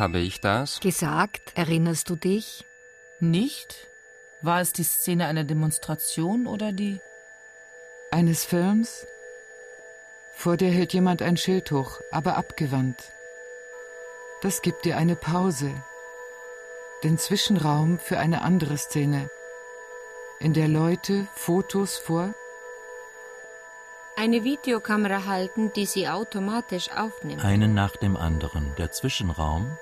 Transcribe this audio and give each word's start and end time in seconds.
Habe 0.00 0.20
ich 0.20 0.40
das? 0.40 0.80
Gesagt, 0.80 1.52
erinnerst 1.56 2.08
du 2.08 2.16
dich? 2.16 2.64
Nicht? 3.20 3.86
War 4.40 4.62
es 4.62 4.72
die 4.72 4.82
Szene 4.82 5.26
einer 5.26 5.44
Demonstration 5.44 6.46
oder 6.46 6.72
die. 6.72 7.00
Eines 8.10 8.46
Films? 8.46 9.06
Vor 10.32 10.56
dir 10.56 10.70
hält 10.70 10.94
jemand 10.94 11.20
ein 11.20 11.36
Schild 11.36 11.70
hoch, 11.70 12.00
aber 12.10 12.38
abgewandt. 12.38 13.12
Das 14.40 14.62
gibt 14.62 14.86
dir 14.86 14.96
eine 14.96 15.16
Pause, 15.16 15.70
den 17.04 17.18
Zwischenraum 17.18 17.98
für 17.98 18.18
eine 18.18 18.40
andere 18.40 18.78
Szene, 18.78 19.28
in 20.38 20.54
der 20.54 20.68
Leute 20.68 21.28
Fotos 21.34 21.98
vor 21.98 22.32
eine 24.16 24.44
Videokamera 24.44 25.26
halten, 25.26 25.72
die 25.74 25.84
sie 25.84 26.08
automatisch 26.08 26.90
aufnimmt. 26.90 27.44
Einen 27.44 27.74
nach 27.74 27.96
dem 27.96 28.16
anderen. 28.16 28.74
Der 28.76 28.90
Zwischenraum 28.90 29.78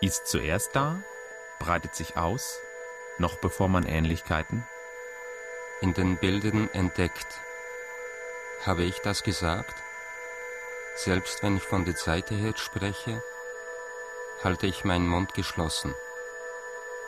ist 0.00 0.26
zuerst 0.26 0.74
da, 0.74 1.02
breitet 1.58 1.94
sich 1.94 2.16
aus, 2.16 2.60
noch 3.18 3.36
bevor 3.38 3.68
man 3.68 3.84
Ähnlichkeiten 3.84 4.64
in 5.80 5.94
den 5.94 6.16
Bildern 6.16 6.68
entdeckt. 6.72 7.40
Habe 8.64 8.82
ich 8.82 8.98
das 8.98 9.22
gesagt? 9.22 9.74
Selbst 10.96 11.42
wenn 11.42 11.56
ich 11.56 11.62
von 11.62 11.84
der 11.84 11.94
Seite 11.94 12.34
her 12.34 12.52
spreche, 12.56 13.22
halte 14.42 14.66
ich 14.66 14.84
meinen 14.84 15.06
Mund 15.06 15.34
geschlossen. 15.34 15.94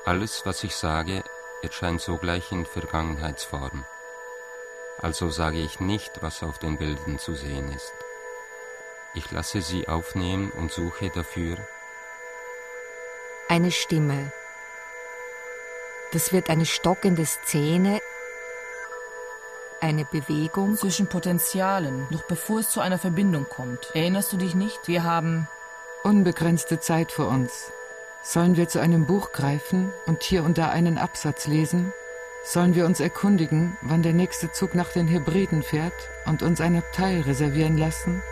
Alles, 0.04 0.46
was 0.46 0.62
ich 0.62 0.76
sage, 0.76 1.24
erscheint 1.62 2.00
sogleich 2.00 2.52
in 2.52 2.64
Vergangenheitsform. 2.64 3.84
Also 4.98 5.30
sage 5.30 5.58
ich 5.58 5.80
nicht, 5.80 6.22
was 6.22 6.42
auf 6.42 6.58
den 6.58 6.78
Bildern 6.78 7.18
zu 7.18 7.34
sehen 7.34 7.72
ist. 7.72 7.92
Ich 9.14 9.30
lasse 9.32 9.60
sie 9.60 9.88
aufnehmen 9.88 10.52
und 10.52 10.70
suche 10.70 11.10
dafür 11.10 11.56
eine 13.50 13.72
Stimme. 13.72 14.30
Das 16.12 16.32
wird 16.32 16.50
eine 16.50 16.66
stockende 16.66 17.26
Szene, 17.26 18.00
eine 19.80 20.04
Bewegung 20.04 20.76
zwischen 20.76 21.08
Potenzialen, 21.08 22.06
noch 22.10 22.22
bevor 22.22 22.60
es 22.60 22.70
zu 22.70 22.80
einer 22.80 22.98
Verbindung 22.98 23.48
kommt. 23.48 23.90
Erinnerst 23.92 24.32
du 24.32 24.36
dich 24.36 24.54
nicht? 24.54 24.86
Wir 24.86 25.02
haben 25.02 25.48
unbegrenzte 26.04 26.78
Zeit 26.78 27.10
vor 27.10 27.26
uns. 27.26 27.72
Sollen 28.22 28.56
wir 28.56 28.68
zu 28.68 28.78
einem 28.78 29.06
Buch 29.06 29.32
greifen 29.32 29.92
und 30.06 30.22
hier 30.22 30.44
und 30.44 30.56
da 30.56 30.68
einen 30.68 30.96
Absatz 30.96 31.48
lesen? 31.48 31.92
Sollen 32.44 32.76
wir 32.76 32.86
uns 32.86 33.00
erkundigen, 33.00 33.76
wann 33.82 34.02
der 34.02 34.12
nächste 34.12 34.52
Zug 34.52 34.76
nach 34.76 34.92
den 34.92 35.08
Hebriden 35.08 35.64
fährt 35.64 36.08
und 36.24 36.44
uns 36.44 36.60
ein 36.60 36.76
Abteil 36.76 37.22
reservieren 37.22 37.76
lassen? 37.76 38.22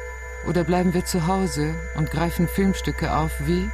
Oder 0.47 0.63
bleiben 0.63 0.95
wir 0.95 1.05
zu 1.05 1.27
Hause 1.27 1.75
und 1.97 2.13
greifen 2.13 2.47
Filmstücke 2.47 3.17
auf 3.17 3.33
wie 3.41 3.69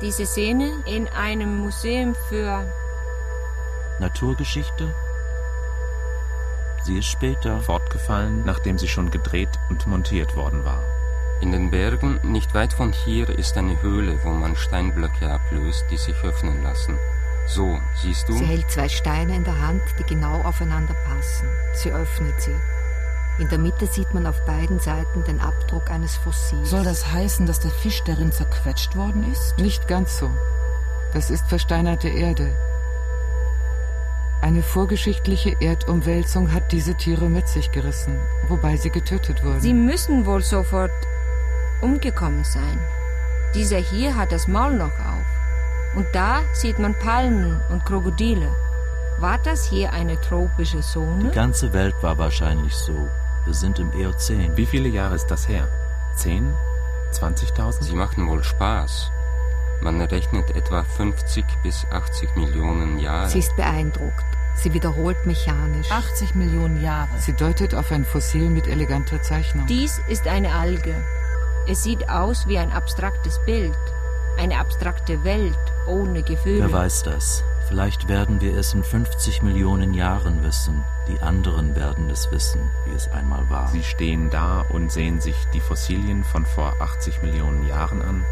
diese 0.00 0.26
Szene 0.26 0.72
in 0.86 1.08
einem 1.08 1.58
Museum 1.58 2.14
für 2.28 2.66
Naturgeschichte. 4.00 4.92
Sie 6.84 6.98
ist 6.98 7.06
später 7.06 7.60
fortgefallen, 7.60 8.44
nachdem 8.44 8.78
sie 8.78 8.88
schon 8.88 9.10
gedreht 9.10 9.48
und 9.70 9.86
montiert 9.86 10.36
worden 10.36 10.64
war. 10.64 10.82
In 11.40 11.52
den 11.52 11.70
Bergen, 11.70 12.20
nicht 12.22 12.54
weit 12.54 12.72
von 12.72 12.92
hier, 12.92 13.28
ist 13.28 13.56
eine 13.56 13.80
Höhle, 13.82 14.18
wo 14.22 14.30
man 14.30 14.56
Steinblöcke 14.56 15.30
ablöst, 15.30 15.84
die 15.90 15.96
sich 15.96 16.16
öffnen 16.22 16.62
lassen. 16.62 16.98
So, 17.46 17.78
siehst 18.00 18.28
du? 18.28 18.34
Sie 18.34 18.46
hält 18.46 18.70
zwei 18.70 18.88
Steine 18.88 19.36
in 19.36 19.44
der 19.44 19.60
Hand, 19.60 19.82
die 19.98 20.04
genau 20.04 20.40
aufeinander 20.42 20.94
passen. 21.06 21.48
Sie 21.74 21.90
öffnet 21.90 22.40
sie. 22.40 22.54
In 23.38 23.48
der 23.48 23.58
Mitte 23.58 23.86
sieht 23.86 24.14
man 24.14 24.26
auf 24.26 24.40
beiden 24.46 24.78
Seiten 24.78 25.24
den 25.24 25.40
Abdruck 25.40 25.90
eines 25.90 26.16
Fossils. 26.16 26.70
Soll 26.70 26.84
das 26.84 27.10
heißen, 27.12 27.46
dass 27.46 27.58
der 27.58 27.72
Fisch 27.72 28.02
darin 28.04 28.30
zerquetscht 28.30 28.94
worden 28.94 29.30
ist? 29.30 29.58
Nicht 29.58 29.88
ganz 29.88 30.18
so. 30.18 30.30
Das 31.12 31.30
ist 31.30 31.46
versteinerte 31.48 32.08
Erde. 32.08 32.54
Eine 34.40 34.62
vorgeschichtliche 34.62 35.56
Erdumwälzung 35.60 36.52
hat 36.52 36.70
diese 36.70 36.94
Tiere 36.94 37.28
mit 37.28 37.48
sich 37.48 37.72
gerissen, 37.72 38.20
wobei 38.48 38.76
sie 38.76 38.90
getötet 38.90 39.42
wurden. 39.42 39.60
Sie 39.60 39.74
müssen 39.74 40.26
wohl 40.26 40.42
sofort 40.42 40.92
umgekommen 41.80 42.44
sein. 42.44 42.78
Dieser 43.54 43.78
hier 43.78 44.16
hat 44.16 44.32
das 44.32 44.46
Maul 44.46 44.74
noch 44.74 44.86
auf. 44.86 45.24
Und 45.96 46.06
da 46.12 46.42
sieht 46.52 46.78
man 46.78 46.94
Palmen 46.98 47.60
und 47.70 47.84
Krokodile. 47.84 48.54
War 49.18 49.38
das 49.38 49.64
hier 49.64 49.92
eine 49.92 50.20
tropische 50.20 50.80
Zone? 50.80 51.30
Die 51.30 51.34
ganze 51.34 51.72
Welt 51.72 51.94
war 52.02 52.18
wahrscheinlich 52.18 52.74
so. 52.74 53.08
Wir 53.44 53.54
sind 53.54 53.78
im 53.78 53.92
Eozän. 53.92 54.56
Wie 54.56 54.66
viele 54.66 54.88
Jahre 54.88 55.14
ist 55.14 55.26
das 55.26 55.48
her? 55.48 55.68
Zehn? 56.16 56.54
20.000? 57.12 57.82
Sie 57.82 57.94
machen 57.94 58.26
wohl 58.28 58.42
Spaß. 58.42 59.10
Man 59.82 60.00
rechnet 60.00 60.50
etwa 60.56 60.82
50 60.82 61.44
bis 61.62 61.84
80 61.90 62.36
Millionen 62.36 62.98
Jahre. 62.98 63.28
Sie 63.28 63.40
ist 63.40 63.54
beeindruckt. 63.56 64.24
Sie 64.54 64.72
wiederholt 64.72 65.26
mechanisch. 65.26 65.90
80 65.90 66.34
Millionen 66.34 66.82
Jahre. 66.82 67.10
Sie 67.18 67.34
deutet 67.34 67.74
auf 67.74 67.90
ein 67.92 68.04
Fossil 68.04 68.48
mit 68.48 68.66
eleganter 68.66 69.20
Zeichnung. 69.20 69.66
Dies 69.66 70.00
ist 70.08 70.26
eine 70.26 70.54
Alge. 70.54 70.94
Es 71.68 71.82
sieht 71.82 72.08
aus 72.08 72.46
wie 72.46 72.58
ein 72.58 72.72
abstraktes 72.72 73.40
Bild. 73.44 73.76
Eine 74.38 74.58
abstrakte 74.58 75.22
Welt 75.24 75.58
ohne 75.86 76.22
Gefühle. 76.22 76.60
Wer 76.60 76.72
weiß 76.72 77.02
das? 77.02 77.44
Vielleicht 77.74 78.06
werden 78.06 78.40
wir 78.40 78.56
es 78.56 78.72
in 78.72 78.84
50 78.84 79.42
Millionen 79.42 79.94
Jahren 79.94 80.44
wissen. 80.44 80.84
Die 81.08 81.18
anderen 81.20 81.74
werden 81.74 82.08
es 82.08 82.30
wissen, 82.30 82.70
wie 82.86 82.94
es 82.94 83.10
einmal 83.10 83.50
war. 83.50 83.66
Sie 83.66 83.82
stehen 83.82 84.30
da 84.30 84.60
und 84.60 84.92
sehen 84.92 85.20
sich 85.20 85.34
die 85.52 85.58
Fossilien 85.58 86.22
von 86.22 86.46
vor 86.46 86.72
80 86.78 87.22
Millionen 87.22 87.66
Jahren 87.66 88.00
an. 88.00 88.24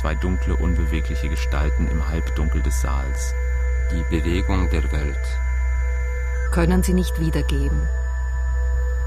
Zwei 0.00 0.14
dunkle, 0.14 0.54
unbewegliche 0.54 1.28
Gestalten 1.28 1.88
im 1.88 2.08
Halbdunkel 2.08 2.62
des 2.62 2.82
Saals. 2.82 3.34
Die 3.90 4.16
Bewegung 4.16 4.70
der 4.70 4.84
Welt. 4.92 5.26
Können 6.52 6.84
sie 6.84 6.94
nicht 6.94 7.18
wiedergeben. 7.18 7.88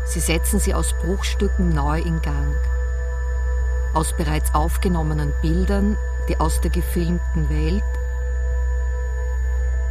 Sie 0.04 0.20
setzen 0.20 0.60
sie 0.60 0.74
aus 0.74 0.96
Bruchstücken 1.02 1.70
neu 1.70 2.02
in 2.02 2.22
Gang. 2.22 2.58
Aus 3.94 4.12
bereits 4.18 4.54
aufgenommenen 4.54 5.32
Bildern, 5.42 5.98
die 6.28 6.38
aus 6.42 6.60
der 6.60 6.72
gefilmten 6.72 7.50
Welt 7.50 7.84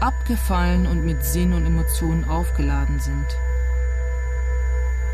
abgefallen 0.01 0.87
und 0.87 1.05
mit 1.05 1.25
Sinn 1.25 1.53
und 1.53 1.67
Emotionen 1.67 2.25
aufgeladen 2.29 2.99
sind. 2.99 3.37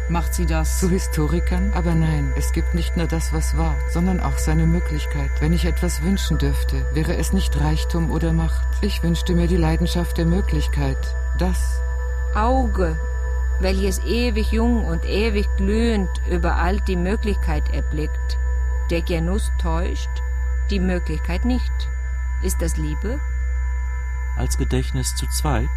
Macht 0.09 0.35
sie 0.35 0.47
das? 0.47 0.79
Zu 0.81 0.91
Historikern? 0.91 1.73
Aber 1.75 1.95
nein, 1.95 2.33
es 2.37 2.53
gibt 2.53 2.75
nicht 2.75 2.97
nur 2.97 3.07
das, 3.07 3.33
was 3.33 3.57
war, 3.57 3.75
sondern 3.89 4.21
auch 4.21 4.37
seine 4.37 4.67
Möglichkeit. 4.67 5.31
Wenn 5.41 5.53
ich 5.53 5.65
etwas 5.65 6.03
wünschen 6.03 6.39
dürfte, 6.39 6.85
wäre 6.93 7.17
es 7.17 7.33
nicht 7.33 7.59
Reichtum 7.59 8.11
oder 8.11 8.33
Macht. 8.33 8.67
Ich 8.83 9.03
wünschte 9.03 9.35
mir 9.35 9.47
die 9.47 9.57
Leidenschaft 9.57 10.19
der 10.19 10.27
Möglichkeit. 10.27 10.99
Das. 11.39 11.81
Auge, 12.35 12.97
welches 13.61 14.01
ewig 14.05 14.53
jung 14.53 14.85
und 14.85 15.05
ewig 15.07 15.49
glühend 15.57 16.11
überall 16.29 16.81
die 16.81 16.97
Möglichkeit 16.97 17.73
erblickt. 17.73 18.39
Der 18.91 19.03
Genuss 19.03 19.51
täuscht, 19.61 20.11
die 20.71 20.81
Möglichkeit 20.81 21.45
nicht. 21.45 21.73
Ist 22.43 22.61
das 22.61 22.77
Liebe? 22.77 23.21
Als 24.37 24.59
Gedächtnis 24.59 25.15
zu 25.15 25.27
zweit. 25.29 25.69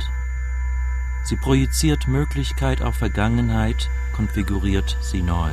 Sie 1.23 1.35
projiziert 1.35 2.07
Möglichkeit 2.07 2.81
auf 2.81 2.95
Vergangenheit, 2.95 3.89
konfiguriert 4.13 4.97
sie 5.01 5.21
neu. 5.21 5.51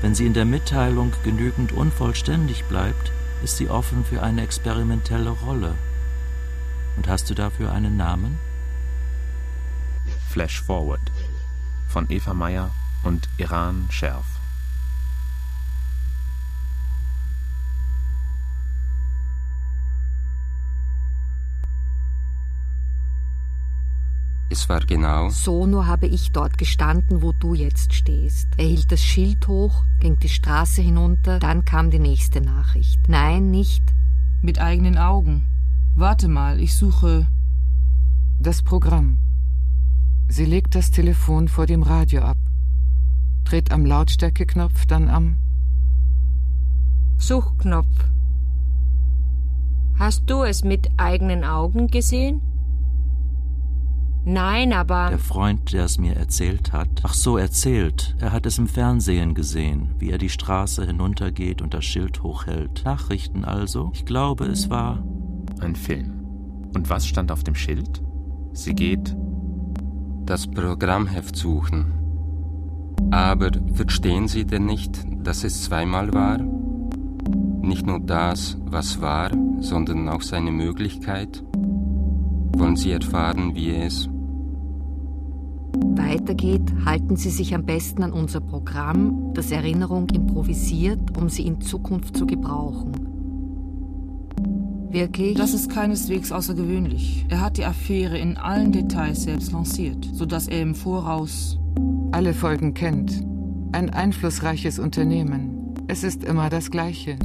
Wenn 0.00 0.14
sie 0.14 0.26
in 0.26 0.34
der 0.34 0.44
Mitteilung 0.44 1.12
genügend 1.22 1.72
unvollständig 1.72 2.64
bleibt, 2.64 3.10
ist 3.42 3.56
sie 3.56 3.70
offen 3.70 4.04
für 4.04 4.22
eine 4.22 4.42
experimentelle 4.42 5.30
Rolle. 5.30 5.74
Und 6.96 7.08
hast 7.08 7.30
du 7.30 7.34
dafür 7.34 7.72
einen 7.72 7.96
Namen? 7.96 8.38
Flash 10.28 10.60
Forward 10.60 11.10
von 11.88 12.10
Eva 12.10 12.34
Meyer 12.34 12.70
und 13.02 13.28
Iran 13.38 13.86
Scherf. 13.90 14.33
Es 24.54 24.68
war 24.68 24.78
genau. 24.86 25.30
So 25.30 25.66
nur 25.66 25.88
habe 25.88 26.06
ich 26.06 26.30
dort 26.30 26.58
gestanden, 26.58 27.22
wo 27.22 27.32
du 27.32 27.54
jetzt 27.54 27.92
stehst. 27.92 28.46
Er 28.56 28.66
hielt 28.66 28.92
das 28.92 29.02
Schild 29.02 29.48
hoch, 29.48 29.82
ging 29.98 30.16
die 30.20 30.28
Straße 30.28 30.80
hinunter, 30.80 31.40
dann 31.40 31.64
kam 31.64 31.90
die 31.90 31.98
nächste 31.98 32.40
Nachricht. 32.40 33.00
Nein, 33.08 33.50
nicht. 33.50 33.82
Mit 34.42 34.60
eigenen 34.60 34.96
Augen. 34.96 35.44
Warte 35.96 36.28
mal, 36.28 36.60
ich 36.60 36.76
suche. 36.76 37.26
Das 38.38 38.62
Programm. 38.62 39.18
Sie 40.28 40.44
legt 40.44 40.76
das 40.76 40.92
Telefon 40.92 41.48
vor 41.48 41.66
dem 41.66 41.82
Radio 41.82 42.22
ab, 42.22 42.38
dreht 43.42 43.72
am 43.72 43.84
Lautstärkeknopf, 43.84 44.86
dann 44.86 45.08
am 45.08 45.36
Suchknopf. 47.18 48.04
Hast 49.98 50.30
du 50.30 50.44
es 50.44 50.62
mit 50.62 50.90
eigenen 50.96 51.42
Augen 51.42 51.88
gesehen? 51.88 52.40
Nein, 54.26 54.72
aber. 54.72 55.08
Der 55.10 55.18
Freund, 55.18 55.72
der 55.72 55.84
es 55.84 55.98
mir 55.98 56.16
erzählt 56.16 56.72
hat. 56.72 56.88
Ach 57.02 57.12
so, 57.12 57.36
erzählt. 57.36 58.16
Er 58.18 58.32
hat 58.32 58.46
es 58.46 58.58
im 58.58 58.68
Fernsehen 58.68 59.34
gesehen, 59.34 59.94
wie 59.98 60.10
er 60.10 60.18
die 60.18 60.30
Straße 60.30 60.86
hinuntergeht 60.86 61.60
und 61.60 61.74
das 61.74 61.84
Schild 61.84 62.22
hochhält. 62.22 62.82
Nachrichten 62.84 63.44
also? 63.44 63.90
Ich 63.92 64.06
glaube, 64.06 64.46
es 64.46 64.70
war. 64.70 65.02
Ein 65.60 65.76
Film. 65.76 66.24
Und 66.74 66.88
was 66.88 67.06
stand 67.06 67.30
auf 67.30 67.44
dem 67.44 67.54
Schild? 67.54 68.02
Sie 68.52 68.74
geht. 68.74 69.14
Das 70.24 70.46
Programmheft 70.46 71.36
suchen. 71.36 71.92
Aber 73.10 73.50
verstehen 73.74 74.26
Sie 74.26 74.46
denn 74.46 74.64
nicht, 74.64 75.04
dass 75.22 75.44
es 75.44 75.64
zweimal 75.64 76.14
war? 76.14 76.38
Nicht 77.60 77.86
nur 77.86 78.00
das, 78.00 78.56
was 78.64 79.00
war, 79.00 79.30
sondern 79.60 80.08
auch 80.08 80.22
seine 80.22 80.50
Möglichkeit? 80.50 81.44
Wollen 82.56 82.76
Sie 82.76 82.92
erfahren, 82.92 83.54
wie 83.54 83.74
es 83.74 84.08
weitergeht, 86.14 86.62
halten 86.84 87.16
Sie 87.16 87.30
sich 87.30 87.54
am 87.54 87.64
besten 87.64 88.02
an 88.02 88.12
unser 88.12 88.40
Programm, 88.40 89.32
das 89.34 89.50
Erinnerung 89.50 90.08
improvisiert, 90.10 91.16
um 91.18 91.28
sie 91.28 91.46
in 91.46 91.60
Zukunft 91.60 92.16
zu 92.16 92.26
gebrauchen. 92.26 92.92
Wirklich? 94.90 95.36
Das 95.36 95.54
ist 95.54 95.70
keineswegs 95.70 96.30
außergewöhnlich. 96.30 97.26
Er 97.28 97.40
hat 97.40 97.56
die 97.58 97.64
Affäre 97.64 98.16
in 98.16 98.36
allen 98.36 98.70
Details 98.70 99.24
selbst 99.24 99.50
lanciert, 99.52 100.08
sodass 100.12 100.46
er 100.46 100.62
im 100.62 100.76
Voraus 100.76 101.58
alle 102.12 102.32
Folgen 102.32 102.74
kennt. 102.74 103.24
Ein 103.72 103.90
einflussreiches 103.90 104.78
Unternehmen. 104.78 105.74
Es 105.88 106.04
ist 106.04 106.22
immer 106.22 106.48
das 106.48 106.70
Gleiche. 106.70 107.18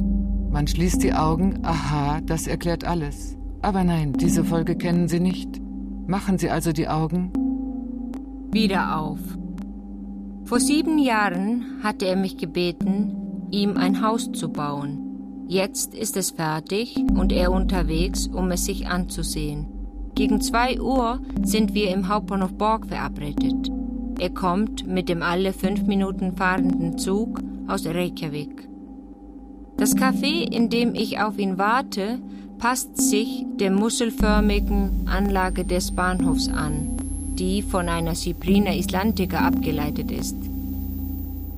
Man 0.50 0.66
schließt 0.66 1.00
die 1.04 1.14
Augen, 1.14 1.60
aha, 1.62 2.20
das 2.26 2.48
erklärt 2.48 2.84
alles. 2.84 3.36
Aber 3.62 3.84
nein, 3.84 4.14
diese 4.14 4.44
Folge 4.44 4.74
kennen 4.74 5.06
Sie 5.06 5.20
nicht. 5.20 5.60
Machen 6.08 6.38
Sie 6.38 6.50
also 6.50 6.72
die 6.72 6.88
Augen 6.88 7.30
wieder 8.52 8.98
auf. 8.98 9.18
Vor 10.44 10.58
sieben 10.58 10.98
Jahren 10.98 11.80
hatte 11.82 12.06
er 12.06 12.16
mich 12.16 12.36
gebeten, 12.36 13.48
ihm 13.50 13.76
ein 13.76 14.02
Haus 14.02 14.32
zu 14.32 14.50
bauen. 14.50 15.46
Jetzt 15.46 15.94
ist 15.94 16.16
es 16.16 16.30
fertig 16.30 16.96
und 17.14 17.32
er 17.32 17.52
unterwegs, 17.52 18.26
um 18.26 18.50
es 18.50 18.64
sich 18.64 18.88
anzusehen. 18.88 19.66
Gegen 20.14 20.40
zwei 20.40 20.80
Uhr 20.80 21.20
sind 21.42 21.74
wir 21.74 21.90
im 21.90 22.08
Hauptbahnhof 22.08 22.52
Borg 22.54 22.86
verabredet. 22.86 23.70
Er 24.18 24.30
kommt 24.30 24.86
mit 24.86 25.08
dem 25.08 25.22
alle 25.22 25.52
fünf 25.52 25.84
Minuten 25.84 26.36
fahrenden 26.36 26.98
Zug 26.98 27.40
aus 27.66 27.86
Reykjavik. 27.86 28.68
Das 29.76 29.96
Café, 29.96 30.52
in 30.52 30.68
dem 30.68 30.94
ich 30.94 31.20
auf 31.20 31.38
ihn 31.38 31.58
warte, 31.58 32.20
passt 32.58 32.96
sich 32.98 33.46
der 33.58 33.70
musselförmigen 33.70 35.06
Anlage 35.06 35.64
des 35.64 35.92
Bahnhofs 35.92 36.48
an 36.48 36.99
die 37.38 37.62
von 37.62 37.88
einer 37.88 38.14
Cyprina 38.14 38.74
islantica 38.74 39.38
abgeleitet 39.38 40.10
ist. 40.10 40.36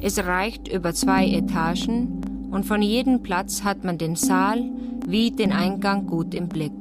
Es 0.00 0.18
reicht 0.18 0.68
über 0.68 0.94
zwei 0.94 1.28
Etagen 1.28 2.48
und 2.50 2.66
von 2.66 2.82
jedem 2.82 3.22
Platz 3.22 3.64
hat 3.64 3.84
man 3.84 3.98
den 3.98 4.16
Saal 4.16 4.62
wie 5.06 5.30
den 5.30 5.52
Eingang 5.52 6.06
gut 6.06 6.34
im 6.34 6.48
Blick. 6.48 6.72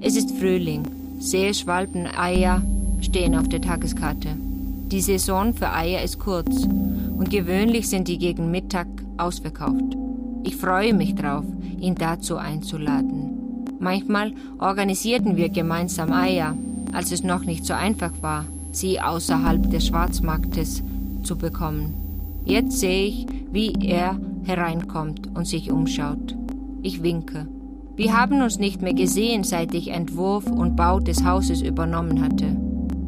Es 0.00 0.16
ist 0.16 0.30
Frühling, 0.32 0.82
Seeschwalben, 1.18 2.06
Eier 2.06 2.62
stehen 3.00 3.34
auf 3.36 3.48
der 3.48 3.60
Tageskarte. 3.60 4.36
Die 4.90 5.00
Saison 5.00 5.54
für 5.54 5.72
Eier 5.72 6.02
ist 6.02 6.18
kurz 6.18 6.64
und 6.64 7.30
gewöhnlich 7.30 7.88
sind 7.88 8.08
die 8.08 8.18
gegen 8.18 8.50
Mittag 8.50 8.86
ausverkauft. 9.16 9.96
Ich 10.42 10.56
freue 10.56 10.92
mich 10.92 11.14
drauf, 11.14 11.44
ihn 11.80 11.94
dazu 11.94 12.36
einzuladen. 12.36 13.66
Manchmal 13.78 14.32
organisierten 14.58 15.36
wir 15.36 15.48
gemeinsam 15.48 16.12
Eier, 16.12 16.56
als 16.94 17.12
es 17.12 17.22
noch 17.22 17.44
nicht 17.44 17.64
so 17.64 17.74
einfach 17.74 18.12
war, 18.20 18.46
sie 18.72 19.00
außerhalb 19.00 19.70
des 19.70 19.88
Schwarzmarktes 19.88 20.82
zu 21.22 21.36
bekommen. 21.36 21.94
Jetzt 22.44 22.78
sehe 22.78 23.06
ich, 23.06 23.26
wie 23.52 23.72
er 23.80 24.18
hereinkommt 24.44 25.30
und 25.34 25.46
sich 25.46 25.70
umschaut. 25.70 26.36
Ich 26.82 27.02
winke. 27.02 27.48
Wir 27.96 28.16
haben 28.16 28.42
uns 28.42 28.58
nicht 28.58 28.82
mehr 28.82 28.94
gesehen, 28.94 29.44
seit 29.44 29.72
ich 29.74 29.88
Entwurf 29.88 30.46
und 30.46 30.76
Bau 30.76 30.98
des 31.00 31.24
Hauses 31.24 31.62
übernommen 31.62 32.22
hatte. 32.22 32.56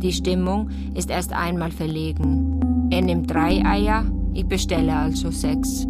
Die 0.01 0.13
Stimmung 0.13 0.71
ist 0.95 1.11
erst 1.11 1.33
einmal 1.33 1.73
verlegen. 1.73 2.89
Er 2.91 3.03
nimmt 3.03 3.31
drei 3.31 3.65
Eier, 3.65 4.05
ich 4.33 4.47
bestelle 4.47 4.95
also 4.95 5.31
sechs. 5.31 5.87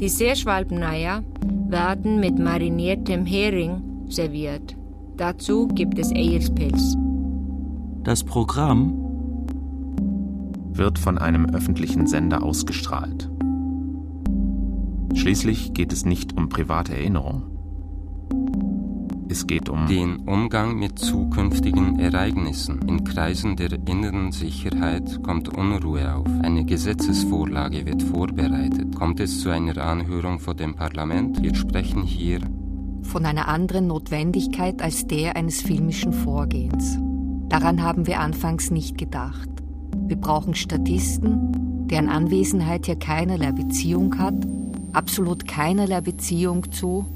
Die 0.00 0.08
Seerschwalbeneier 0.08 1.22
werden 1.68 2.18
mit 2.18 2.38
mariniertem 2.38 3.24
Hering 3.24 3.82
serviert. 4.08 4.74
Dazu 5.16 5.68
gibt 5.68 5.98
es 5.98 6.10
Eierspilz. 6.10 6.96
Das 8.02 8.24
Programm 8.24 8.94
wird 10.72 10.98
von 10.98 11.18
einem 11.18 11.46
öffentlichen 11.46 12.06
Sender 12.06 12.42
ausgestrahlt. 12.42 13.30
Schließlich 15.14 15.74
geht 15.74 15.92
es 15.92 16.06
nicht 16.06 16.34
um 16.36 16.48
private 16.48 16.94
Erinnerung. 16.94 17.42
Es 19.28 19.46
geht 19.46 19.68
um 19.68 19.86
den 19.86 20.16
Umgang 20.26 20.78
mit 20.78 20.98
zukünftigen 20.98 22.00
Ereignissen. 22.00 22.80
In 22.88 23.04
Kreisen 23.04 23.56
der 23.56 23.72
inneren 23.86 24.32
Sicherheit 24.32 25.22
kommt 25.22 25.50
Unruhe 25.50 26.14
auf. 26.14 26.26
Eine 26.42 26.64
Gesetzesvorlage 26.64 27.84
wird 27.84 28.02
vorbereitet. 28.02 28.96
Kommt 28.96 29.20
es 29.20 29.40
zu 29.42 29.50
einer 29.50 29.76
Anhörung 29.76 30.40
vor 30.40 30.54
dem 30.54 30.74
Parlament? 30.74 31.42
Wir 31.42 31.54
sprechen 31.54 32.02
hier 32.02 32.40
von 33.02 33.26
einer 33.26 33.48
anderen 33.48 33.88
Notwendigkeit 33.88 34.80
als 34.82 35.06
der 35.06 35.36
eines 35.36 35.60
filmischen 35.60 36.12
Vorgehens. 36.12 36.98
Daran 37.50 37.82
haben 37.82 38.06
wir 38.06 38.20
anfangs 38.20 38.70
nicht 38.70 38.96
gedacht. 38.96 39.48
Wir 40.06 40.16
brauchen 40.16 40.54
Statisten, 40.54 41.86
deren 41.88 42.08
Anwesenheit 42.08 42.86
hier 42.86 42.94
keinerlei 42.94 43.50
Beziehung 43.50 44.16
hat, 44.18 44.34
absolut 44.92 45.48
keinerlei 45.48 46.00
Beziehung 46.00 46.70
zu. 46.70 47.06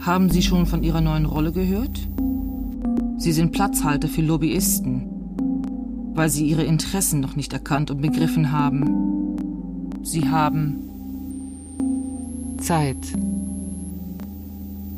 Haben 0.00 0.28
Sie 0.28 0.42
schon 0.42 0.66
von 0.66 0.82
Ihrer 0.82 1.00
neuen 1.00 1.24
Rolle 1.24 1.50
gehört? 1.50 2.08
Sie 3.16 3.32
sind 3.32 3.52
Platzhalter 3.52 4.08
für 4.08 4.20
Lobbyisten, 4.20 5.04
weil 6.14 6.28
sie 6.28 6.46
ihre 6.46 6.64
Interessen 6.64 7.20
noch 7.20 7.36
nicht 7.36 7.52
erkannt 7.52 7.90
und 7.90 8.02
begriffen 8.02 8.52
haben. 8.52 9.38
Sie 10.02 10.28
haben 10.28 10.76
Zeit. 12.58 12.98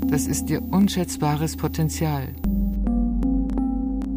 Das 0.09 0.27
ist 0.27 0.51
ihr 0.51 0.63
unschätzbares 0.63 1.57
Potenzial 1.57 2.29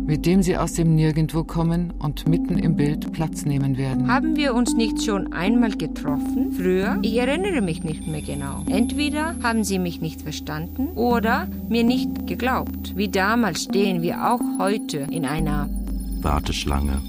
mit 0.08 0.26
dem 0.26 0.42
sie 0.42 0.58
aus 0.58 0.72
dem 0.74 0.96
Nirgendwo 0.96 1.44
kommen 1.44 1.92
und 2.00 2.30
mitten 2.30 2.58
im 2.58 2.78
Bild 2.78 3.12
Platz 3.12 3.44
nehmen 3.44 3.78
werden. 3.78 4.10
Haben 4.10 4.38
wir 4.38 4.56
uns 4.56 4.74
nicht 4.74 5.04
schon 5.04 5.34
einmal 5.34 5.72
getroffen? 5.72 6.54
Früher? 6.54 6.98
Ich 7.02 7.18
erinnere 7.18 7.62
mich 7.62 7.84
nicht 7.84 8.08
mehr 8.08 8.22
genau. 8.22 8.64
Entweder 8.70 9.36
haben 9.44 9.66
sie 9.66 9.80
mich 9.80 10.00
nicht 10.00 10.22
verstanden 10.22 10.88
oder 10.96 11.50
mir 11.68 11.84
nicht 11.84 12.26
geglaubt. 12.26 12.96
Wie 12.96 13.10
damals 13.10 13.64
stehen 13.64 14.02
wir 14.02 14.32
auch 14.32 14.40
heute 14.60 15.00
in 15.12 15.26
einer 15.26 15.70
Warteschlange. 16.22 17.02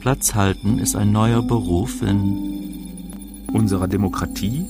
Platz 0.00 0.34
halten 0.34 0.78
ist 0.78 0.96
ein 0.96 1.12
neuer 1.12 1.42
Beruf 1.42 2.00
in 2.00 3.44
unserer 3.52 3.88
Demokratie, 3.88 4.64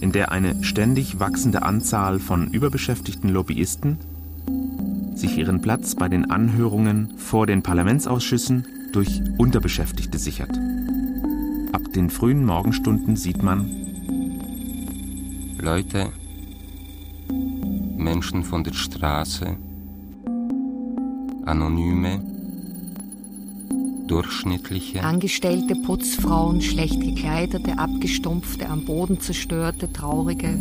in 0.00 0.12
der 0.12 0.32
eine 0.32 0.64
ständig 0.64 1.20
wachsende 1.20 1.62
Anzahl 1.62 2.18
von 2.20 2.48
überbeschäftigten 2.48 3.28
Lobbyisten 3.28 3.98
sich 5.14 5.38
ihren 5.38 5.60
Platz 5.60 5.94
bei 5.94 6.08
den 6.08 6.30
Anhörungen 6.30 7.16
vor 7.16 7.46
den 7.46 7.62
Parlamentsausschüssen 7.62 8.66
durch 8.92 9.22
Unterbeschäftigte 9.38 10.18
sichert. 10.18 10.58
Ab 11.72 11.82
den 11.94 12.10
frühen 12.10 12.44
Morgenstunden 12.44 13.16
sieht 13.16 13.42
man 13.42 13.70
Leute, 15.60 16.12
Menschen 17.96 18.44
von 18.44 18.62
der 18.64 18.74
Straße, 18.74 19.56
Anonyme, 21.46 22.20
durchschnittliche, 24.06 25.02
Angestellte, 25.02 25.74
Putzfrauen, 25.74 26.60
schlecht 26.60 27.00
gekleidete, 27.00 27.78
abgestumpfte, 27.78 28.68
am 28.68 28.84
Boden 28.84 29.20
zerstörte, 29.20 29.92
traurige, 29.92 30.58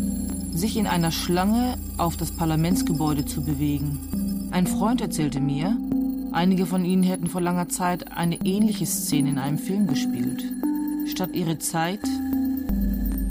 sich 0.52 0.78
in 0.78 0.88
einer 0.88 1.12
Schlange 1.12 1.78
auf 1.98 2.16
das 2.16 2.32
Parlamentsgebäude 2.32 3.26
zu 3.26 3.44
bewegen. 3.44 4.23
Ein 4.54 4.68
Freund 4.68 5.02
erzählte 5.02 5.42
mir, 5.42 5.76
Einige 6.34 6.66
von 6.66 6.84
ihnen 6.84 7.04
hätten 7.04 7.28
vor 7.28 7.42
langer 7.42 7.70
Zeit 7.70 8.12
eine 8.12 8.38
ähnliche 8.44 8.88
Szene 8.88 9.30
in 9.30 9.38
einem 9.38 9.60
Film 9.60 9.86
gespielt. 9.86 10.44
Statt 11.06 11.30
ihre 11.34 11.60
Zeit 11.60 12.00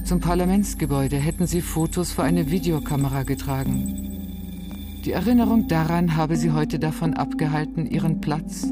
zum 0.04 0.20
Parlamentsgebäude 0.20 1.16
hätten 1.16 1.48
sie 1.48 1.62
Fotos 1.62 2.12
vor 2.12 2.22
eine 2.22 2.52
Videokamera 2.52 3.24
getragen. 3.24 5.00
Die 5.04 5.10
Erinnerung 5.10 5.66
daran 5.66 6.16
habe 6.16 6.36
sie 6.36 6.52
heute 6.52 6.78
davon 6.78 7.14
abgehalten, 7.14 7.86
ihren 7.86 8.20
Platz 8.20 8.68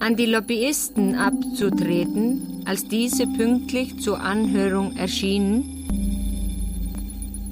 an 0.00 0.16
die 0.16 0.26
Lobbyisten 0.26 1.14
abzutreten, 1.14 2.62
als 2.64 2.88
diese 2.88 3.28
pünktlich 3.28 4.00
zur 4.00 4.20
Anhörung 4.20 4.96
erschienen, 4.96 5.81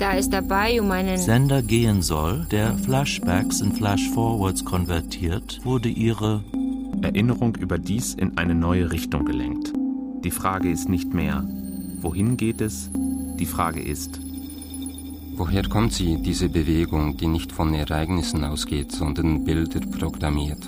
da 0.01 0.17
es 0.17 0.31
dabei 0.31 0.81
um 0.81 0.91
einen 0.91 1.19
Sender 1.19 1.63
gehen 1.63 2.01
soll, 2.01 2.47
der 2.51 2.77
Flashbacks 2.79 3.61
in 3.61 3.73
Flashforwards 3.73 4.65
konvertiert, 4.65 5.61
wurde 5.63 5.91
ihre 5.91 6.43
Erinnerung 7.03 7.55
überdies 7.57 8.15
in 8.15 8.39
eine 8.39 8.55
neue 8.55 8.91
Richtung 8.91 9.27
gelenkt. 9.27 9.73
Die 10.25 10.31
Frage 10.31 10.71
ist 10.71 10.89
nicht 10.89 11.13
mehr, 11.13 11.45
wohin 12.01 12.39
geht 12.39 12.63
es? 12.63 12.91
Die 13.39 13.47
Frage 13.47 13.83
ist, 13.83 14.21
woher 15.37 15.69
kommt 15.69 15.93
sie, 15.93 16.23
diese 16.23 16.49
Bewegung, 16.49 17.19
die 17.19 17.27
nicht 17.27 17.53
von 17.53 17.75
Ereignissen 17.75 18.43
ausgeht, 18.43 18.93
sondern 18.93 19.45
Bilder 19.45 19.81
programmiert? 19.81 20.67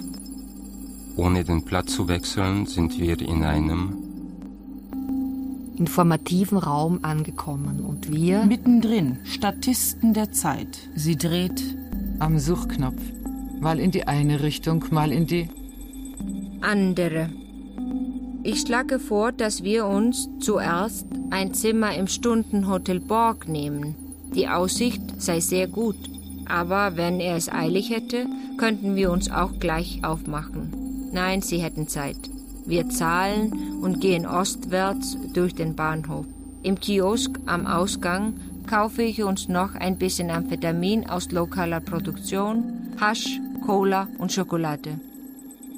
Ohne 1.16 1.42
den 1.44 1.64
Platz 1.64 1.94
zu 1.94 2.06
wechseln, 2.06 2.66
sind 2.66 2.98
wir 2.98 3.18
in 3.20 3.44
einem 3.44 4.11
informativen 5.82 6.58
Raum 6.58 7.00
angekommen 7.02 7.80
und 7.84 8.12
wir 8.12 8.44
mittendrin, 8.44 9.18
Statisten 9.24 10.14
der 10.14 10.30
Zeit. 10.30 10.88
Sie 10.94 11.16
dreht 11.16 11.60
am 12.20 12.38
Suchknopf, 12.38 13.02
mal 13.58 13.80
in 13.80 13.90
die 13.90 14.06
eine 14.06 14.44
Richtung, 14.44 14.84
mal 14.92 15.10
in 15.10 15.26
die 15.26 15.48
andere. 16.60 17.30
Ich 18.44 18.60
schlage 18.60 19.00
vor, 19.00 19.32
dass 19.32 19.64
wir 19.64 19.86
uns 19.86 20.28
zuerst 20.38 21.06
ein 21.30 21.52
Zimmer 21.52 21.96
im 21.96 22.06
Stundenhotel 22.06 23.00
Borg 23.00 23.48
nehmen. 23.48 23.96
Die 24.36 24.46
Aussicht 24.46 25.02
sei 25.18 25.40
sehr 25.40 25.66
gut, 25.66 25.98
aber 26.46 26.96
wenn 26.96 27.18
er 27.18 27.34
es 27.34 27.48
eilig 27.48 27.90
hätte, 27.90 28.26
könnten 28.56 28.94
wir 28.94 29.10
uns 29.10 29.32
auch 29.32 29.58
gleich 29.58 30.04
aufmachen. 30.04 31.10
Nein, 31.12 31.42
sie 31.42 31.58
hätten 31.58 31.88
Zeit. 31.88 32.31
Wir 32.64 32.88
zahlen 32.88 33.80
und 33.82 34.00
gehen 34.00 34.26
ostwärts 34.26 35.16
durch 35.32 35.54
den 35.54 35.74
Bahnhof. 35.74 36.26
Im 36.62 36.78
Kiosk 36.78 37.38
am 37.46 37.66
Ausgang 37.66 38.34
kaufe 38.68 39.02
ich 39.02 39.22
uns 39.22 39.48
noch 39.48 39.74
ein 39.74 39.98
bisschen 39.98 40.30
Amphetamin 40.30 41.08
aus 41.08 41.32
lokaler 41.32 41.80
Produktion, 41.80 42.64
Hasch, 43.00 43.40
Cola 43.66 44.08
und 44.18 44.32
Schokolade. 44.32 45.00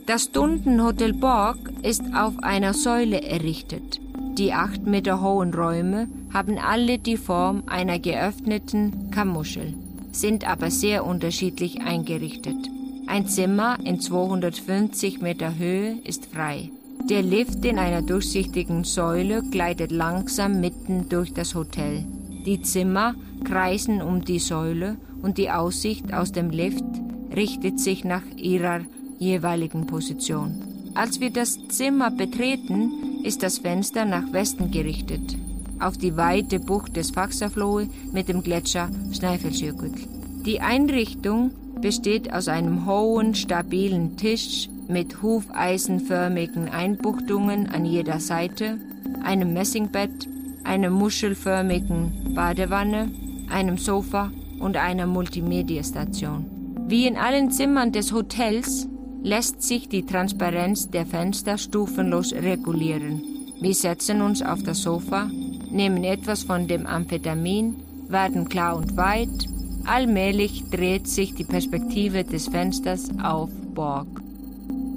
Das 0.07 0.25
Stundenhotel 0.25 1.15
Borg 1.15 1.57
ist 1.83 2.03
auf 2.15 2.35
einer 2.43 2.75
Säule 2.75 3.23
errichtet. 3.23 4.01
Die 4.37 4.53
acht 4.53 4.85
Meter 4.85 5.23
hohen 5.23 5.55
Räume 5.55 6.09
haben 6.33 6.59
alle 6.59 6.99
die 6.99 7.17
Form 7.17 7.63
einer 7.67 7.99
geöffneten 7.99 9.11
Kammuschel, 9.11 9.73
sind 10.13 10.47
aber 10.47 10.71
sehr 10.71 11.07
unterschiedlich 11.07 11.81
eingerichtet. 11.81 12.74
Ein 13.07 13.29
Zimmer 13.29 13.79
in 13.85 14.01
250 14.01 15.21
Meter 15.21 15.57
Höhe 15.59 15.99
ist 16.05 16.27
frei. 16.27 16.71
Der 17.09 17.23
Lift 17.23 17.65
in 17.65 17.79
einer 17.79 18.03
durchsichtigen 18.03 18.85
Säule 18.85 19.43
gleitet 19.43 19.93
langsam 19.93 20.61
mitten 20.61 21.09
durch 21.09 21.33
das 21.33 21.55
Hotel. 21.55 22.05
Die 22.47 22.63
Zimmer 22.63 23.15
kreisen 23.45 24.01
um 24.01 24.25
die 24.25 24.39
Säule 24.39 24.97
und 25.23 25.37
die 25.37 25.51
Aussicht 25.51 26.15
aus 26.15 26.33
dem 26.33 26.51
Lift 26.51 26.85
richtet 27.37 27.79
sich 27.79 28.05
nach 28.05 28.25
ihrer 28.37 28.81
jeweiligen 29.19 29.87
Position. 29.87 30.55
Als 30.95 31.21
wir 31.21 31.31
das 31.31 31.59
Zimmer 31.69 32.11
betreten, 32.11 33.23
ist 33.23 33.43
das 33.43 33.59
Fenster 33.59 34.07
nach 34.07 34.33
Westen 34.33 34.71
gerichtet, 34.71 35.37
auf 35.79 35.99
die 35.99 36.17
weite 36.17 36.59
Bucht 36.59 36.97
des 36.97 37.11
Faxaflohe 37.11 37.89
mit 38.13 38.29
dem 38.29 38.43
Gletscher 38.43 38.89
Schneifelsjökull. 39.13 39.93
Die 40.47 40.61
Einrichtung 40.61 41.51
besteht 41.85 42.33
aus 42.33 42.49
einem 42.49 42.87
hohen, 42.87 43.35
stabilen 43.35 44.17
Tisch 44.17 44.71
mit 44.89 45.21
hufeisenförmigen 45.21 46.71
Einbuchtungen 46.71 47.69
an 47.69 47.85
jeder 47.85 48.21
Seite, 48.21 48.79
einem 49.23 49.53
Messingbett, 49.53 50.27
einer 50.65 50.89
muschelförmigen 50.89 52.33
Badewanne, 52.35 53.11
einem 53.51 53.77
Sofa 53.77 54.33
und 54.61 54.79
einer 54.79 55.07
Multimediastation. 55.07 56.47
Wie 56.89 57.07
in 57.07 57.19
allen 57.19 57.51
Zimmern 57.51 57.93
des 57.93 58.15
Hotels 58.15 58.89
lässt 59.23 59.61
sich 59.63 59.87
die 59.87 60.07
Transparenz 60.07 60.89
der 60.89 61.05
Fenster 61.05 61.59
stufenlos 61.59 62.33
regulieren. 62.33 63.21
Wir 63.61 63.75
setzen 63.75 64.23
uns 64.23 64.41
auf 64.41 64.63
das 64.63 64.81
Sofa, 64.81 65.29
nehmen 65.71 66.03
etwas 66.03 66.45
von 66.45 66.67
dem 66.67 66.87
Amphetamin, 66.87 67.77
werden 68.09 68.49
klar 68.49 68.75
und 68.75 68.97
weit 68.97 69.54
Allmählich 69.87 70.65
dreht 70.71 71.07
sich 71.07 71.35
die 71.35 71.45
Perspektive 71.45 72.25
des 72.25 72.49
Fensters 72.49 73.11
auf 73.23 73.51
Borg. 73.75 74.07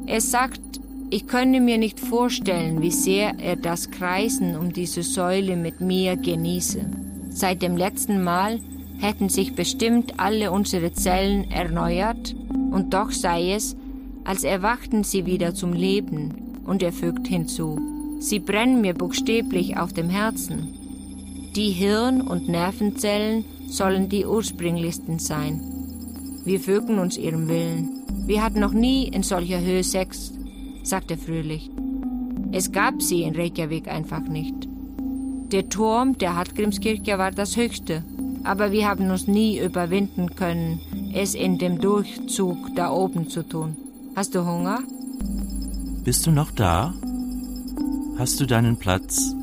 Er 0.06 0.22
sagt, 0.22 0.62
ich 1.10 1.28
könne 1.28 1.60
mir 1.60 1.78
nicht 1.78 2.00
vorstellen, 2.00 2.82
wie 2.82 2.92
sehr 2.92 3.38
er 3.40 3.56
das 3.56 3.92
Kreisen 3.92 4.56
um 4.56 4.72
diese 4.72 5.04
Säule 5.04 5.56
mit 5.56 5.82
mir 5.82 6.16
genieße. 6.16 6.86
Seit 7.30 7.62
dem 7.62 7.76
letzten 7.76 8.24
Mal 8.24 8.60
hätten 9.00 9.30
sich 9.30 9.56
bestimmt 9.56 10.20
alle 10.20 10.52
unsere 10.52 10.94
Zellen 10.94 11.52
erneuert, 11.52 12.36
und 12.72 12.94
doch 12.94 13.12
sei 13.12 13.54
es, 13.54 13.76
als 14.24 14.44
erwachten 14.44 15.04
sie 15.04 15.26
wieder 15.26 15.54
zum 15.54 15.74
Leben, 15.74 16.60
und 16.66 16.82
er 16.82 16.92
fügt 16.92 17.28
hinzu, 17.28 17.80
sie 18.20 18.40
brennen 18.40 18.82
mir 18.82 18.94
buchstäblich 18.94 19.78
auf 19.78 19.94
dem 19.94 20.10
Herzen. 20.10 20.74
Die 21.56 21.72
Hirn- 21.72 22.22
und 22.22 22.50
Nervenzellen 22.50 23.46
sollen 23.68 24.10
die 24.10 24.26
ursprünglichsten 24.26 25.20
sein. 25.20 25.62
Wir 26.46 26.60
fügen 26.60 26.98
uns 26.98 27.18
ihrem 27.18 27.48
Willen. 27.48 27.90
Wir 28.26 28.42
hatten 28.44 28.60
noch 28.60 28.74
nie 28.74 29.08
in 29.08 29.24
solcher 29.24 29.60
Höhe 29.60 29.84
Sex, 29.84 30.34
sagt 30.84 31.12
er 31.12 31.18
fröhlich. 31.18 31.70
Es 32.52 32.72
gab 32.72 33.02
sie 33.02 33.24
in 33.24 33.36
Reykjavik 33.36 33.88
einfach 33.88 34.22
nicht. 34.22 34.56
Der 35.52 35.70
Turm 35.70 36.18
der 36.18 36.36
Hartgrimskirche 36.36 37.18
war 37.18 37.32
das 37.32 37.58
höchste, 37.58 38.04
aber 38.44 38.72
wir 38.72 38.88
haben 38.88 39.10
uns 39.12 39.28
nie 39.28 39.60
überwinden 39.60 40.36
können, 40.36 40.80
es 41.14 41.36
in 41.36 41.58
dem 41.58 41.80
Durchzug 41.80 42.76
da 42.76 42.92
oben 42.92 43.30
zu 43.30 43.44
tun. 43.44 43.76
Hast 44.16 44.36
du 44.36 44.46
Hunger? 44.46 44.80
Bist 46.04 46.26
du 46.26 46.32
noch 46.32 46.52
da? 46.52 46.94
Hast 48.18 48.40
du 48.40 48.46
deinen 48.46 48.78
Platz? 48.78 49.36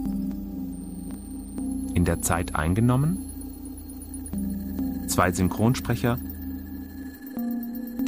In 1.94 2.04
der 2.04 2.22
Zeit 2.22 2.54
eingenommen? 2.54 3.33
Zwei 5.14 5.30
Synchronsprecher, 5.30 6.18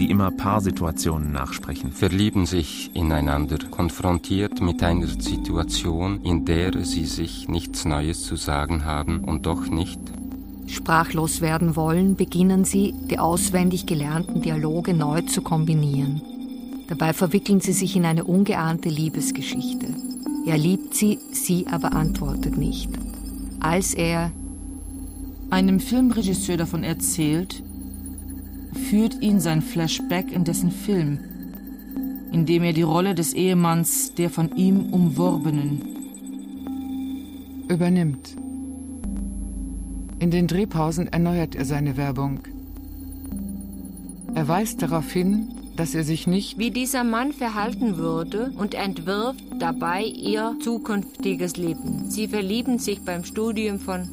die 0.00 0.10
immer 0.10 0.32
Paarsituationen 0.32 1.30
nachsprechen. 1.30 1.92
Verlieben 1.92 2.46
sich 2.46 2.90
ineinander, 2.94 3.58
konfrontiert 3.70 4.60
mit 4.60 4.82
einer 4.82 5.06
Situation, 5.06 6.20
in 6.22 6.44
der 6.44 6.84
sie 6.84 7.04
sich 7.04 7.48
nichts 7.48 7.84
Neues 7.84 8.24
zu 8.24 8.34
sagen 8.34 8.84
haben 8.84 9.22
und 9.22 9.46
doch 9.46 9.68
nicht 9.68 10.00
sprachlos 10.66 11.40
werden 11.40 11.76
wollen, 11.76 12.16
beginnen 12.16 12.64
sie, 12.64 12.92
die 13.08 13.20
auswendig 13.20 13.86
gelernten 13.86 14.42
Dialoge 14.42 14.92
neu 14.92 15.20
zu 15.22 15.42
kombinieren. 15.42 16.20
Dabei 16.88 17.12
verwickeln 17.12 17.60
sie 17.60 17.72
sich 17.72 17.94
in 17.94 18.04
eine 18.04 18.24
ungeahnte 18.24 18.88
Liebesgeschichte. 18.88 19.86
Er 20.44 20.58
liebt 20.58 20.94
sie, 20.94 21.20
sie 21.30 21.68
aber 21.70 21.92
antwortet 21.92 22.56
nicht. 22.58 22.90
Als 23.60 23.94
er 23.94 24.32
einem 25.50 25.80
Filmregisseur 25.80 26.56
davon 26.56 26.82
erzählt, 26.82 27.62
führt 28.90 29.20
ihn 29.22 29.40
sein 29.40 29.62
Flashback 29.62 30.32
in 30.32 30.44
dessen 30.44 30.70
Film, 30.70 31.18
in 32.32 32.46
dem 32.46 32.62
er 32.62 32.72
die 32.72 32.82
Rolle 32.82 33.14
des 33.14 33.32
Ehemanns 33.32 34.14
der 34.14 34.30
von 34.30 34.54
ihm 34.56 34.92
Umworbenen 34.92 35.82
übernimmt. 37.68 38.36
In 40.18 40.30
den 40.30 40.46
Drehpausen 40.46 41.08
erneuert 41.08 41.54
er 41.54 41.64
seine 41.64 41.96
Werbung. 41.96 42.40
Er 44.34 44.48
weist 44.48 44.82
darauf 44.82 45.10
hin, 45.10 45.48
dass 45.76 45.94
er 45.94 46.04
sich 46.04 46.26
nicht 46.26 46.58
wie 46.58 46.70
dieser 46.70 47.04
Mann 47.04 47.32
verhalten 47.32 47.96
würde 47.98 48.52
und 48.56 48.74
entwirft 48.74 49.44
dabei 49.58 50.04
ihr 50.04 50.56
zukünftiges 50.60 51.56
Leben. 51.56 52.08
Sie 52.10 52.28
verlieben 52.28 52.78
sich 52.78 53.02
beim 53.02 53.24
Studium 53.24 53.78
von 53.78 54.08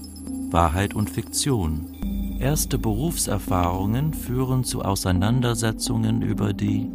Wahrheit 0.54 0.94
und 0.94 1.10
Fiktion. 1.10 2.38
Erste 2.40 2.78
Berufserfahrungen 2.78 4.14
führen 4.14 4.64
zu 4.64 4.84
Auseinandersetzungen 4.84 6.22
über 6.22 6.54
die 6.54 6.90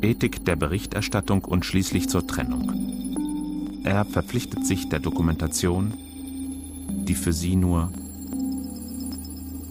Ethik 0.00 0.44
der 0.46 0.56
Berichterstattung 0.56 1.44
und 1.44 1.66
schließlich 1.66 2.08
zur 2.08 2.26
Trennung. 2.26 2.72
Er 3.84 4.06
verpflichtet 4.06 4.66
sich 4.66 4.88
der 4.88 5.00
Dokumentation, 5.00 5.92
die 7.06 7.14
für 7.14 7.34
sie 7.34 7.56
nur 7.56 7.92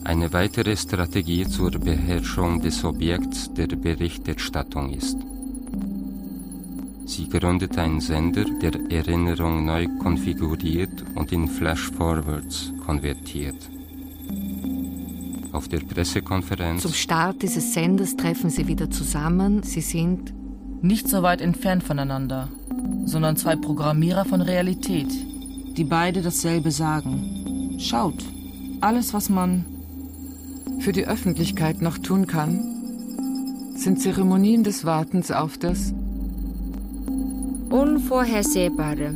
Eine 0.03 0.31
weitere 0.33 0.77
Strategie 0.77 1.47
zur 1.47 1.71
Beherrschung 1.71 2.61
des 2.61 2.83
Objekts 2.83 3.51
der 3.55 3.67
Berichterstattung 3.67 4.93
ist. 4.93 5.17
Sie 7.07 7.29
gründet 7.29 7.77
einen 7.77 8.01
Sender, 8.01 8.45
der 8.45 8.73
Erinnerung 8.89 9.65
neu 9.65 9.87
konfiguriert 9.99 11.05
und 11.13 11.31
in 11.31 11.47
Flash-Forwards 11.47 12.73
konvertiert. 12.83 13.55
Auf 15.51 15.67
der 15.67 15.79
Pressekonferenz. 15.79 16.81
Zum 16.81 16.93
Start 16.93 17.43
dieses 17.43 17.73
Senders 17.73 18.17
treffen 18.17 18.49
sie 18.49 18.67
wieder 18.67 18.89
zusammen. 18.89 19.61
Sie 19.61 19.81
sind 19.81 20.33
nicht 20.81 21.07
so 21.07 21.21
weit 21.21 21.41
entfernt 21.41 21.83
voneinander, 21.83 22.49
sondern 23.05 23.37
zwei 23.37 23.55
Programmierer 23.55 24.25
von 24.25 24.41
Realität, 24.41 25.09
die 25.77 25.83
beide 25.83 26.23
dasselbe 26.23 26.71
sagen. 26.71 27.77
Schaut, 27.79 28.25
alles, 28.81 29.13
was 29.13 29.29
man 29.29 29.63
für 30.79 30.91
die 30.91 31.07
Öffentlichkeit 31.07 31.81
noch 31.81 31.99
tun 31.99 32.25
kann, 32.25 33.75
sind 33.75 34.01
Zeremonien 34.01 34.63
des 34.63 34.85
Wartens 34.85 35.31
auf 35.31 35.57
das 35.59 35.93
Unvorhersehbare. 37.75 39.13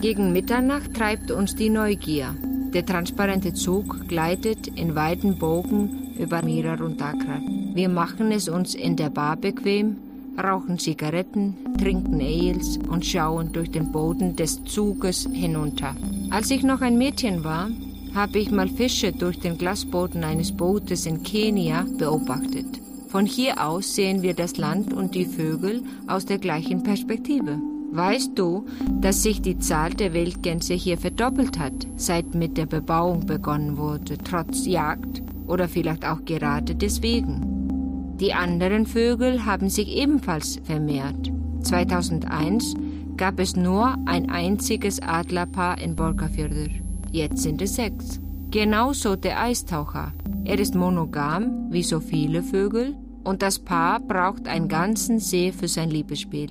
Gegen 0.00 0.32
Mitternacht 0.32 0.94
treibt 0.94 1.32
uns 1.32 1.56
die 1.56 1.68
Neugier. 1.68 2.36
Der 2.72 2.86
transparente 2.86 3.52
Zug 3.54 4.06
gleitet 4.06 4.68
in 4.68 4.94
weiten 4.94 5.36
Bogen 5.36 6.14
über 6.16 6.42
Mira 6.42 6.74
und 6.74 7.00
Dakar. 7.00 7.40
Wir 7.74 7.88
machen 7.88 8.30
es 8.30 8.48
uns 8.48 8.76
in 8.76 8.94
der 8.94 9.10
Bar 9.10 9.36
bequem, 9.36 9.96
rauchen 10.40 10.78
Zigaretten, 10.78 11.56
trinken 11.76 12.20
Ales 12.20 12.78
und 12.88 13.04
schauen 13.04 13.50
durch 13.50 13.72
den 13.72 13.90
Boden 13.90 14.36
des 14.36 14.62
Zuges 14.62 15.28
hinunter. 15.32 15.96
Als 16.30 16.52
ich 16.52 16.62
noch 16.62 16.82
ein 16.82 16.96
Mädchen 16.96 17.42
war, 17.42 17.68
habe 18.14 18.38
ich 18.38 18.52
mal 18.52 18.68
Fische 18.68 19.10
durch 19.10 19.40
den 19.40 19.58
Glasboden 19.58 20.22
eines 20.22 20.52
Bootes 20.52 21.04
in 21.04 21.24
Kenia 21.24 21.84
beobachtet. 21.98 22.80
Von 23.10 23.26
hier 23.26 23.66
aus 23.66 23.96
sehen 23.96 24.22
wir 24.22 24.34
das 24.34 24.56
Land 24.56 24.92
und 24.92 25.16
die 25.16 25.24
Vögel 25.24 25.82
aus 26.06 26.26
der 26.26 26.38
gleichen 26.38 26.84
Perspektive. 26.84 27.58
Weißt 27.90 28.38
du, 28.38 28.66
dass 29.00 29.24
sich 29.24 29.42
die 29.42 29.58
Zahl 29.58 29.90
der 29.90 30.14
Wildgänse 30.14 30.74
hier 30.74 30.96
verdoppelt 30.96 31.58
hat, 31.58 31.88
seit 31.96 32.36
mit 32.36 32.56
der 32.56 32.66
Bebauung 32.66 33.26
begonnen 33.26 33.76
wurde, 33.76 34.16
trotz 34.16 34.64
Jagd 34.64 35.22
oder 35.48 35.66
vielleicht 35.66 36.06
auch 36.06 36.24
gerade 36.24 36.76
deswegen? 36.76 38.16
Die 38.20 38.32
anderen 38.32 38.86
Vögel 38.86 39.44
haben 39.44 39.70
sich 39.70 39.88
ebenfalls 39.88 40.60
vermehrt. 40.62 41.32
2001 41.62 42.74
gab 43.16 43.40
es 43.40 43.56
nur 43.56 43.98
ein 44.06 44.30
einziges 44.30 45.02
Adlerpaar 45.02 45.80
in 45.80 45.96
Borkafjörður. 45.96 46.70
Jetzt 47.10 47.42
sind 47.42 47.60
es 47.60 47.74
sechs. 47.74 48.20
Genauso 48.52 49.16
der 49.16 49.40
Eistaucher. 49.40 50.12
Er 50.50 50.58
ist 50.58 50.74
monogam, 50.74 51.70
wie 51.70 51.84
so 51.84 52.00
viele 52.00 52.42
Vögel, 52.42 52.96
und 53.22 53.40
das 53.40 53.60
Paar 53.60 54.00
braucht 54.00 54.48
einen 54.48 54.66
ganzen 54.66 55.20
See 55.20 55.52
für 55.52 55.68
sein 55.68 55.90
Liebesspiel. 55.90 56.48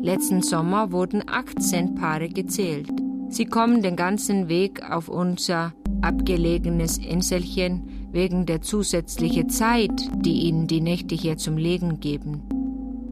Letzten 0.00 0.42
Sommer 0.42 0.92
wurden 0.92 1.24
18 1.26 1.96
Paare 1.96 2.28
gezählt. 2.28 2.88
Sie 3.28 3.46
kommen 3.46 3.82
den 3.82 3.96
ganzen 3.96 4.48
Weg 4.48 4.88
auf 4.88 5.08
unser 5.08 5.74
abgelegenes 6.02 6.98
Inselchen 6.98 7.82
wegen 8.12 8.46
der 8.46 8.62
zusätzlichen 8.62 9.48
Zeit, 9.48 10.08
die 10.24 10.46
ihnen 10.46 10.68
die 10.68 10.80
Nächte 10.80 11.16
hier 11.16 11.36
zum 11.36 11.56
Legen 11.56 11.98
geben. 11.98 12.42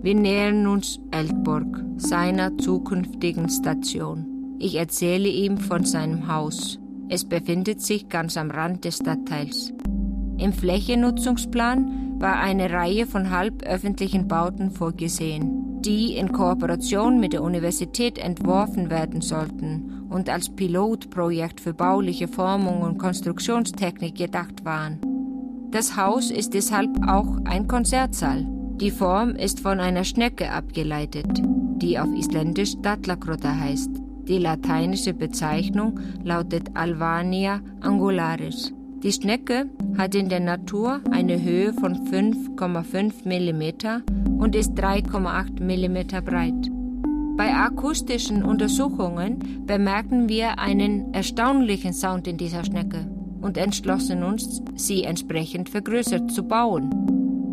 Wir 0.01 0.15
nähern 0.15 0.69
uns 0.69 1.01
Eldborg, 1.11 1.85
seiner 1.97 2.57
zukünftigen 2.57 3.49
Station. 3.49 4.57
Ich 4.61 4.77
erzähle 4.77 5.29
ihm 5.29 5.59
von 5.59 5.85
seinem 5.85 6.29
Haus. 6.29 6.79
Es 7.09 7.25
befindet 7.25 7.83
sich 7.83 8.09
ganz 8.09 8.37
am 8.37 8.53
Rand 8.53 8.85
des 8.85 8.99
Stadtteils. 8.99 9.75
Im 10.39 10.53
Flächennutzungsplan 10.53 12.21
war 12.21 12.39
eine 12.39 12.71
Reihe 12.71 13.07
von 13.07 13.31
halböffentlichen 13.31 14.29
Bauten 14.29 14.71
vorgesehen, 14.71 15.81
die 15.83 16.17
in 16.17 16.33
Kooperation 16.33 17.21
mit 17.21 17.33
der 17.33 17.43
Universität 17.43 18.19
entworfen 18.19 18.91
werden 18.91 19.21
sollten 19.21 20.07
und 20.09 20.29
als 20.29 20.49
Pilotprojekt 20.49 21.61
für 21.61 21.75
bauliche 21.75 22.29
Formung 22.29 22.83
und 22.83 22.99
Konstruktionstechnik 22.99 24.17
gedacht 24.17 24.65
waren. 24.65 25.01
Das 25.71 25.97
Haus 25.97 26.31
ist 26.31 26.55
deshalb 26.55 26.91
auch 27.09 27.39
ein 27.45 27.67
Konzertsaal. 27.67 28.47
Die 28.81 28.91
Form 28.91 29.31
ist 29.31 29.61
von 29.61 29.81
einer 29.81 30.05
Schnecke 30.05 30.51
abgeleitet, 30.51 31.27
die 31.77 31.99
auf 31.99 32.09
Isländisch 32.17 32.75
Datlakrota 32.81 33.55
heißt. 33.55 33.91
Die 34.29 34.39
lateinische 34.39 35.15
Bezeichnung 35.15 36.01
lautet 36.23 36.71
Alvania 36.75 37.61
angularis. 37.81 38.73
Die 39.05 39.13
Schnecke 39.13 39.69
hat 39.99 40.15
in 40.15 40.31
der 40.31 40.41
Natur 40.41 41.03
eine 41.11 41.43
Höhe 41.43 41.75
von 41.75 42.07
5,5 42.07 43.27
mm 43.27 44.41
und 44.41 44.57
ist 44.57 44.73
3,8 44.79 45.61
mm 45.61 46.25
breit. 46.25 46.71
Bei 47.37 47.53
akustischen 47.53 48.43
Untersuchungen 48.43 49.67
bemerken 49.67 50.31
wir 50.31 50.59
einen 50.59 51.13
erstaunlichen 51.13 51.93
Sound 51.93 52.27
in 52.27 52.39
dieser 52.39 52.65
Schnecke 52.65 53.07
und 53.43 53.59
entschlossen 53.59 54.23
uns, 54.23 54.63
sie 54.75 55.05
entsprechend 55.05 55.69
vergrößert 55.69 56.31
zu 56.31 56.43
bauen. 56.45 56.89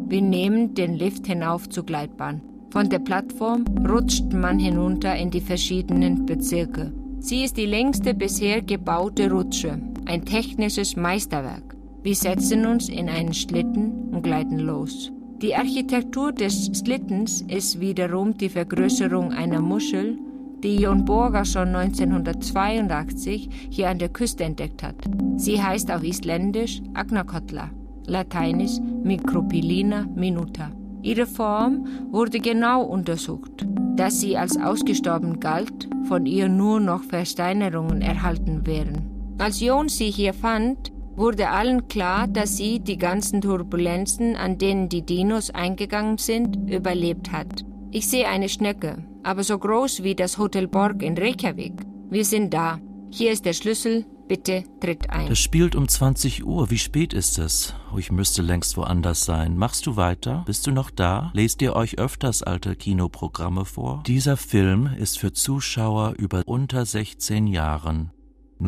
Wir 0.08 0.22
nehmen 0.22 0.74
den 0.74 0.94
Lift 0.94 1.28
hinauf 1.28 1.68
zur 1.68 1.86
Gleitbahn. 1.86 2.40
Von 2.70 2.88
der 2.90 3.00
Plattform 3.00 3.66
rutscht 3.90 4.32
man 4.32 4.58
hinunter 4.58 5.18
in 5.18 5.30
die 5.32 5.42
verschiedenen 5.42 6.26
Bezirke. 6.26 6.94
Sie 7.20 7.44
ist 7.44 7.58
die 7.58 7.66
längste 7.66 8.14
bisher 8.14 8.62
gebaute 8.62 9.30
Rutsche, 9.30 9.82
ein 10.06 10.26
technisches 10.26 10.96
Meisterwerk. 10.96 11.76
Wir 12.04 12.16
setzen 12.16 12.66
uns 12.66 12.90
in 12.90 13.10
einen 13.10 13.34
Schlitten 13.34 14.10
und 14.12 14.24
gleiten 14.24 14.60
los. 14.60 15.12
Die 15.42 15.56
Architektur 15.56 16.32
des 16.32 16.72
Schlittens 16.78 17.42
ist 17.42 17.80
wiederum 17.80 18.38
die 18.38 18.50
Vergrößerung 18.50 19.32
einer 19.32 19.62
Muschel, 19.62 20.18
die 20.64 20.78
Jon 20.78 21.06
Borger 21.06 21.46
schon 21.46 21.76
1982 21.76 23.50
hier 23.70 23.90
an 23.90 23.98
der 23.98 24.10
Küste 24.10 24.44
entdeckt 24.44 24.84
hat. 24.84 24.96
Sie 25.38 25.62
heißt 25.62 25.92
auf 25.92 26.04
Isländisch 26.04 26.82
Agnakotla, 26.94 27.72
lateinisch 28.06 28.78
Micropilina 29.04 30.06
minuta. 30.16 30.72
Ihre 31.02 31.26
Form 31.26 31.88
wurde 32.12 32.40
genau 32.40 32.84
untersucht. 32.84 33.66
Dass 33.96 34.22
sie 34.22 34.38
als 34.38 34.58
ausgestorben 34.58 35.40
galt, 35.40 35.90
von 36.04 36.26
ihr 36.26 36.48
nur 36.48 36.80
noch 36.80 37.04
Versteinerungen 37.04 38.02
erhalten 38.02 38.66
wären. 38.66 39.11
Als 39.42 39.60
Jon 39.60 39.90
sie 39.90 40.12
hier 40.12 40.36
fand, 40.36 40.92
wurde 41.16 41.50
allen 41.50 41.88
klar, 41.88 42.28
dass 42.28 42.58
sie 42.58 42.80
die 42.80 42.98
ganzen 42.98 43.42
Turbulenzen, 43.42 44.36
an 44.36 44.60
denen 44.60 44.88
die 44.88 45.02
Dinos 45.02 45.50
eingegangen 45.50 46.20
sind, 46.20 46.70
überlebt 46.70 47.32
hat. 47.32 47.66
Ich 47.90 48.08
sehe 48.08 48.28
eine 48.28 48.50
Schnecke, 48.50 49.04
aber 49.24 49.44
so 49.44 49.58
groß 49.58 50.04
wie 50.04 50.14
das 50.14 50.38
Hotel 50.38 50.68
Borg 50.68 51.02
in 51.02 51.18
Reykjavik. 51.18 51.74
Wir 52.12 52.24
sind 52.24 52.54
da. 52.54 52.80
Hier 53.10 53.32
ist 53.32 53.46
der 53.46 53.54
Schlüssel, 53.54 54.06
Bitte 54.28 54.64
tritt 54.80 55.10
ein. 55.10 55.28
Das 55.28 55.40
spielt 55.40 55.76
um 55.76 55.90
20 55.90 56.46
Uhr. 56.46 56.70
Wie 56.70 56.78
spät 56.78 57.12
ist 57.14 57.38
es? 57.38 57.74
Oh, 57.94 57.98
ich 57.98 58.14
müsste 58.14 58.42
längst 58.42 58.78
woanders 58.78 59.26
sein. 59.26 59.58
Machst 59.58 59.88
du 59.88 59.98
weiter? 59.98 60.44
Bist 60.46 60.66
du 60.68 60.72
noch 60.72 60.90
da? 60.90 61.32
Lest 61.34 61.62
ihr 61.62 61.76
euch 61.76 62.00
öfters 62.00 62.42
alte 62.42 62.78
Kinoprogramme 62.78 63.66
vor? 63.66 64.04
Dieser 64.08 64.38
Film 64.38 64.90
ist 64.98 65.20
für 65.20 65.34
Zuschauer 65.34 66.14
über 66.18 66.44
unter 66.46 66.86
16 66.86 67.48
Jahren 67.48 68.12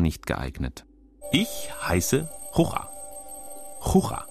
nicht 0.00 0.26
geeignet. 0.26 0.84
Ich 1.32 1.70
heiße 1.86 2.28
Chucha. 2.54 2.88
Chucha. 3.82 4.26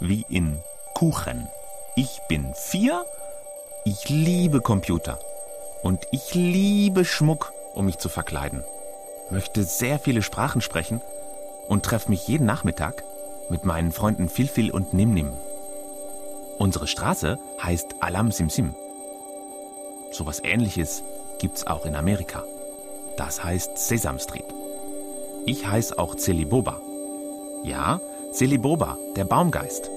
Wie 0.00 0.24
in 0.28 0.58
Kuchen. 0.94 1.48
Ich 1.96 2.20
bin 2.28 2.52
vier. 2.54 3.04
Ich 3.84 4.08
liebe 4.08 4.60
Computer. 4.60 5.18
Und 5.82 6.00
ich 6.12 6.34
liebe 6.34 7.04
Schmuck, 7.04 7.52
um 7.74 7.86
mich 7.86 7.98
zu 7.98 8.08
verkleiden 8.08 8.64
möchte 9.30 9.64
sehr 9.64 9.98
viele 9.98 10.22
Sprachen 10.22 10.60
sprechen 10.60 11.00
und 11.68 11.84
treffe 11.84 12.10
mich 12.10 12.26
jeden 12.28 12.46
Nachmittag 12.46 13.02
mit 13.48 13.64
meinen 13.64 13.92
Freunden 13.92 14.28
Filfil 14.28 14.70
und 14.70 14.92
Nimnim. 14.94 15.32
Unsere 16.58 16.86
Straße 16.86 17.38
heißt 17.62 17.96
Alam 18.00 18.30
Simsim. 18.30 18.74
Sowas 20.12 20.40
ähnliches 20.42 21.02
gibt's 21.38 21.66
auch 21.66 21.84
in 21.84 21.96
Amerika. 21.96 22.44
Das 23.16 23.42
heißt 23.42 23.78
Sesam 23.78 24.18
Street. 24.18 24.55
Ich 25.48 25.64
heiße 25.64 25.96
auch 25.96 26.16
Celiboba. 26.16 26.80
Ja, 27.62 28.00
Celiboba, 28.32 28.98
der 29.14 29.24
Baumgeist. 29.24 29.88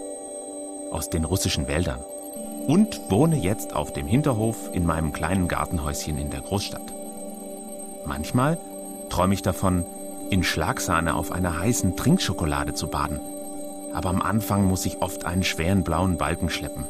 Aus 0.91 1.09
den 1.09 1.25
russischen 1.25 1.67
Wäldern. 1.67 1.99
Und 2.67 3.01
wohne 3.09 3.35
jetzt 3.35 3.75
auf 3.75 3.91
dem 3.91 4.05
Hinterhof 4.05 4.69
in 4.73 4.85
meinem 4.85 5.11
kleinen 5.11 5.47
Gartenhäuschen 5.47 6.19
in 6.19 6.29
der 6.29 6.41
Großstadt. 6.41 6.93
Manchmal 8.05 8.59
träume 9.09 9.33
ich 9.33 9.41
davon, 9.41 9.85
in 10.29 10.43
Schlagsahne 10.43 11.15
auf 11.15 11.31
einer 11.31 11.57
heißen 11.59 11.97
Trinkschokolade 11.97 12.75
zu 12.75 12.87
baden. 12.87 13.19
Aber 13.91 14.09
am 14.09 14.21
Anfang 14.21 14.65
muss 14.65 14.85
ich 14.85 15.01
oft 15.01 15.25
einen 15.25 15.43
schweren 15.43 15.83
blauen 15.83 16.17
Balken 16.17 16.51
schleppen. 16.51 16.85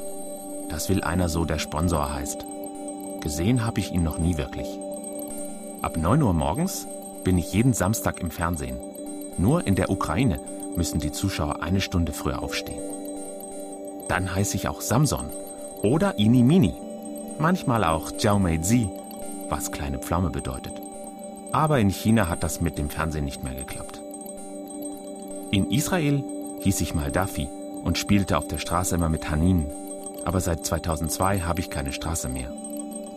Das 0.68 0.90
will 0.90 1.02
einer 1.02 1.30
so, 1.30 1.46
der 1.46 1.60
Sponsor 1.60 2.14
heißt. 2.14 2.46
Gesehen 3.22 3.66
habe 3.66 3.80
ich 3.80 3.94
ihn 3.94 4.04
noch 4.04 4.18
nie 4.18 4.36
wirklich. 4.36 4.68
Ab 5.82 5.96
9 5.96 6.22
Uhr 6.22 6.34
morgens 6.34 6.88
bin 7.30 7.38
ich 7.38 7.54
jeden 7.54 7.74
Samstag 7.74 8.22
im 8.22 8.32
Fernsehen. 8.32 8.80
Nur 9.38 9.68
in 9.68 9.76
der 9.76 9.92
Ukraine 9.92 10.40
müssen 10.76 11.00
die 11.00 11.12
Zuschauer 11.12 11.62
eine 11.62 11.80
Stunde 11.80 12.12
früher 12.12 12.42
aufstehen. 12.42 12.82
Dann 14.08 14.34
heiße 14.34 14.56
ich 14.56 14.68
auch 14.68 14.82
Samson 14.82 15.28
oder 15.84 16.18
Ini 16.18 16.42
Mini, 16.42 16.74
manchmal 17.38 17.84
auch 17.84 18.12
Jiao 18.18 18.40
Mei 18.40 18.58
Zi, 18.58 18.90
was 19.48 19.72
kleine 19.72 20.00
Pflaume 20.00 20.32
bedeutet. 20.32 20.74
Aber 21.52 21.80
in 21.80 21.92
China 21.92 22.30
hat 22.30 22.42
das 22.42 22.62
mit 22.62 22.80
dem 22.80 22.90
Fernsehen 22.90 23.26
nicht 23.26 23.44
mehr 23.44 23.54
geklappt. 23.54 24.02
In 25.52 25.70
Israel 25.70 26.24
hieß 26.62 26.82
ich 26.82 26.96
mal 26.96 27.12
Daffy 27.12 27.48
und 27.84 28.00
spielte 28.00 28.40
auf 28.40 28.48
der 28.48 28.58
Straße 28.58 28.96
immer 28.96 29.10
mit 29.10 29.30
Hanin. 29.30 29.68
Aber 30.26 30.42
seit 30.42 30.66
2002 30.66 31.42
habe 31.42 31.60
ich 31.60 31.70
keine 31.70 31.94
Straße 31.94 32.28
mehr. 32.28 32.52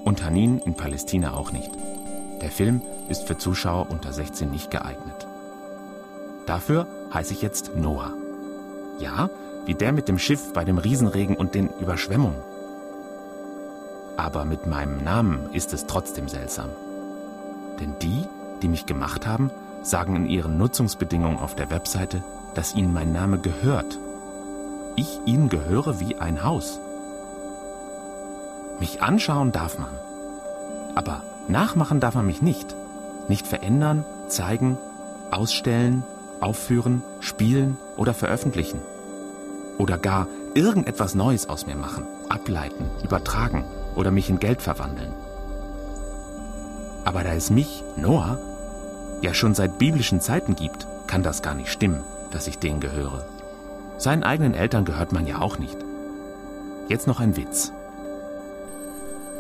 Und 0.05 0.23
Hanin 0.23 0.59
in 0.59 0.75
Palästina 0.75 1.33
auch 1.33 1.51
nicht. 1.51 1.71
Der 2.43 2.51
Film 2.51 2.83
ist 3.09 3.23
für 3.29 3.39
Zuschauer 3.39 3.89
unter 3.89 4.13
16 4.13 4.51
nicht 4.51 4.71
geeignet. 4.73 5.29
Dafür 6.45 6.89
heiße 7.15 7.33
ich 7.33 7.41
jetzt 7.41 7.77
Noah. 7.77 8.13
Ja, 8.99 9.31
wie 9.65 9.75
der 9.75 9.93
mit 9.93 10.09
dem 10.09 10.19
Schiff 10.19 10.53
bei 10.53 10.65
dem 10.65 10.79
Riesenregen 10.79 11.37
und 11.37 11.55
den 11.55 11.69
Überschwemmungen. 11.81 12.43
Aber 14.17 14.45
mit 14.45 14.67
meinem 14.67 15.03
Namen 15.05 15.51
ist 15.53 15.73
es 15.73 15.87
trotzdem 15.87 16.29
seltsam. 16.29 16.71
Denn 17.81 17.95
die, 18.03 18.25
die 18.61 18.69
mich 18.69 18.87
gemacht 18.87 19.25
haben, 19.25 19.51
sagen 19.83 20.17
in 20.17 20.27
ihren 20.27 20.59
Nutzungsbedingungen 20.59 21.39
auf 21.39 21.55
der 21.55 21.71
Webseite, 21.71 22.25
dass 22.55 22.75
ihnen 22.75 22.93
mein 22.93 23.13
Name 23.13 23.39
gehört. 23.39 23.99
Ich 24.97 25.21
ihnen 25.27 25.49
gehöre 25.49 26.01
wie 26.01 26.17
ein 26.17 26.43
Haus. 26.43 26.81
Mich 28.81 29.01
anschauen 29.01 29.53
darf 29.53 29.79
man. 29.79 29.97
Aber 30.95 31.23
nachmachen 31.49 32.01
darf 32.01 32.15
man 32.15 32.27
mich 32.27 32.43
nicht. 32.43 32.75
Nicht 33.29 33.47
verändern, 33.47 34.05
zeigen, 34.29 34.79
ausstellen, 35.31 36.03
aufführen, 36.41 37.03
spielen 37.21 37.77
oder 37.97 38.15
veröffentlichen. 38.15 38.81
Oder 39.79 39.99
gar 39.99 40.27
irgendetwas 40.55 41.15
Neues 41.15 41.49
aus 41.49 41.67
mir 41.67 41.77
machen, 41.77 42.07
ableiten, 42.29 42.91
übertragen 43.03 43.65
oder 43.95 44.11
mich 44.11 44.29
in 44.29 44.39
Geld 44.39 44.61
verwandeln. 44.63 45.13
Aber 47.05 47.25
da 47.25 47.33
es 47.33 47.51
mich, 47.51 47.83
Noah, 47.97 48.39
ja 49.23 49.35
schon 49.35 49.55
seit 49.55 49.79
biblischen 49.79 50.21
Zeiten 50.21 50.55
gibt, 50.55 50.87
kann 51.07 51.23
das 51.23 51.43
gar 51.43 51.55
nicht 51.55 51.71
stimmen, 51.71 52.03
dass 52.31 52.47
ich 52.47 52.59
denen 52.59 52.81
gehöre. 52.81 53.25
Seinen 53.99 54.25
eigenen 54.25 54.55
Eltern 54.55 54.85
gehört 54.85 55.13
man 55.13 55.27
ja 55.27 55.41
auch 55.41 55.59
nicht. 55.59 55.79
Jetzt 56.89 57.07
noch 57.07 57.21
ein 57.21 57.37
Witz. 57.37 57.73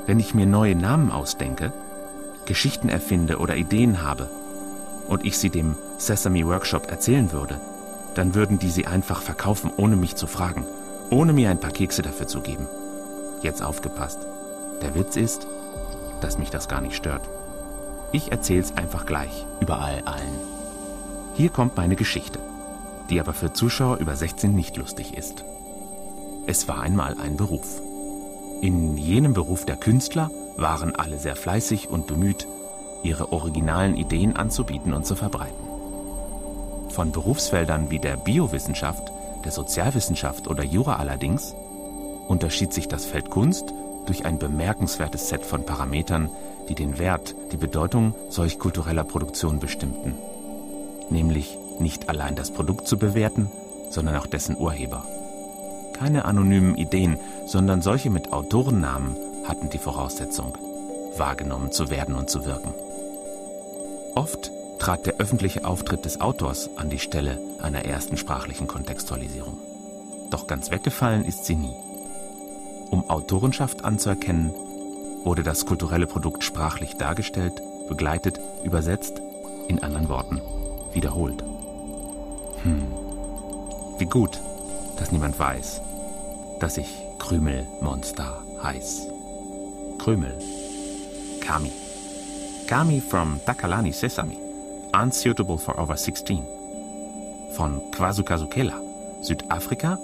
Wenn 0.07 0.21
ich 0.21 0.35
mir 0.35 0.47
neue 0.47 0.75
Namen 0.75 1.11
ausdenke, 1.11 1.73
Geschichten 2.47 2.89
erfinde 2.89 3.39
oder 3.39 3.57
Ideen 3.57 4.03
habe 4.03 4.29
und 5.09 5.25
ich 5.25 5.39
sie 5.39 5.51
dem 5.51 5.77
Sesame 5.99 6.47
Workshop 6.47 6.91
erzählen 6.91 7.33
würde, 7.33 7.61
dann 8.15 8.35
würden 8.35 8.59
die 8.59 8.71
sie 8.71 8.87
einfach 8.87 9.23
verkaufen, 9.23 9.71
ohne 9.77 9.97
mich 9.97 10.17
zu 10.17 10.27
fragen, 10.27 10.67
ohne 11.11 11.33
mir 11.33 11.51
ein 11.51 11.61
paar 11.61 11.71
Kekse 11.71 12.03
dafür 12.03 12.27
zu 12.27 12.41
geben. 12.41 12.67
Jetzt 13.43 13.63
aufgepasst. 13.63 14.19
Der 14.83 14.95
Witz 14.95 15.17
ist, 15.17 15.47
dass 16.21 16.39
mich 16.39 16.51
das 16.51 16.69
gar 16.69 16.81
nicht 16.81 16.97
stört. 16.97 17.29
Ich 18.13 18.31
erzähl's 18.31 18.77
einfach 18.77 19.07
gleich, 19.07 19.47
überall 19.61 20.03
allen. 20.05 20.39
Hier 21.35 21.49
kommt 21.49 21.77
meine 21.77 21.97
Geschichte, 21.97 22.39
die 23.09 23.21
aber 23.21 23.33
für 23.33 23.53
Zuschauer 23.53 23.99
über 23.99 24.17
16 24.17 24.55
nicht 24.55 24.77
lustig 24.77 25.17
ist. 25.17 25.45
Es 26.47 26.69
war 26.69 26.81
einmal 26.81 27.17
ein 27.21 27.37
Beruf. 27.37 27.81
In 28.61 28.97
jenem 28.97 29.33
Beruf 29.33 29.65
der 29.65 29.77
Künstler 29.77 30.31
waren 30.57 30.95
alle 30.95 31.19
sehr 31.19 31.37
fleißig 31.37 31.89
und 31.89 32.07
bemüht, 32.07 32.47
ihre 33.03 33.33
originalen 33.33 33.97
Ideen 33.97 34.37
anzubieten 34.37 34.93
und 34.93 35.07
zu 35.07 35.15
verbreiten. 35.15 35.69
Von 36.91 37.11
Berufsfeldern 37.11 37.91
wie 37.91 37.99
der 37.99 38.17
Biowissenschaft, 38.17 39.11
der 39.45 39.53
Sozialwissenschaft 39.53 40.47
oder 40.47 40.63
Jura 40.63 40.97
allerdings 40.97 41.55
unterschied 42.29 42.73
sich 42.73 42.87
das 42.87 43.05
Feld 43.05 43.31
Kunst 43.31 43.73
durch 44.07 44.25
ein 44.25 44.39
bemerkenswertes 44.39 45.29
Set 45.29 45.45
von 45.45 45.65
Parametern, 45.65 46.31
die 46.69 46.75
den 46.75 46.99
Wert, 46.99 47.35
die 47.51 47.57
Bedeutung 47.57 48.15
solch 48.29 48.59
kultureller 48.59 49.05
Produktion 49.05 49.59
bestimmten. 49.59 50.15
Nämlich 51.11 51.57
nicht 51.79 52.09
allein 52.09 52.37
das 52.37 52.51
Produkt 52.51 52.87
zu 52.87 52.99
bewerten, 52.99 53.51
sondern 53.91 54.17
auch 54.17 54.27
dessen 54.27 54.57
Urheber. 54.57 55.05
Keine 55.93 56.25
anonymen 56.25 56.77
Ideen, 56.77 57.19
sondern 57.47 57.83
solche 57.83 58.11
mit 58.11 58.33
Autorennamen 58.33 59.17
hatten 59.53 59.69
die 59.69 59.77
Voraussetzung, 59.79 60.57
wahrgenommen 61.19 61.73
zu 61.73 61.91
werden 61.91 62.15
und 62.15 62.31
zu 62.31 62.47
wirken. 62.47 62.73
Oft 64.15 64.51
trat 64.79 65.05
der 65.05 65.17
öffentliche 65.19 65.67
Auftritt 65.67 66.07
des 66.07 66.23
Autors 66.23 66.71
an 66.77 66.89
die 66.89 66.99
Stelle 66.99 67.39
einer 67.61 67.85
ersten 67.85 68.17
sprachlichen 68.17 68.67
Kontextualisierung. 68.67 69.59
Doch 70.31 70.47
ganz 70.47 70.71
weggefallen 70.71 71.27
ist 71.27 71.45
sie 71.45 71.57
nie. 71.57 71.77
Um 72.91 73.11
Autorenschaft 73.11 73.85
anzuerkennen, 73.85 74.55
wurde 75.23 75.43
das 75.43 75.67
kulturelle 75.67 76.07
Produkt 76.07 76.45
sprachlich 76.45 76.97
dargestellt, 76.97 77.61
begleitet, 77.91 78.41
übersetzt, 78.65 79.21
in 79.69 79.83
anderen 79.83 80.09
Worten, 80.09 80.41
wiederholt. 80.95 81.45
Hm, 82.63 82.87
wie 83.99 84.07
gut, 84.07 84.41
dass 84.97 85.13
niemand 85.13 85.39
weiß, 85.39 85.83
dass 86.59 86.79
ich 86.79 86.89
Krümelmonster 87.19 88.43
heiß. 88.63 89.12
Krümel. 90.03 90.37
Kami. 91.41 91.71
Kami 92.67 93.01
from 93.01 93.39
Takalani 93.47 93.93
Sesame. 93.93 94.37
Unsuitable 94.93 95.57
for 95.57 95.79
over 95.79 95.97
16. 95.97 96.45
Von 97.53 97.81
Kwazukazukela, 97.93 98.75
Südafrika, 99.21 100.01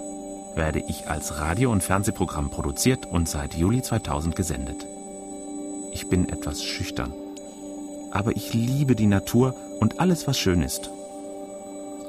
werde 0.55 0.79
ich 0.79 1.09
als 1.09 1.41
Radio- 1.41 1.73
und 1.73 1.83
Fernsehprogramm 1.83 2.49
produziert 2.49 3.07
und 3.07 3.27
seit 3.27 3.55
Juli 3.55 3.81
2000 3.81 4.37
gesendet. 4.37 4.87
Ich 5.91 6.07
bin 6.07 6.29
etwas 6.29 6.63
schüchtern. 6.63 7.11
Aber 8.11 8.31
ich 8.37 8.53
liebe 8.53 8.95
die 8.95 9.05
Natur 9.05 9.53
und 9.81 9.99
alles, 9.99 10.27
was 10.27 10.39
schön 10.39 10.61
ist. 10.61 10.89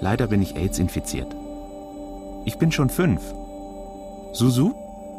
Leider 0.00 0.28
bin 0.28 0.42
ich 0.42 0.54
AIDS 0.54 0.78
infiziert. 0.78 1.34
Ich 2.44 2.56
bin 2.56 2.70
schon 2.70 2.88
fünf. 2.88 3.20
Susu, 4.32 4.74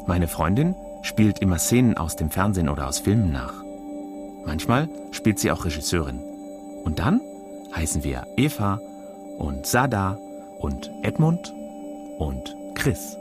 meine 0.07 0.29
Freundin, 0.29 0.73
spielt 1.01 1.39
immer 1.39 1.57
Szenen 1.57 1.97
aus 1.97 2.15
dem 2.15 2.29
Fernsehen 2.29 2.69
oder 2.69 2.87
aus 2.87 2.99
Filmen 2.99 3.31
nach. 3.31 3.53
Manchmal 4.45 4.89
spielt 5.11 5.39
sie 5.39 5.51
auch 5.51 5.65
Regisseurin. 5.65 6.19
Und 6.83 6.99
dann 6.99 7.21
heißen 7.75 8.03
wir 8.03 8.25
Eva 8.37 8.79
und 9.37 9.65
Sada 9.65 10.17
und 10.59 10.91
Edmund 11.03 11.53
und 12.17 12.55
Chris. 12.75 13.20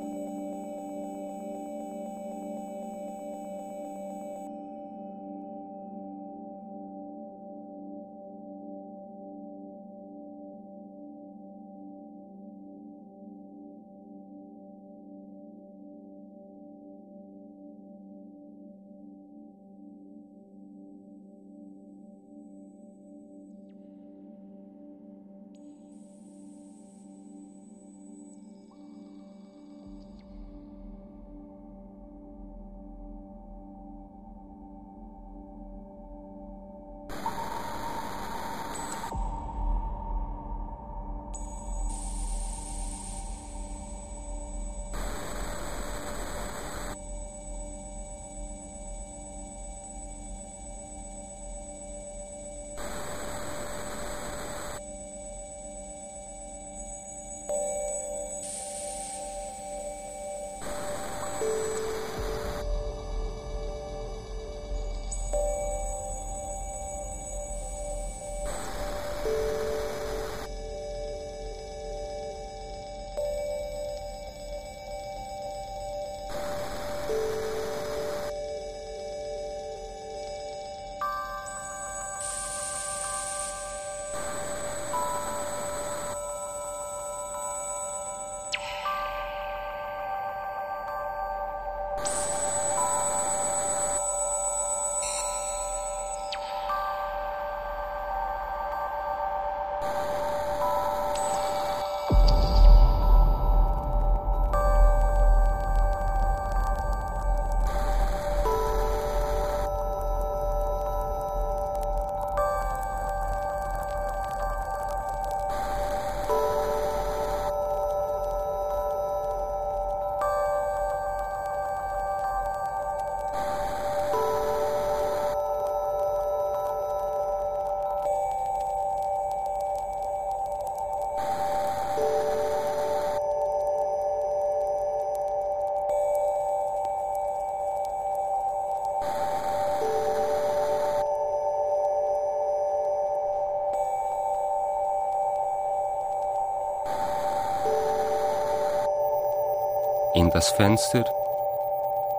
Das 150.33 150.51
Fenster 150.51 151.05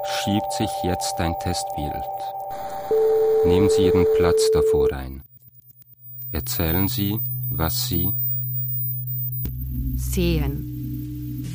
schiebt 0.04 0.52
sich 0.58 0.70
jetzt 0.84 1.18
ein 1.20 1.34
Testbild. 1.42 1.94
Nehmen 3.46 3.70
Sie 3.70 3.86
Ihren 3.86 4.06
Platz 4.18 4.42
davor 4.52 4.92
ein. 4.92 5.24
Erzählen 6.34 6.90
Sie, 6.90 7.20
was 7.50 7.88
Sie 7.88 8.10
sehen. 9.96 11.48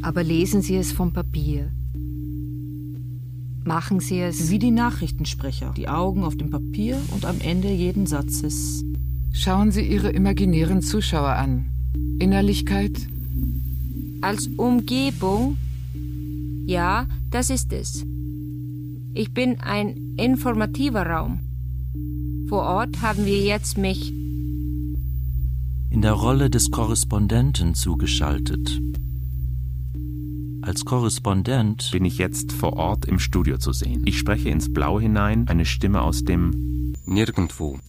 Aber 0.00 0.22
lesen 0.22 0.62
Sie 0.62 0.76
es 0.76 0.92
vom 0.92 1.12
Papier. 1.12 1.70
Machen 3.64 4.00
Sie 4.00 4.20
es 4.20 4.50
wie 4.50 4.58
die 4.58 4.70
Nachrichtensprecher, 4.70 5.74
die 5.76 5.88
Augen 5.88 6.24
auf 6.24 6.36
dem 6.36 6.48
Papier 6.48 6.98
und 7.12 7.26
am 7.26 7.38
Ende 7.40 7.68
jeden 7.68 8.06
Satzes. 8.06 8.82
Schauen 9.32 9.72
Sie 9.72 9.82
Ihre 9.82 10.10
imaginären 10.10 10.80
Zuschauer 10.80 11.34
an. 11.34 11.66
Innerlichkeit? 12.18 12.98
Als 14.20 14.48
Umgebung? 14.56 15.56
Ja, 16.66 17.06
das 17.30 17.50
ist 17.50 17.72
es. 17.72 18.04
Ich 19.14 19.32
bin 19.32 19.60
ein 19.60 20.14
informativer 20.16 21.06
Raum. 21.06 21.40
Vor 22.48 22.62
Ort 22.62 23.00
haben 23.02 23.24
wir 23.26 23.40
jetzt 23.40 23.78
mich 23.78 24.12
in 25.90 26.02
der 26.02 26.12
Rolle 26.12 26.50
des 26.50 26.70
Korrespondenten 26.70 27.74
zugeschaltet. 27.74 28.80
Als 30.62 30.84
Korrespondent 30.84 31.90
bin 31.90 32.04
ich 32.04 32.18
jetzt 32.18 32.52
vor 32.52 32.74
Ort 32.74 33.06
im 33.06 33.18
Studio 33.18 33.58
zu 33.58 33.72
sehen. 33.72 34.02
Ich 34.06 34.18
spreche 34.18 34.50
ins 34.50 34.72
Blau 34.72 35.00
hinein, 35.00 35.48
eine 35.48 35.64
Stimme 35.64 36.02
aus 36.02 36.24
dem 36.24 36.94
Nirgendwo. 37.06 37.80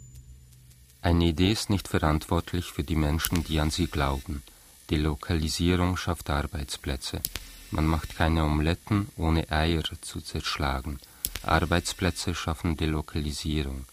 Eine 1.02 1.26
Idee 1.26 1.52
ist 1.52 1.70
nicht 1.70 1.88
verantwortlich 1.88 2.65
für 2.65 2.84
die 2.84 2.96
Menschen, 2.96 3.44
die 3.44 3.60
an 3.60 3.70
sie 3.70 3.88
glauben. 3.88 4.41
Die 4.91 4.97
Lokalisierung 4.97 5.95
schafft 5.95 6.30
Arbeitsplätze. 6.30 7.21
Man 7.71 7.88
macht 7.88 8.17
keine 8.17 8.43
Omeletten, 8.43 9.08
ohne 9.15 9.49
Eier 9.49 9.84
zu 10.01 10.19
zerschlagen. 10.19 10.99
Arbeitsplätze 11.43 12.36
schaffen 12.36 12.75
Delokalisierung. 12.75 13.86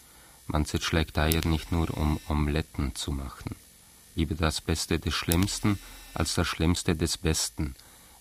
Man 0.49 0.67
zerschlägt 0.67 1.17
Eier 1.17 1.47
nicht 1.47 1.71
nur, 1.71 1.97
um 1.97 2.19
Omeletten 2.29 2.97
zu 2.97 3.13
machen. 3.13 3.55
Lieber 4.17 4.35
das 4.35 4.61
Beste 4.61 4.99
des 4.99 5.15
Schlimmsten 5.15 5.79
als 6.15 6.35
das 6.35 6.49
Schlimmste 6.49 6.97
des 6.97 7.17
Besten. 7.17 7.77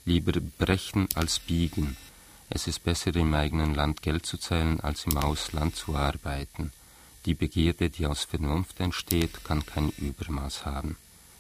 Lieber 0.06 0.40
brechen 0.60 1.10
als 1.16 1.40
biegen. 1.40 1.98
Es 2.52 2.68
ist 2.68 2.84
besser, 2.84 3.16
im 3.16 3.34
eigenen 3.34 3.74
Land 3.74 4.04
Geld 4.04 4.28
zu 4.28 4.38
zählen, 4.38 4.80
als 4.82 5.06
im 5.06 5.18
Ausland 5.18 5.76
zu 5.76 5.96
arbeiten. 5.96 6.72
Die 7.26 7.34
Begierde, 7.34 7.90
die 7.90 8.06
aus 8.06 8.26
Vernunft 8.26 8.80
entsteht, 8.80 9.44
kann 9.44 9.66
kein 9.66 9.90
Übermaß 9.98 10.68
haben. 10.68 10.96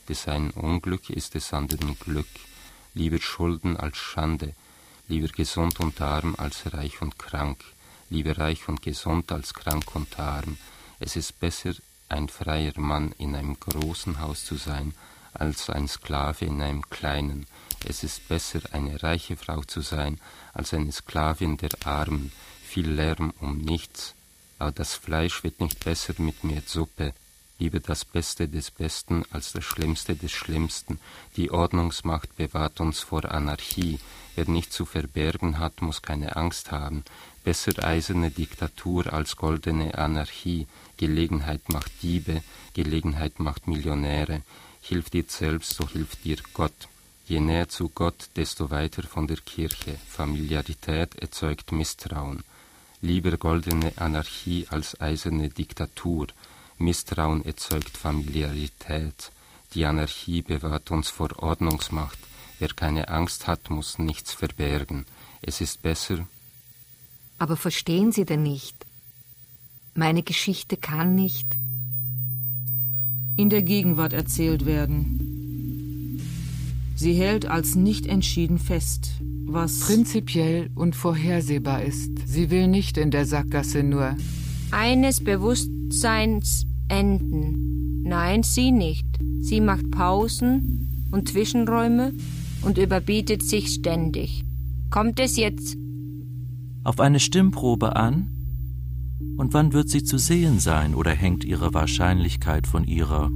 Des 0.09 0.27
einen 0.27 0.51
Unglück 0.51 1.09
ist 1.09 1.35
des 1.35 1.53
anderen 1.53 1.97
Glück. 1.99 2.27
Lieber 2.93 3.19
Schulden 3.19 3.77
als 3.77 3.97
Schande. 3.97 4.53
Lieber 5.07 5.27
gesund 5.27 5.79
und 5.79 6.01
arm 6.01 6.35
als 6.37 6.73
reich 6.73 7.01
und 7.01 7.17
krank 7.17 7.63
lieber 8.09 8.37
reich 8.37 8.67
und 8.67 8.81
gesund 8.81 9.31
als 9.31 9.53
krank 9.53 9.95
und 9.95 10.19
arm. 10.19 10.57
Es 10.99 11.15
ist 11.15 11.39
besser, 11.39 11.73
ein 12.09 12.29
freier 12.29 12.73
Mann 12.77 13.13
in 13.17 13.35
einem 13.35 13.59
großen 13.59 14.19
Haus 14.19 14.45
zu 14.45 14.55
sein, 14.55 14.93
als 15.33 15.69
ein 15.69 15.87
Sklave 15.87 16.45
in 16.45 16.61
einem 16.61 16.89
kleinen. 16.89 17.45
Es 17.85 18.03
ist 18.03 18.27
besser, 18.27 18.61
eine 18.71 19.03
reiche 19.03 19.37
Frau 19.37 19.61
zu 19.61 19.81
sein, 19.81 20.19
als 20.53 20.73
eine 20.73 20.91
Sklavin 20.91 21.57
der 21.57 21.71
Armen. 21.85 22.31
Viel 22.63 22.89
Lärm 22.89 23.33
um 23.39 23.59
nichts. 23.59 24.15
Aber 24.59 24.71
das 24.71 24.95
Fleisch 24.95 25.43
wird 25.43 25.59
nicht 25.59 25.83
besser 25.83 26.13
mit 26.17 26.43
mehr 26.43 26.63
Suppe. 26.65 27.13
Lieber 27.59 27.79
das 27.79 28.05
Beste 28.05 28.47
des 28.47 28.69
Besten 28.69 29.23
als 29.31 29.51
das 29.51 29.63
Schlimmste 29.63 30.15
des 30.15 30.31
Schlimmsten. 30.31 30.99
Die 31.35 31.49
Ordnungsmacht 31.49 32.35
bewahrt 32.35 32.79
uns 32.79 32.99
vor 32.99 33.25
Anarchie. 33.25 33.99
Wer 34.35 34.47
nicht 34.47 34.71
zu 34.71 34.85
verbergen 34.85 35.57
hat, 35.57 35.81
muss 35.81 36.03
keine 36.03 36.35
Angst 36.35 36.71
haben. 36.71 37.03
Besser 37.43 37.83
eiserne 37.83 38.29
Diktatur 38.29 39.11
als 39.11 39.35
goldene 39.35 39.97
Anarchie. 39.97 40.67
Gelegenheit 40.97 41.69
macht 41.69 41.91
Diebe, 42.03 42.43
Gelegenheit 42.73 43.39
macht 43.39 43.67
Millionäre. 43.67 44.43
Hilf 44.81 45.09
dir 45.09 45.25
selbst, 45.27 45.73
so 45.73 45.89
hilft 45.89 46.23
dir 46.25 46.37
Gott. 46.53 46.87
Je 47.25 47.39
näher 47.39 47.67
zu 47.67 47.89
Gott, 47.89 48.29
desto 48.35 48.69
weiter 48.69 49.03
von 49.03 49.27
der 49.27 49.37
Kirche. 49.37 49.97
Familiarität 50.07 51.15
erzeugt 51.15 51.71
Misstrauen. 51.71 52.43
Lieber 53.01 53.35
goldene 53.37 53.93
Anarchie 53.97 54.67
als 54.69 55.01
eiserne 55.01 55.49
Diktatur. 55.49 56.27
Misstrauen 56.77 57.43
erzeugt 57.45 57.97
Familiarität. 57.97 59.31
Die 59.73 59.85
Anarchie 59.85 60.41
bewahrt 60.41 60.91
uns 60.91 61.09
vor 61.09 61.29
Ordnungsmacht. 61.41 62.19
Wer 62.59 62.69
keine 62.69 63.09
Angst 63.09 63.47
hat, 63.47 63.69
muss 63.69 63.99
nichts 63.99 64.33
verbergen. 64.33 65.05
Es 65.41 65.61
ist 65.61 65.81
besser, 65.81 66.27
aber 67.39 67.55
verstehen 67.55 68.11
Sie 68.11 68.25
denn 68.25 68.43
nicht? 68.43 68.85
Meine 69.93 70.23
Geschichte 70.23 70.77
kann 70.77 71.15
nicht 71.15 71.47
in 73.35 73.49
der 73.51 73.61
Gegenwart 73.61 74.13
erzählt 74.13 74.65
werden. 74.65 76.19
Sie 76.95 77.13
hält 77.13 77.45
als 77.45 77.75
nicht 77.75 78.07
entschieden 78.07 78.57
fest, 78.57 79.11
was 79.45 79.81
prinzipiell 79.81 80.71
und 80.73 80.95
vorhersehbar 80.95 81.83
ist. 81.83 82.09
Sie 82.25 82.49
will 82.49 82.67
nicht 82.67 82.97
in 82.97 83.11
der 83.11 83.27
Sackgasse 83.27 83.83
nur 83.83 84.17
eines 84.71 85.23
Bewusstseins 85.87 86.65
enden. 86.89 88.03
Nein, 88.03 88.43
sie 88.43 88.71
nicht. 88.71 89.05
Sie 89.39 89.61
macht 89.61 89.89
Pausen 89.89 91.07
und 91.11 91.29
Zwischenräume 91.29 92.11
und 92.61 92.77
überbietet 92.77 93.41
sich 93.43 93.69
ständig. 93.69 94.43
Kommt 94.89 95.19
es 95.19 95.37
jetzt 95.37 95.77
auf 96.83 96.99
eine 96.99 97.19
Stimmprobe 97.19 97.95
an? 97.95 98.29
Und 99.37 99.53
wann 99.53 99.73
wird 99.73 99.89
sie 99.89 100.03
zu 100.03 100.17
sehen 100.17 100.59
sein 100.59 100.93
oder 100.93 101.11
hängt 101.11 101.43
ihre 101.43 101.73
Wahrscheinlichkeit 101.73 102.67
von 102.67 102.85
ihrer 102.85 103.31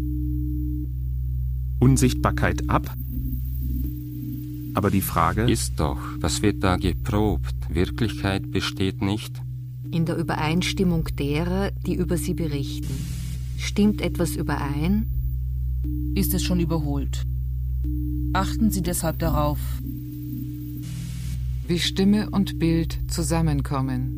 Unsichtbarkeit 1.79 2.69
ab? 2.69 2.93
Aber 4.73 4.89
die 4.89 5.01
Frage 5.01 5.49
ist 5.49 5.79
doch, 5.79 5.99
was 6.19 6.41
wird 6.41 6.63
da 6.63 6.77
geprobt? 6.77 7.55
Wirklichkeit 7.69 8.51
besteht 8.51 9.01
nicht? 9.01 9.41
In 9.91 10.05
der 10.05 10.17
Übereinstimmung 10.17 11.07
derer, 11.17 11.71
die 11.85 11.95
über 11.95 12.17
sie 12.17 12.33
berichten. 12.33 12.93
Stimmt 13.57 14.01
etwas 14.01 14.35
überein? 14.35 15.05
Ist 16.15 16.33
es 16.33 16.43
schon 16.43 16.59
überholt. 16.59 17.23
Achten 18.33 18.71
Sie 18.71 18.81
deshalb 18.81 19.19
darauf, 19.19 19.59
wie 21.67 21.79
Stimme 21.79 22.29
und 22.29 22.59
Bild 22.59 22.97
zusammenkommen. 23.07 24.17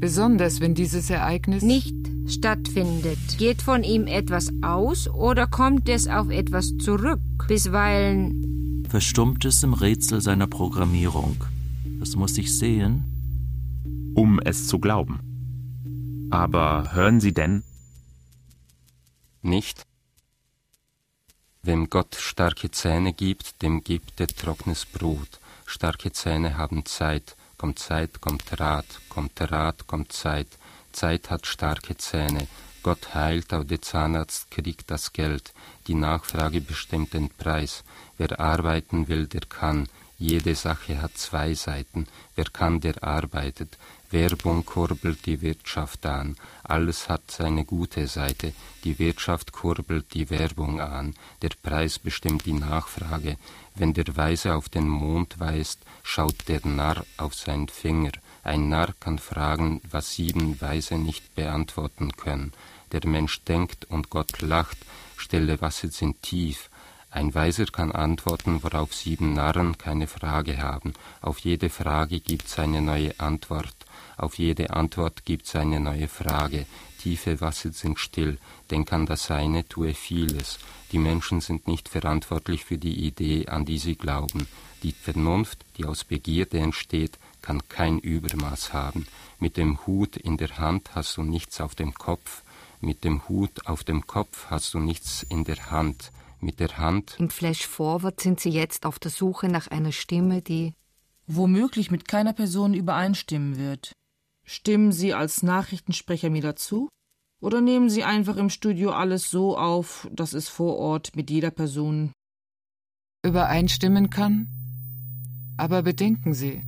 Besonders 0.00 0.60
wenn 0.60 0.74
dieses 0.74 1.10
Ereignis 1.10 1.62
nicht 1.62 1.94
stattfindet. 2.26 3.18
Geht 3.38 3.62
von 3.62 3.84
ihm 3.84 4.06
etwas 4.06 4.52
aus 4.62 5.08
oder 5.08 5.46
kommt 5.46 5.88
es 5.88 6.08
auf 6.08 6.30
etwas 6.30 6.76
zurück? 6.78 7.20
Bisweilen 7.48 8.42
verstummt 8.92 9.42
es 9.46 9.62
im 9.62 9.72
Rätsel 9.72 10.20
seiner 10.20 10.46
Programmierung. 10.46 11.36
Das 11.98 12.14
muss 12.14 12.36
ich 12.36 12.54
sehen, 12.54 13.04
um 14.14 14.40
es 14.40 14.66
zu 14.68 14.78
glauben. 14.78 16.28
Aber 16.30 16.92
hören 16.92 17.20
Sie 17.20 17.32
denn? 17.32 17.62
Nicht. 19.42 19.86
Wem 21.62 21.90
Gott 21.90 22.16
starke 22.16 22.70
Zähne 22.70 23.12
gibt, 23.12 23.62
dem 23.62 23.84
gibt 23.84 24.20
er 24.20 24.26
trockenes 24.26 24.86
Brot. 24.86 25.40
Starke 25.66 26.12
Zähne 26.12 26.56
haben 26.56 26.84
Zeit, 26.84 27.36
kommt 27.56 27.78
Zeit, 27.78 28.20
kommt 28.20 28.58
Rat, 28.58 28.86
kommt 29.08 29.40
Rat, 29.40 29.86
kommt 29.86 30.12
Zeit. 30.12 30.48
Zeit 30.92 31.30
hat 31.30 31.46
starke 31.46 31.96
Zähne. 31.96 32.48
Gott 32.82 33.14
heilt, 33.14 33.54
auch 33.54 33.64
der 33.64 33.80
Zahnarzt 33.80 34.50
kriegt 34.50 34.90
das 34.90 35.12
Geld. 35.12 35.52
Die 35.86 35.94
Nachfrage 35.94 36.60
bestimmt 36.60 37.14
den 37.14 37.30
Preis. 37.30 37.84
Wer 38.18 38.40
arbeiten 38.40 39.06
will, 39.06 39.26
der 39.28 39.42
kann. 39.42 39.88
Jede 40.18 40.54
Sache 40.54 41.00
hat 41.00 41.16
zwei 41.16 41.54
Seiten. 41.54 42.06
Wer 42.34 42.46
kann, 42.46 42.80
der 42.80 43.02
arbeitet. 43.04 43.78
Werbung 44.12 44.64
kurbelt 44.64 45.24
die 45.26 45.40
Wirtschaft 45.40 46.04
an. 46.06 46.36
Alles 46.62 47.08
hat 47.08 47.30
seine 47.30 47.64
gute 47.64 48.06
Seite. 48.06 48.52
Die 48.84 48.98
Wirtschaft 48.98 49.52
kurbelt 49.52 50.12
die 50.12 50.28
Werbung 50.28 50.80
an. 50.80 51.14
Der 51.40 51.50
Preis 51.62 51.98
bestimmt 51.98 52.44
die 52.44 52.52
Nachfrage. 52.52 53.36
Wenn 53.74 53.94
der 53.94 54.16
Weise 54.16 54.54
auf 54.54 54.68
den 54.68 54.86
Mond 54.86 55.40
weist, 55.40 55.80
schaut 56.02 56.48
der 56.48 56.60
Narr 56.66 57.04
auf 57.16 57.34
seinen 57.34 57.68
Finger. 57.68 58.12
Ein 58.44 58.68
Narr 58.68 58.92
kann 59.00 59.18
fragen, 59.18 59.80
was 59.90 60.14
sieben 60.14 60.60
Weise 60.60 60.96
nicht 60.96 61.34
beantworten 61.34 62.12
können. 62.16 62.52
Der 62.92 63.06
Mensch 63.06 63.42
denkt 63.44 63.86
und 63.86 64.10
Gott 64.10 64.42
lacht, 64.42 64.76
stille 65.16 65.60
Wasser 65.60 65.88
sind 65.88 66.22
tief. 66.22 66.68
Ein 67.10 67.34
Weiser 67.34 67.66
kann 67.66 67.92
antworten, 67.92 68.62
worauf 68.62 68.94
sieben 68.94 69.34
Narren 69.34 69.76
keine 69.76 70.06
Frage 70.06 70.58
haben. 70.58 70.94
Auf 71.20 71.40
jede 71.40 71.68
Frage 71.68 72.20
gibt's 72.20 72.58
eine 72.58 72.80
neue 72.80 73.18
Antwort. 73.20 73.76
Auf 74.16 74.38
jede 74.38 74.70
Antwort 74.70 75.24
gibt's 75.24 75.56
eine 75.56 75.80
neue 75.80 76.08
Frage. 76.08 76.66
Tiefe 77.00 77.40
Wasser 77.40 77.72
sind 77.72 77.98
still. 77.98 78.38
Denk 78.70 78.92
an 78.92 79.06
das 79.06 79.30
eine, 79.30 79.66
tue 79.66 79.94
vieles. 79.94 80.58
Die 80.92 80.98
Menschen 80.98 81.40
sind 81.40 81.66
nicht 81.66 81.88
verantwortlich 81.88 82.64
für 82.64 82.78
die 82.78 83.06
Idee, 83.06 83.48
an 83.48 83.64
die 83.64 83.78
sie 83.78 83.96
glauben. 83.96 84.46
Die 84.82 84.92
Vernunft, 84.92 85.64
die 85.76 85.84
aus 85.84 86.04
Begierde 86.04 86.58
entsteht, 86.58 87.18
kann 87.40 87.66
kein 87.68 87.98
Übermaß 87.98 88.72
haben. 88.72 89.06
Mit 89.38 89.56
dem 89.56 89.86
Hut 89.86 90.16
in 90.16 90.36
der 90.36 90.58
Hand 90.58 90.94
hast 90.94 91.16
du 91.16 91.22
nichts 91.22 91.60
auf 91.60 91.74
dem 91.74 91.94
Kopf, 91.94 92.42
mit 92.80 93.04
dem 93.04 93.28
Hut 93.28 93.66
auf 93.66 93.84
dem 93.84 94.06
Kopf 94.06 94.46
hast 94.50 94.74
du 94.74 94.78
nichts 94.78 95.22
in 95.22 95.44
der 95.44 95.70
Hand, 95.70 96.10
mit 96.40 96.60
der 96.60 96.78
Hand. 96.78 97.16
Im 97.18 97.30
Flash 97.30 97.66
Forward 97.66 98.20
sind 98.20 98.40
sie 98.40 98.50
jetzt 98.50 98.86
auf 98.86 98.98
der 98.98 99.10
Suche 99.10 99.48
nach 99.48 99.68
einer 99.68 99.92
Stimme, 99.92 100.42
die 100.42 100.74
womöglich 101.26 101.90
mit 101.90 102.08
keiner 102.08 102.32
Person 102.32 102.74
übereinstimmen 102.74 103.56
wird. 103.56 103.92
Stimmen 104.44 104.92
Sie 104.92 105.14
als 105.14 105.42
Nachrichtensprecher 105.42 106.30
mir 106.30 106.42
dazu? 106.42 106.88
Oder 107.40 107.60
nehmen 107.60 107.90
Sie 107.90 108.04
einfach 108.04 108.36
im 108.36 108.50
Studio 108.50 108.90
alles 108.92 109.30
so 109.30 109.56
auf, 109.58 110.08
dass 110.12 110.32
es 110.32 110.48
vor 110.48 110.76
Ort 110.76 111.16
mit 111.16 111.30
jeder 111.30 111.50
Person 111.50 112.12
übereinstimmen 113.24 114.10
kann? 114.10 114.48
Aber 115.56 115.82
bedenken 115.82 116.34
Sie, 116.34 116.62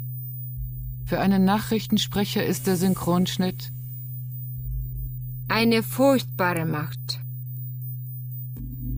für 1.07 1.21
einen 1.21 1.45
Nachrichtensprecher 1.45 2.45
ist 2.45 2.67
der 2.67 2.77
Synchronschnitt 2.77 3.71
eine 5.49 5.83
furchtbare 5.83 6.65
Macht. 6.65 7.21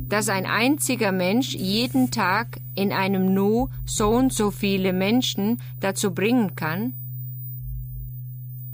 Dass 0.08 0.28
ein 0.28 0.46
einziger 0.46 1.10
Mensch 1.10 1.54
jeden 1.54 2.10
Tag 2.10 2.60
in 2.74 2.92
einem 2.92 3.34
Nu 3.34 3.68
so 3.84 4.10
und 4.10 4.32
so 4.32 4.50
viele 4.50 4.92
Menschen 4.92 5.60
dazu 5.80 6.14
bringen 6.14 6.54
kann, 6.54 6.94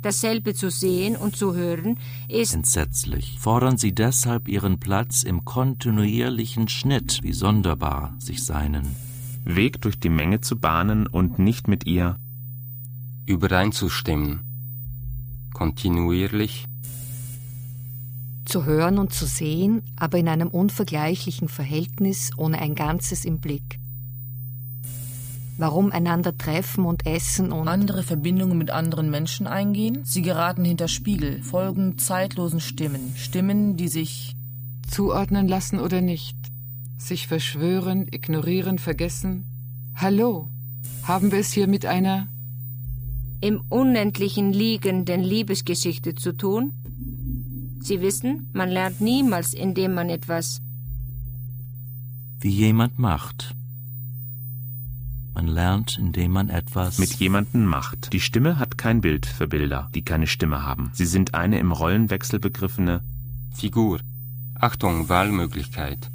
dasselbe 0.03 0.55
zu 0.55 0.71
sehen 0.71 1.17
und 1.17 1.37
zu 1.37 1.55
hören, 1.55 1.99
ist 2.29 2.55
entsetzlich. 2.55 3.39
Fordern 3.39 3.79
Sie 3.79 3.95
deshalb 3.95 4.49
Ihren 4.49 4.79
Platz 4.79 5.23
im 5.23 5.45
kontinuierlichen 5.45 6.69
Schnitt, 6.69 7.21
wie 7.23 7.33
sonderbar 7.33 8.15
sich 8.19 8.45
seinen 8.45 8.95
Weg 9.45 9.81
durch 9.81 9.99
die 9.99 10.09
Menge 10.09 10.41
zu 10.41 10.59
bahnen 10.59 11.07
und 11.07 11.39
nicht 11.39 11.67
mit 11.67 11.87
ihr 11.87 12.17
übereinzustimmen, 13.27 14.41
kontinuierlich 15.53 16.67
zu 18.45 18.65
hören 18.65 18.99
und 18.99 19.13
zu 19.13 19.27
sehen, 19.27 19.83
aber 19.97 20.19
in 20.19 20.29
einem 20.29 20.49
unvergleichlichen 20.49 21.49
Verhältnis 21.49 22.31
ohne 22.37 22.59
ein 22.61 22.75
Ganzes 22.75 23.25
im 23.25 23.41
Blick. 23.41 23.82
Warum 25.59 25.93
einander 25.93 26.37
treffen 26.37 26.87
und 26.87 27.07
essen 27.07 27.53
und 27.53 27.69
andere 27.69 28.03
Verbindungen 28.03 28.57
mit 28.57 28.71
anderen 28.71 29.11
Menschen 29.11 29.47
eingehen? 29.47 30.01
Sie 30.05 30.23
geraten 30.23 30.65
hinter 30.65 30.89
Spiegel, 30.89 31.43
folgen 31.43 31.99
zeitlosen 31.99 32.61
Stimmen, 32.61 33.13
Stimmen, 33.17 33.77
die 33.77 33.89
sich 33.89 34.35
zuordnen 34.89 35.49
lassen 35.49 35.79
oder 35.79 36.01
nicht, 36.01 36.37
sich 36.97 37.27
verschwören, 37.27 38.07
ignorieren, 38.11 38.79
vergessen. 38.79 39.45
Hallo, 39.95 40.49
haben 41.03 41.33
wir 41.33 41.41
es 41.41 41.53
hier 41.53 41.69
mit 41.69 41.85
einer 41.85 42.29
im 43.41 43.63
Unendlichen 43.69 44.53
liegenden 44.53 45.23
Liebesgeschichte 45.23 46.15
zu 46.15 46.33
tun? 46.33 46.73
Sie 47.81 48.01
wissen, 48.01 48.49
man 48.53 48.71
lernt 48.71 49.01
niemals, 49.01 49.53
indem 49.53 49.95
man 49.95 50.09
etwas 50.09 50.61
wie 52.41 52.51
jemand 52.51 52.99
macht. 52.99 53.55
Man 55.35 55.47
lernt, 55.47 55.99
indem 55.99 56.33
man 56.33 56.51
etwas 56.51 56.99
mit 56.99 57.15
jemandem 57.15 57.65
macht. 57.65 58.13
Die 58.13 58.21
Stimme 58.21 58.59
hat 58.59 58.77
kein 58.77 59.01
Bild 59.01 59.25
für 59.25 59.49
Bilder, 59.49 59.89
die 59.95 60.03
keine 60.03 60.27
Stimme 60.27 60.63
haben. 60.63 60.91
Sie 60.93 61.07
sind 61.07 61.35
eine 61.35 61.59
im 61.59 61.73
Rollenwechsel 61.73 62.39
begriffene 62.39 63.03
Figur. 63.51 64.01
Achtung, 64.55 65.09
Wahlmöglichkeit. 65.09 66.11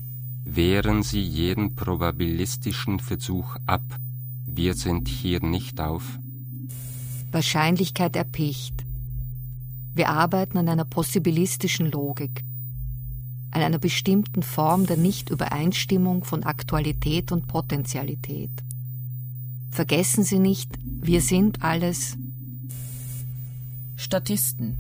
Wehren 0.46 1.04
Sie 1.04 1.22
jeden 1.22 1.76
probabilistischen 1.76 3.00
Versuch 3.00 3.56
ab. 3.66 3.84
Wir 4.46 4.76
sind 4.76 5.08
hier 5.08 5.44
nicht 5.44 5.82
auf 5.82 6.04
Wahrscheinlichkeit 7.32 8.16
erpicht. 8.16 8.86
Wir 9.94 10.10
arbeiten 10.10 10.58
an 10.58 10.70
einer 10.70 10.86
possibilistischen 10.86 11.92
Logik, 11.92 12.44
an 13.52 13.62
einer 13.62 13.80
bestimmten 13.80 14.44
Form 14.44 14.86
der 14.86 14.98
Nichtübereinstimmung 14.98 16.24
von 16.24 16.44
Aktualität 16.44 17.32
und 17.32 17.48
Potentialität. 17.48 18.52
Vergessen 19.70 20.24
Sie 20.24 20.40
nicht, 20.40 20.72
wir 20.84 21.22
sind 21.22 21.64
alles 21.64 22.18
Statisten. 23.96 24.78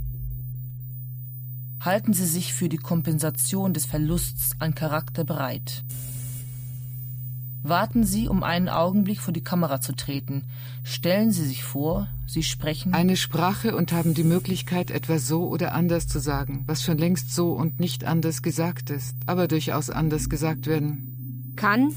Halten 1.79 2.13
Sie 2.13 2.25
sich 2.25 2.53
für 2.53 2.69
die 2.69 2.77
Kompensation 2.77 3.73
des 3.73 3.85
Verlusts 3.85 4.51
an 4.59 4.75
Charakter 4.75 5.23
bereit. 5.23 5.83
Warten 7.63 8.03
Sie, 8.03 8.27
um 8.27 8.43
einen 8.43 8.69
Augenblick 8.69 9.19
vor 9.19 9.33
die 9.33 9.43
Kamera 9.43 9.81
zu 9.81 9.93
treten. 9.93 10.43
Stellen 10.83 11.31
Sie 11.31 11.45
sich 11.45 11.63
vor, 11.63 12.07
Sie 12.25 12.43
sprechen 12.43 12.93
eine 12.93 13.17
Sprache 13.17 13.75
und 13.75 13.91
haben 13.91 14.13
die 14.13 14.23
Möglichkeit, 14.23 14.91
etwas 14.91 15.27
so 15.27 15.47
oder 15.47 15.73
anders 15.73 16.07
zu 16.07 16.19
sagen, 16.19 16.63
was 16.65 16.83
schon 16.83 16.97
längst 16.97 17.33
so 17.33 17.53
und 17.53 17.79
nicht 17.79 18.03
anders 18.03 18.41
gesagt 18.41 18.89
ist, 18.89 19.15
aber 19.25 19.47
durchaus 19.47 19.89
anders 19.89 20.29
gesagt 20.29 20.67
werden 20.67 21.53
kann. 21.55 21.93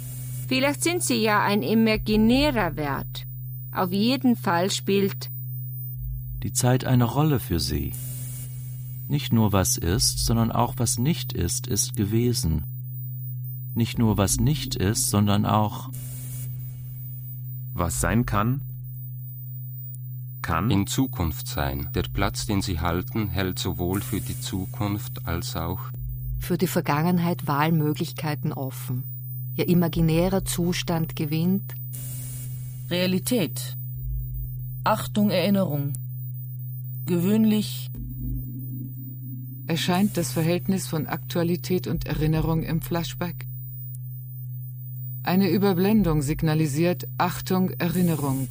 Vielleicht 0.50 0.82
sind 0.82 1.02
Sie 1.04 1.22
ja 1.22 1.42
ein 1.42 1.62
imaginärer 1.62 2.76
Wert. 2.76 3.24
Auf 3.72 3.92
jeden 3.92 4.34
Fall 4.34 4.70
spielt 4.70 5.30
die 6.42 6.52
Zeit 6.52 6.84
eine 6.84 7.04
Rolle 7.04 7.38
für 7.38 7.60
Sie. 7.60 7.92
Nicht 9.06 9.32
nur 9.32 9.52
was 9.52 9.76
ist, 9.76 10.26
sondern 10.26 10.50
auch 10.50 10.74
was 10.76 10.98
nicht 10.98 11.32
ist, 11.32 11.68
ist 11.68 11.94
gewesen 11.94 12.64
nicht 13.74 13.98
nur 13.98 14.18
was 14.18 14.38
nicht 14.38 14.74
ist, 14.74 15.08
sondern 15.10 15.46
auch 15.46 15.90
was 17.72 18.00
sein 18.00 18.26
kann, 18.26 18.60
kann 20.42 20.70
in 20.70 20.86
Zukunft 20.86 21.46
sein. 21.46 21.88
Der 21.94 22.02
Platz, 22.02 22.46
den 22.46 22.62
sie 22.62 22.80
halten, 22.80 23.28
hält 23.28 23.58
sowohl 23.58 24.00
für 24.00 24.20
die 24.20 24.38
Zukunft 24.40 25.26
als 25.26 25.56
auch 25.56 25.80
für 26.40 26.58
die 26.58 26.66
Vergangenheit 26.66 27.46
Wahlmöglichkeiten 27.46 28.52
offen. 28.52 29.04
Ihr 29.60 29.68
imaginärer 29.68 30.46
Zustand 30.46 31.16
gewinnt 31.16 31.74
Realität. 32.88 33.76
Achtung, 34.84 35.28
Erinnerung. 35.28 35.92
Gewöhnlich 37.04 37.90
erscheint 39.66 40.16
das 40.16 40.32
Verhältnis 40.32 40.86
von 40.86 41.06
Aktualität 41.06 41.88
und 41.88 42.06
Erinnerung 42.06 42.62
im 42.62 42.80
Flashback. 42.80 43.44
Eine 45.24 45.50
Überblendung 45.50 46.22
signalisiert 46.22 47.06
Achtung, 47.18 47.68
Erinnerung 47.72 48.48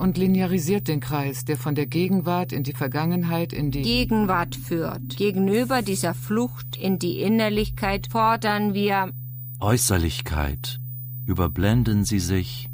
und 0.00 0.16
linearisiert 0.16 0.88
den 0.88 1.00
Kreis, 1.00 1.44
der 1.44 1.58
von 1.58 1.74
der 1.74 1.86
Gegenwart 1.86 2.52
in 2.52 2.62
die 2.62 2.72
Vergangenheit 2.72 3.52
in 3.52 3.70
die 3.70 3.82
Gegenwart 3.82 4.56
führt. 4.56 5.16
Gegenüber 5.16 5.82
dieser 5.82 6.14
Flucht 6.14 6.76
in 6.76 6.98
die 6.98 7.20
Innerlichkeit 7.20 8.08
fordern 8.10 8.72
wir 8.72 9.12
Äußerlichkeit. 9.60 10.80
Überblenden 11.26 12.04
Sie 12.04 12.18
sich 12.18 12.70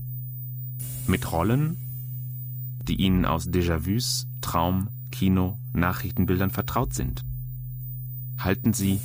mit 1.09 1.33
Rollen, 1.33 1.77
die 2.87 2.95
Ihnen 2.95 3.25
aus 3.25 3.49
Déjà-vus, 3.49 4.27
Traum, 4.41 4.89
Kino, 5.11 5.59
Nachrichtenbildern 5.73 6.51
vertraut 6.51 6.95
sind. 6.95 7.25
Halten 8.39 8.73
Sie 8.73 9.01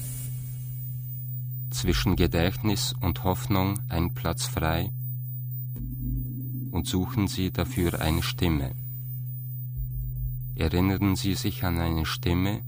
zwischen 1.72 2.15
Gedächtnis 2.15 2.93
und 3.01 3.24
Hoffnung 3.24 3.80
ein 3.89 4.13
Platz 4.13 4.45
frei 4.45 4.91
und 6.72 6.88
suchen 6.88 7.28
Sie 7.28 7.51
dafür 7.51 8.01
eine 8.01 8.24
Stimme. 8.24 8.72
Erinnern 10.55 11.15
Sie 11.15 11.36
sich 11.36 11.63
an 11.63 11.78
eine 11.80 12.05
Stimme, 12.05 12.61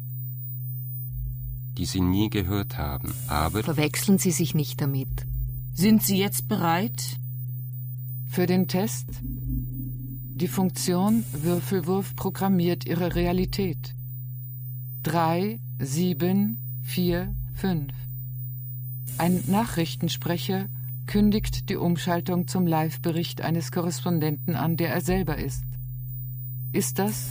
die 1.78 1.86
Sie 1.86 2.02
nie 2.02 2.30
gehört 2.30 2.78
haben, 2.78 3.14
aber 3.28 3.64
verwechseln 3.64 4.18
Sie 4.18 4.32
sich 4.32 4.54
nicht 4.56 4.82
damit. 4.82 5.26
Sind 5.74 6.04
Sie 6.04 6.18
jetzt 6.18 6.48
bereit? 6.48 7.18
Für 8.30 8.46
den 8.46 8.68
Test? 8.68 9.08
Die 9.24 10.48
Funktion 10.48 11.24
Würfelwurf 11.32 12.16
programmiert 12.16 12.86
Ihre 12.86 13.16
Realität. 13.16 13.94
Drei, 15.04 15.60
sieben, 15.80 16.58
vier, 16.84 17.36
fünf. 17.54 17.94
Ein 19.18 19.44
Nachrichtensprecher 19.48 20.68
kündigt 21.06 21.70
die 21.70 21.78
Umschaltung 21.78 22.48
zum 22.48 22.68
Live-Bericht 22.68 23.42
eines 23.42 23.72
Korrespondenten 23.72 24.56
an, 24.56 24.78
der 24.78 24.94
er 24.94 25.02
selber 25.02 25.38
ist. 25.38 25.64
Ist 26.72 27.00
das 27.00 27.30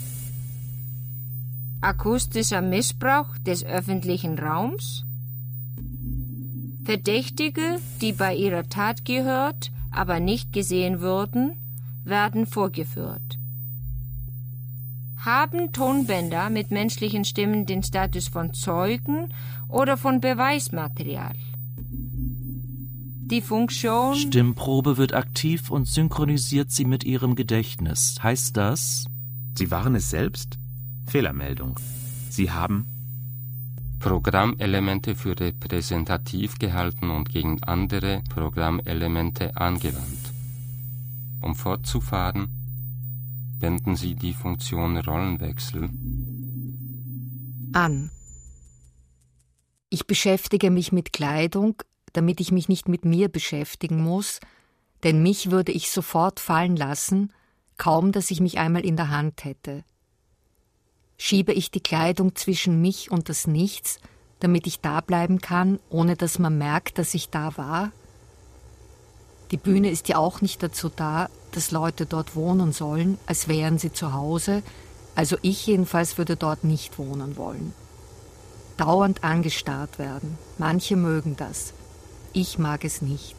akustischer 1.81 2.63
Missbrauch 2.63 3.37
des 3.39 3.65
öffentlichen 3.65 4.39
Raums? 4.39 5.05
Verdächtige, 6.85 7.79
die 8.01 8.13
bei 8.13 8.35
ihrer 8.35 8.69
Tat 8.69 9.05
gehört, 9.05 9.71
aber 9.91 10.21
nicht 10.21 10.53
gesehen 10.53 11.01
wurden, 11.01 11.53
werden 12.05 12.47
vorgeführt. 12.47 13.39
Haben 15.17 15.71
Tonbänder 15.73 16.51
mit 16.51 16.73
menschlichen 16.73 17.25
Stimmen 17.25 17.67
den 17.67 17.85
Status 17.85 18.27
von 18.27 18.55
Zeugen 18.55 19.33
oder 19.69 19.97
von 19.97 20.21
Beweismaterial? 20.21 21.35
Die 23.33 23.41
Funktion. 23.41 24.15
Stimmprobe 24.15 24.99
wird 24.99 25.15
aktiv 25.15 25.71
und 25.71 25.89
synchronisiert 25.89 26.71
sie 26.71 26.85
mit 26.85 27.03
ihrem 27.03 27.35
Gedächtnis. 27.35 28.17
Heißt 28.23 28.57
das? 28.57 29.07
Sie 29.57 29.71
waren 29.71 29.95
es 29.95 30.11
selbst? 30.11 30.59
Fehlermeldung. 31.07 31.81
Sie 32.29 32.51
haben 32.51 32.87
Programmelemente 34.01 35.15
für 35.15 35.39
repräsentativ 35.39 36.59
gehalten 36.59 37.11
und 37.11 37.31
gegen 37.31 37.63
andere 37.63 38.23
Programmelemente 38.29 39.57
angewandt. 39.57 40.33
Um 41.41 41.55
fortzufahren, 41.55 42.49
wenden 43.61 43.97
Sie 43.97 44.15
die 44.15 44.35
Funktion 44.35 44.99
Rollenwechsel 44.99 45.89
an. 47.73 48.11
Ich 49.89 50.07
beschäftige 50.07 50.71
mich 50.71 50.93
mit 50.93 51.13
Kleidung, 51.13 51.77
damit 52.13 52.41
ich 52.41 52.53
mich 52.53 52.69
nicht 52.69 52.89
mit 52.89 53.05
mir 53.05 53.29
beschäftigen 53.29 54.03
muss, 54.03 54.41
denn 55.03 55.23
mich 55.23 55.51
würde 55.51 55.73
ich 55.73 55.91
sofort 55.91 56.41
fallen 56.41 56.77
lassen, 56.77 57.33
kaum 57.77 58.13
dass 58.13 58.31
ich 58.31 58.41
mich 58.41 58.59
einmal 58.59 58.85
in 58.85 58.97
der 58.97 59.11
Hand 59.11 59.45
hätte. 59.45 59.85
Schiebe 61.17 61.53
ich 61.53 61.71
die 61.71 61.81
Kleidung 61.81 62.35
zwischen 62.35 62.81
mich 62.81 63.11
und 63.11 63.29
das 63.29 63.47
Nichts, 63.47 63.99
damit 64.41 64.67
ich 64.67 64.81
da 64.81 65.01
bleiben 65.01 65.41
kann, 65.41 65.79
ohne 65.89 66.17
dass 66.17 66.39
man 66.39 66.59
merkt, 66.59 66.99
dass 66.99 67.15
ich 67.15 67.31
da 67.31 67.57
war? 67.57 67.93
Die 69.53 69.57
Bühne 69.57 69.91
ist 69.91 70.09
ja 70.09 70.17
auch 70.17 70.41
nicht 70.41 70.63
dazu 70.63 70.89
da, 70.89 71.29
dass 71.53 71.71
Leute 71.71 72.07
dort 72.07 72.35
wohnen 72.35 72.73
sollen, 72.73 73.19
als 73.27 73.49
wären 73.49 73.79
sie 73.79 73.93
zu 73.93 74.13
Hause, 74.13 74.63
also 75.15 75.37
ich 75.43 75.67
jedenfalls 75.67 76.19
würde 76.19 76.37
dort 76.37 76.65
nicht 76.65 76.99
wohnen 76.99 77.37
wollen. 77.37 77.73
Dauernd 78.79 79.23
angestarrt 79.23 79.99
werden, 79.99 80.39
manche 80.59 80.97
mögen 80.97 81.37
das, 81.37 81.75
ich 82.33 82.59
mag 82.59 82.85
es 82.85 83.03
nicht. 83.03 83.37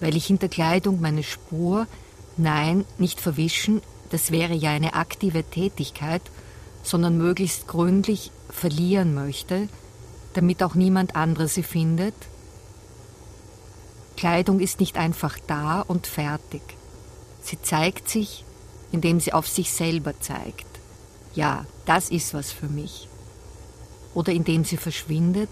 Weil 0.00 0.16
ich 0.16 0.26
hinter 0.26 0.48
Kleidung 0.48 1.00
meine 1.00 1.22
Spur, 1.22 1.86
nein, 2.36 2.84
nicht 2.98 3.20
verwischen, 3.20 3.82
das 4.10 4.30
wäre 4.30 4.54
ja 4.54 4.70
eine 4.70 4.94
aktive 4.94 5.44
Tätigkeit, 5.44 6.22
sondern 6.82 7.16
möglichst 7.16 7.68
gründlich 7.68 8.30
verlieren 8.50 9.14
möchte, 9.14 9.68
damit 10.34 10.62
auch 10.62 10.74
niemand 10.74 11.16
andere 11.16 11.48
sie 11.48 11.62
findet? 11.62 12.14
Kleidung 14.16 14.60
ist 14.60 14.80
nicht 14.80 14.96
einfach 14.96 15.38
da 15.46 15.80
und 15.80 16.06
fertig. 16.06 16.62
Sie 17.42 17.60
zeigt 17.60 18.08
sich, 18.08 18.44
indem 18.92 19.20
sie 19.20 19.32
auf 19.32 19.48
sich 19.48 19.72
selber 19.72 20.18
zeigt. 20.20 20.66
Ja, 21.34 21.64
das 21.86 22.10
ist 22.10 22.34
was 22.34 22.52
für 22.52 22.68
mich. 22.68 23.08
Oder 24.14 24.32
indem 24.32 24.64
sie 24.64 24.76
verschwindet, 24.76 25.48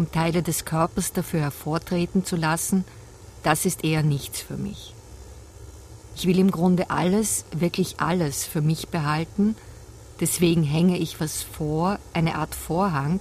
um 0.00 0.10
Teile 0.10 0.42
des 0.42 0.64
Körpers 0.64 1.12
dafür 1.12 1.40
hervortreten 1.40 2.24
zu 2.24 2.34
lassen, 2.34 2.86
das 3.42 3.66
ist 3.66 3.84
eher 3.84 4.02
nichts 4.02 4.40
für 4.40 4.56
mich. 4.56 4.94
Ich 6.16 6.26
will 6.26 6.38
im 6.38 6.50
Grunde 6.50 6.88
alles, 6.88 7.44
wirklich 7.54 8.00
alles 8.00 8.46
für 8.46 8.62
mich 8.62 8.88
behalten, 8.88 9.56
deswegen 10.18 10.62
hänge 10.62 10.96
ich 10.96 11.20
was 11.20 11.42
vor, 11.42 11.98
eine 12.14 12.36
Art 12.36 12.54
Vorhang, 12.54 13.20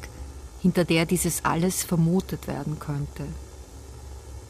hinter 0.62 0.86
der 0.86 1.06
dieses 1.06 1.44
alles 1.44 1.84
vermutet 1.84 2.48
werden 2.48 2.80
könnte. 2.80 3.26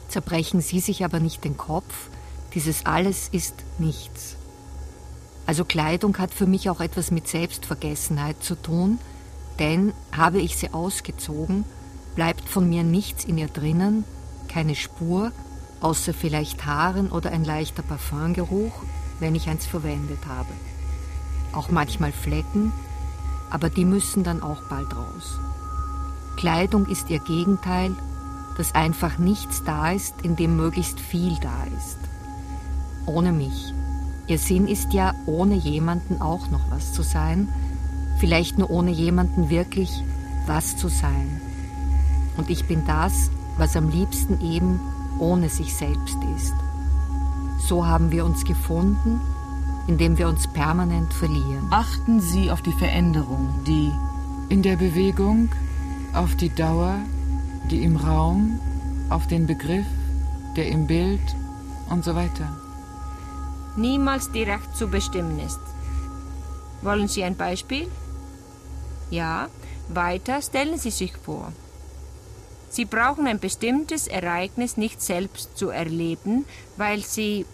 Zerbrechen 0.07 0.61
Sie 0.61 0.81
sich 0.81 1.03
aber 1.03 1.19
nicht 1.19 1.43
den 1.43 1.57
Kopf, 1.57 2.09
dieses 2.53 2.85
alles 2.85 3.29
ist 3.31 3.55
nichts. 3.79 4.35
Also 5.47 5.65
Kleidung 5.65 6.19
hat 6.19 6.31
für 6.31 6.45
mich 6.45 6.69
auch 6.69 6.79
etwas 6.79 7.09
mit 7.09 7.27
Selbstvergessenheit 7.27 8.43
zu 8.43 8.53
tun, 8.53 8.99
denn 9.57 9.93
habe 10.11 10.39
ich 10.39 10.57
sie 10.57 10.71
ausgezogen, 10.71 11.65
bleibt 12.19 12.49
von 12.49 12.67
mir 12.67 12.83
nichts 12.83 13.23
in 13.23 13.37
ihr 13.37 13.47
drinnen, 13.47 14.03
keine 14.49 14.75
Spur, 14.75 15.31
außer 15.79 16.13
vielleicht 16.13 16.65
Haaren 16.65 17.11
oder 17.11 17.31
ein 17.31 17.45
leichter 17.45 17.81
Parfumgeruch, 17.81 18.73
wenn 19.21 19.35
ich 19.35 19.47
eins 19.47 19.65
verwendet 19.65 20.19
habe. 20.27 20.49
Auch 21.53 21.69
manchmal 21.69 22.11
Flecken, 22.11 22.73
aber 23.49 23.69
die 23.69 23.85
müssen 23.85 24.25
dann 24.25 24.43
auch 24.43 24.63
bald 24.63 24.93
raus. 24.93 25.39
Kleidung 26.35 26.87
ist 26.87 27.09
ihr 27.09 27.19
Gegenteil, 27.19 27.95
dass 28.57 28.75
einfach 28.75 29.17
nichts 29.17 29.63
da 29.63 29.93
ist, 29.93 30.15
in 30.21 30.35
dem 30.35 30.57
möglichst 30.57 30.99
viel 30.99 31.37
da 31.39 31.63
ist. 31.77 31.99
Ohne 33.05 33.31
mich. 33.31 33.73
Ihr 34.27 34.39
Sinn 34.39 34.67
ist 34.67 34.91
ja, 34.91 35.13
ohne 35.25 35.55
jemanden 35.55 36.21
auch 36.21 36.49
noch 36.49 36.69
was 36.69 36.91
zu 36.91 37.01
sein, 37.01 37.47
vielleicht 38.19 38.57
nur 38.57 38.69
ohne 38.69 38.91
jemanden 38.91 39.49
wirklich 39.49 40.03
was 40.47 40.75
zu 40.75 40.89
sein. 40.89 41.39
Und 42.39 42.49
ich 42.49 42.63
bin 42.63 42.85
das, 42.87 43.29
was 43.57 43.75
am 43.75 43.89
liebsten 43.89 44.39
eben 44.39 44.79
ohne 45.19 45.49
sich 45.49 45.75
selbst 45.75 46.15
ist. 46.37 46.53
So 47.67 47.85
haben 47.85 48.13
wir 48.13 48.23
uns 48.23 48.45
gefunden, 48.45 49.19
indem 49.87 50.17
wir 50.17 50.29
uns 50.29 50.47
permanent 50.47 51.13
verlieren. 51.13 51.67
Achten 51.69 52.21
Sie 52.21 52.49
auf 52.49 52.61
die 52.61 52.71
Veränderung, 52.71 53.49
die 53.67 53.91
in 54.47 54.61
der 54.61 54.77
Bewegung 54.77 55.49
auf 56.13 56.33
die 56.37 56.47
Dauer, 56.47 56.95
die 57.69 57.83
im 57.83 57.97
Raum, 57.97 58.57
auf 59.09 59.27
den 59.27 59.45
Begriff, 59.45 59.85
der 60.55 60.69
im 60.69 60.87
Bild 60.87 61.35
und 61.89 62.05
so 62.05 62.15
weiter. 62.15 62.55
Niemals 63.75 64.31
direkt 64.31 64.77
zu 64.77 64.87
bestimmen 64.87 65.39
ist. 65.39 65.59
Wollen 66.83 67.09
Sie 67.09 67.21
ein 67.21 67.35
Beispiel? 67.35 67.89
Ja, 69.09 69.49
weiter 69.89 70.41
stellen 70.41 70.77
Sie 70.77 70.91
sich 70.91 71.17
vor. 71.17 71.51
Sie 72.69 72.85
brauchen 72.85 73.27
ein 73.27 73.39
bestimmtes 73.39 74.07
Ereignis 74.07 74.77
nicht 74.77 75.01
selbst 75.01 75.57
zu 75.57 75.69
erleben, 75.69 76.45
weil 76.77 77.01
Sie 77.03 77.45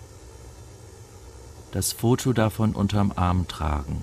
das 1.72 1.92
Foto 1.92 2.32
davon 2.34 2.74
unterm 2.74 3.12
Arm 3.16 3.48
tragen. 3.48 4.02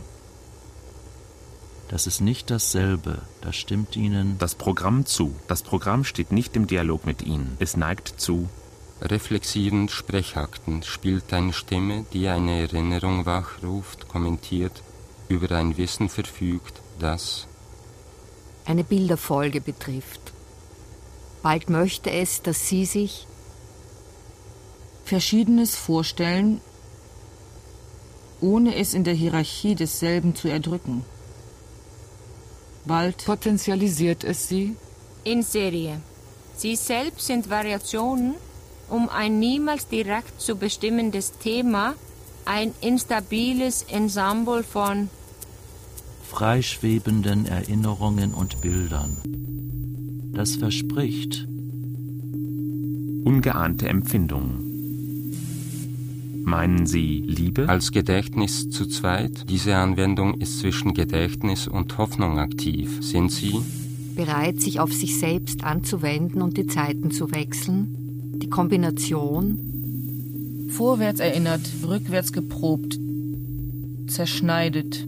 Das 1.89 2.07
ist 2.07 2.23
nicht 2.23 2.51
dasselbe. 2.51 3.21
Das 3.43 3.55
stimmt 3.55 3.97
Ihnen. 3.97 4.37
Das 4.39 4.55
Programm 4.55 5.05
zu. 5.05 5.35
Das 5.47 5.63
Programm 5.63 6.05
steht 6.05 6.33
nicht 6.33 6.57
im 6.57 6.67
Dialog 6.67 7.05
mit 7.05 7.23
Ihnen. 7.23 7.57
Es 7.59 7.77
neigt 7.77 8.15
zu. 8.19 8.49
Reflexiven 9.03 9.89
Sprechakten 9.89 10.83
spielt 10.83 11.33
eine 11.33 11.53
Stimme, 11.53 12.07
die 12.13 12.29
eine 12.29 12.61
Erinnerung 12.61 13.27
wachruft, 13.27 14.09
kommentiert, 14.09 14.83
über 15.29 15.51
ein 15.57 15.77
Wissen 15.77 16.09
verfügt, 16.09 16.81
das 16.99 17.47
eine 18.65 18.85
Bilderfolge 18.85 19.61
betrifft. 19.61 20.32
Bald 21.43 21.69
möchte 21.69 22.11
es, 22.11 22.43
dass 22.43 22.69
Sie 22.69 22.85
sich 22.85 23.27
Verschiedenes 25.05 25.75
vorstellen, 25.75 26.61
ohne 28.41 28.77
es 28.77 28.95
in 28.95 29.05
der 29.05 29.15
Hierarchie 29.15 29.75
desselben 29.75 30.35
zu 30.35 30.49
erdrücken. 30.49 31.05
Bald 32.85 33.25
potenzialisiert 33.25 34.25
es 34.25 34.49
sie? 34.49 34.77
In 35.25 35.43
Serie. 35.43 36.01
Sie 36.57 36.75
selbst 36.77 37.27
sind 37.27 37.49
Variationen, 37.49 38.35
um 38.89 39.09
ein 39.09 39.39
niemals 39.39 39.87
direkt 39.87 40.41
zu 40.41 40.57
bestimmendes 40.57 41.33
Thema, 41.39 41.95
ein 42.45 42.75
instabiles 42.81 43.85
Ensemble 43.85 44.65
von 44.65 45.09
freischwebenden 46.29 47.47
Erinnerungen 47.47 48.35
und 48.35 48.61
Bildern. 48.61 49.17
Das 50.33 50.57
verspricht 50.57 51.47
ungeahnte 53.25 53.89
Empfindungen. 53.89 54.71
Meinen 56.45 56.87
Sie 56.87 57.23
Liebe? 57.27 57.69
Als 57.69 57.93
Gedächtnis 57.93 58.69
zu 58.69 58.87
zweit. 58.87 59.49
Diese 59.49 59.77
Anwendung 59.77 60.41
ist 60.41 60.59
zwischen 60.59 60.93
Gedächtnis 60.93 61.69
und 61.69 61.97
Hoffnung 61.99 62.39
aktiv. 62.39 62.99
Sind 63.01 63.31
Sie 63.31 63.61
bereit, 64.17 64.61
sich 64.61 64.81
auf 64.81 64.93
sich 64.93 65.19
selbst 65.19 65.65
anzuwenden 65.65 66.43
und 66.43 66.57
die 66.57 66.67
Zeiten 66.67 67.11
zu 67.11 67.33
wechseln? 67.33 67.95
Die 68.37 68.51
Kombination? 68.51 70.69
Vorwärts 70.71 71.21
erinnert, 71.21 71.63
rückwärts 71.87 72.33
geprobt, 72.33 72.99
zerschneidet. 74.09 75.07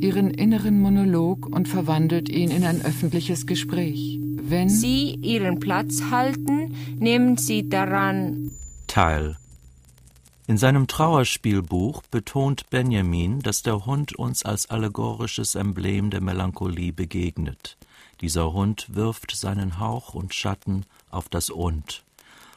Ihren 0.00 0.30
inneren 0.30 0.80
Monolog 0.80 1.46
und 1.46 1.68
verwandelt 1.68 2.28
ihn 2.28 2.50
in 2.50 2.64
ein 2.64 2.82
öffentliches 2.82 3.46
Gespräch. 3.46 4.20
Wenn 4.20 4.68
Sie 4.68 5.14
Ihren 5.14 5.58
Platz 5.60 6.02
halten, 6.10 6.74
nehmen 6.98 7.36
Sie 7.36 7.68
daran 7.68 8.50
teil. 8.86 9.36
In 10.46 10.58
seinem 10.58 10.86
Trauerspielbuch 10.86 12.02
betont 12.10 12.70
Benjamin, 12.70 13.40
dass 13.40 13.62
der 13.62 13.84
Hund 13.84 14.14
uns 14.16 14.44
als 14.44 14.70
allegorisches 14.70 15.56
Emblem 15.56 16.10
der 16.10 16.20
Melancholie 16.20 16.92
begegnet. 16.92 17.76
Dieser 18.20 18.52
Hund 18.52 18.94
wirft 18.94 19.34
seinen 19.34 19.80
Hauch 19.80 20.14
und 20.14 20.34
Schatten 20.34 20.86
auf 21.10 21.28
das 21.28 21.50
Und. 21.50 22.04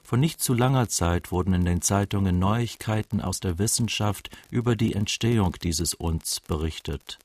Vor 0.04 0.18
nicht 0.18 0.42
zu 0.42 0.54
langer 0.54 0.88
Zeit 0.90 1.32
wurden 1.32 1.54
in 1.54 1.66
den 1.66 1.82
Zeitungen 1.82 2.40
Neuigkeiten 2.40 3.22
aus 3.22 3.40
der 3.40 3.60
Wissenschaft 3.60 4.30
über 4.50 4.76
die 4.76 4.94
Entstehung 4.94 5.56
dieses 5.62 5.94
Unds 5.94 6.40
berichtet. 6.40 7.20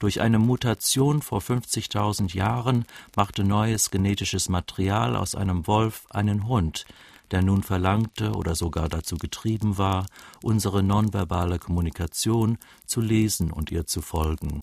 Durch 0.00 0.20
eine 0.20 0.38
Mutation 0.38 1.22
vor 1.22 1.40
50.000 1.40 2.34
Jahren 2.34 2.84
machte 3.16 3.44
neues 3.44 3.90
genetisches 3.90 4.48
Material 4.48 5.16
aus 5.16 5.34
einem 5.34 5.66
Wolf 5.66 6.06
einen 6.10 6.46
Hund, 6.48 6.86
der 7.30 7.42
nun 7.42 7.62
verlangte 7.62 8.32
oder 8.32 8.54
sogar 8.54 8.88
dazu 8.88 9.16
getrieben 9.16 9.78
war, 9.78 10.06
unsere 10.42 10.82
nonverbale 10.82 11.58
Kommunikation 11.58 12.58
zu 12.86 13.00
lesen 13.00 13.50
und 13.50 13.70
ihr 13.70 13.86
zu 13.86 14.02
folgen. 14.02 14.62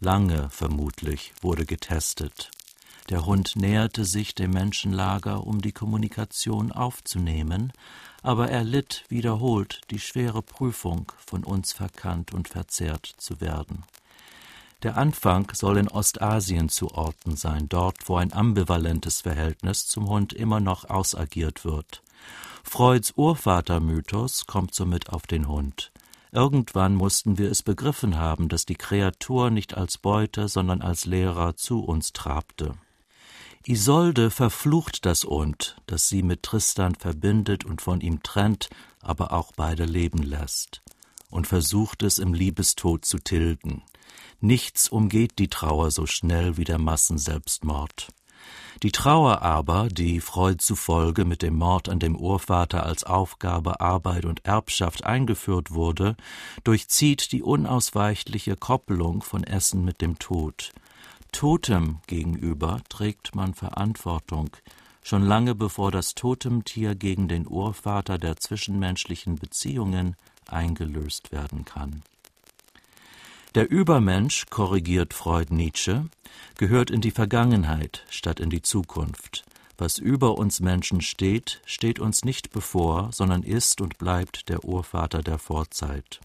Lange, 0.00 0.48
vermutlich, 0.50 1.32
wurde 1.40 1.64
getestet. 1.64 2.50
Der 3.08 3.26
Hund 3.26 3.56
näherte 3.56 4.04
sich 4.04 4.34
dem 4.34 4.52
Menschenlager, 4.52 5.44
um 5.44 5.60
die 5.60 5.72
Kommunikation 5.72 6.70
aufzunehmen, 6.70 7.72
aber 8.22 8.48
er 8.48 8.62
litt 8.62 9.04
wiederholt 9.08 9.80
die 9.90 9.98
schwere 9.98 10.42
Prüfung, 10.42 11.10
von 11.18 11.42
uns 11.42 11.72
verkannt 11.72 12.32
und 12.32 12.48
verzehrt 12.48 13.12
zu 13.16 13.40
werden. 13.40 13.84
Der 14.82 14.96
Anfang 14.96 15.48
soll 15.54 15.78
in 15.78 15.88
Ostasien 15.88 16.68
zu 16.68 16.90
orten 16.90 17.36
sein, 17.36 17.68
dort, 17.68 18.08
wo 18.08 18.16
ein 18.16 18.32
ambivalentes 18.32 19.20
Verhältnis 19.20 19.86
zum 19.86 20.08
Hund 20.08 20.32
immer 20.32 20.58
noch 20.58 20.90
ausagiert 20.90 21.64
wird. 21.64 22.02
Freuds 22.64 23.12
Urvatermythos 23.16 24.46
kommt 24.46 24.74
somit 24.74 25.10
auf 25.10 25.28
den 25.28 25.46
Hund. 25.46 25.92
Irgendwann 26.32 26.96
mussten 26.96 27.38
wir 27.38 27.50
es 27.50 27.62
begriffen 27.62 28.16
haben, 28.16 28.48
dass 28.48 28.64
die 28.64 28.74
Kreatur 28.74 29.50
nicht 29.50 29.76
als 29.76 29.98
Beute, 29.98 30.48
sondern 30.48 30.82
als 30.82 31.04
Lehrer 31.04 31.56
zu 31.56 31.80
uns 31.80 32.12
trabte. 32.12 32.74
Isolde 33.64 34.30
verflucht 34.30 35.06
das 35.06 35.24
Und, 35.24 35.76
das 35.86 36.08
sie 36.08 36.24
mit 36.24 36.42
Tristan 36.42 36.96
verbindet 36.96 37.64
und 37.64 37.82
von 37.82 38.00
ihm 38.00 38.22
trennt, 38.24 38.68
aber 39.00 39.32
auch 39.32 39.52
beide 39.54 39.84
leben 39.84 40.22
lässt, 40.22 40.82
und 41.30 41.46
versucht 41.46 42.02
es 42.02 42.18
im 42.18 42.34
Liebestod 42.34 43.04
zu 43.04 43.18
tilgen. 43.18 43.84
Nichts 44.40 44.88
umgeht 44.88 45.38
die 45.38 45.48
Trauer 45.48 45.90
so 45.90 46.06
schnell 46.06 46.56
wie 46.56 46.64
der 46.64 46.78
Massenselbstmord. 46.78 48.08
Die 48.82 48.90
Trauer 48.90 49.42
aber, 49.42 49.88
die 49.88 50.20
Freud 50.20 50.56
zufolge 50.58 51.24
mit 51.24 51.42
dem 51.42 51.56
Mord 51.56 51.88
an 51.88 52.00
dem 52.00 52.16
Urvater 52.16 52.84
als 52.84 53.04
Aufgabe, 53.04 53.80
Arbeit 53.80 54.24
und 54.24 54.44
Erbschaft 54.44 55.04
eingeführt 55.04 55.70
wurde, 55.70 56.16
durchzieht 56.64 57.30
die 57.30 57.42
unausweichliche 57.42 58.56
Koppelung 58.56 59.22
von 59.22 59.44
Essen 59.44 59.84
mit 59.84 60.00
dem 60.00 60.18
Tod. 60.18 60.72
Totem 61.30 62.00
gegenüber 62.08 62.80
trägt 62.88 63.36
man 63.36 63.54
Verantwortung, 63.54 64.50
schon 65.02 65.22
lange 65.22 65.54
bevor 65.54 65.92
das 65.92 66.14
Totemtier 66.14 66.94
gegen 66.94 67.28
den 67.28 67.46
Urvater 67.46 68.18
der 68.18 68.36
zwischenmenschlichen 68.36 69.36
Beziehungen 69.36 70.16
eingelöst 70.48 71.30
werden 71.30 71.64
kann. 71.64 72.02
Der 73.54 73.70
Übermensch, 73.70 74.46
korrigiert 74.48 75.12
Freud 75.12 75.54
Nietzsche, 75.54 76.06
gehört 76.56 76.90
in 76.90 77.02
die 77.02 77.10
Vergangenheit 77.10 78.02
statt 78.08 78.40
in 78.40 78.48
die 78.48 78.62
Zukunft. 78.62 79.44
Was 79.76 79.98
über 79.98 80.38
uns 80.38 80.60
Menschen 80.60 81.02
steht, 81.02 81.60
steht 81.66 81.98
uns 81.98 82.24
nicht 82.24 82.52
bevor, 82.52 83.10
sondern 83.12 83.42
ist 83.42 83.82
und 83.82 83.98
bleibt 83.98 84.48
der 84.48 84.64
Urvater 84.64 85.22
der 85.22 85.38
Vorzeit. 85.38 86.20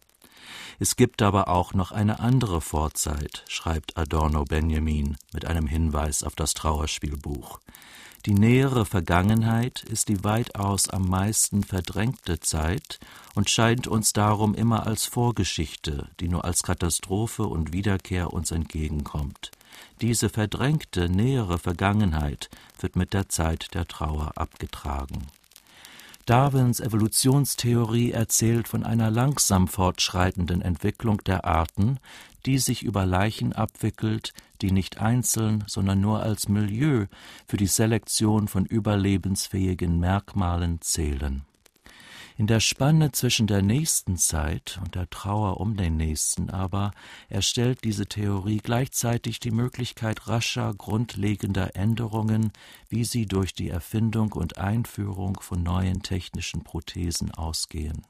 Es 0.79 0.95
gibt 0.95 1.21
aber 1.21 1.49
auch 1.49 1.73
noch 1.73 1.91
eine 1.91 2.21
andere 2.21 2.61
Vorzeit, 2.61 3.43
schreibt 3.49 3.97
Adorno 3.97 4.45
Benjamin 4.45 5.17
mit 5.33 5.43
einem 5.43 5.67
Hinweis 5.67 6.23
auf 6.23 6.33
das 6.33 6.53
Trauerspielbuch. 6.53 7.59
Die 8.27 8.33
nähere 8.33 8.85
Vergangenheit 8.85 9.83
ist 9.83 10.09
die 10.09 10.21
weitaus 10.25 10.89
am 10.89 11.07
meisten 11.07 11.63
verdrängte 11.63 12.41
Zeit 12.41 12.99
und 13.35 13.49
scheint 13.49 13.87
uns 13.87 14.11
darum 14.11 14.53
immer 14.53 14.85
als 14.85 15.05
Vorgeschichte, 15.05 16.09
die 16.19 16.27
nur 16.27 16.43
als 16.43 16.61
Katastrophe 16.61 17.43
und 17.43 17.71
Wiederkehr 17.71 18.33
uns 18.33 18.51
entgegenkommt. 18.51 19.51
Diese 20.01 20.27
verdrängte 20.27 21.07
nähere 21.07 21.57
Vergangenheit 21.57 22.49
wird 22.81 22.97
mit 22.97 23.13
der 23.13 23.29
Zeit 23.29 23.73
der 23.73 23.87
Trauer 23.87 24.33
abgetragen. 24.35 25.27
Darwins 26.25 26.81
Evolutionstheorie 26.81 28.11
erzählt 28.11 28.67
von 28.67 28.83
einer 28.83 29.09
langsam 29.09 29.69
fortschreitenden 29.69 30.61
Entwicklung 30.61 31.23
der 31.23 31.45
Arten, 31.45 31.97
die 32.47 32.57
sich 32.59 32.83
über 32.83 33.05
Leichen 33.05 33.51
abwickelt, 33.51 34.33
die 34.61 34.71
nicht 34.71 34.99
einzeln, 34.99 35.65
sondern 35.67 35.99
nur 35.99 36.23
als 36.23 36.47
Milieu 36.47 37.07
für 37.45 37.57
die 37.57 37.67
Selektion 37.67 38.47
von 38.47 38.65
überlebensfähigen 38.65 39.99
Merkmalen 39.99 40.79
zählen. 40.81 41.43
In 42.37 42.47
der 42.47 42.59
Spanne 42.59 43.11
zwischen 43.11 43.47
der 43.47 43.63
nächsten 43.63 44.15
Zeit 44.15 44.79
und 44.83 44.95
der 44.95 45.09
Trauer 45.09 45.59
um 45.59 45.75
den 45.75 45.97
Nächsten 45.97 46.49
aber 46.49 46.91
erstellt 47.29 47.83
diese 47.83 48.05
Theorie 48.05 48.59
gleichzeitig 48.59 49.39
die 49.39 49.51
Möglichkeit 49.51 50.27
rascher, 50.27 50.73
grundlegender 50.73 51.75
Änderungen, 51.75 52.53
wie 52.89 53.03
sie 53.03 53.25
durch 53.25 53.53
die 53.53 53.69
Erfindung 53.69 54.31
und 54.33 54.57
Einführung 54.57 55.39
von 55.41 55.63
neuen 55.63 56.03
technischen 56.03 56.63
Prothesen 56.63 57.31
ausgehen. 57.31 58.05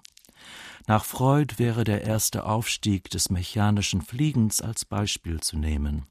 Nach 0.88 1.04
Freud 1.04 1.56
wäre 1.58 1.84
der 1.84 2.04
erste 2.04 2.46
Aufstieg 2.46 3.10
des 3.10 3.30
mechanischen 3.30 4.02
Fliegens 4.02 4.62
als 4.62 4.86
Beispiel 4.86 5.42
zu 5.42 5.58
nehmen. 5.58 6.06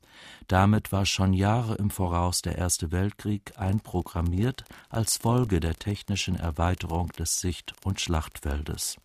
Damit 0.48 0.92
war 0.92 1.06
schon 1.06 1.32
Jahre 1.32 1.76
im 1.76 1.90
Voraus 1.90 2.42
der 2.42 2.56
Erste 2.56 2.92
Weltkrieg 2.92 3.52
einprogrammiert 3.56 4.64
als 4.90 5.16
Folge 5.16 5.60
der 5.60 5.74
technischen 5.74 6.36
Erweiterung 6.36 7.08
des 7.12 7.40
Sicht- 7.40 7.74
und 7.84 8.00
Schlachtfeldes. 8.00 8.96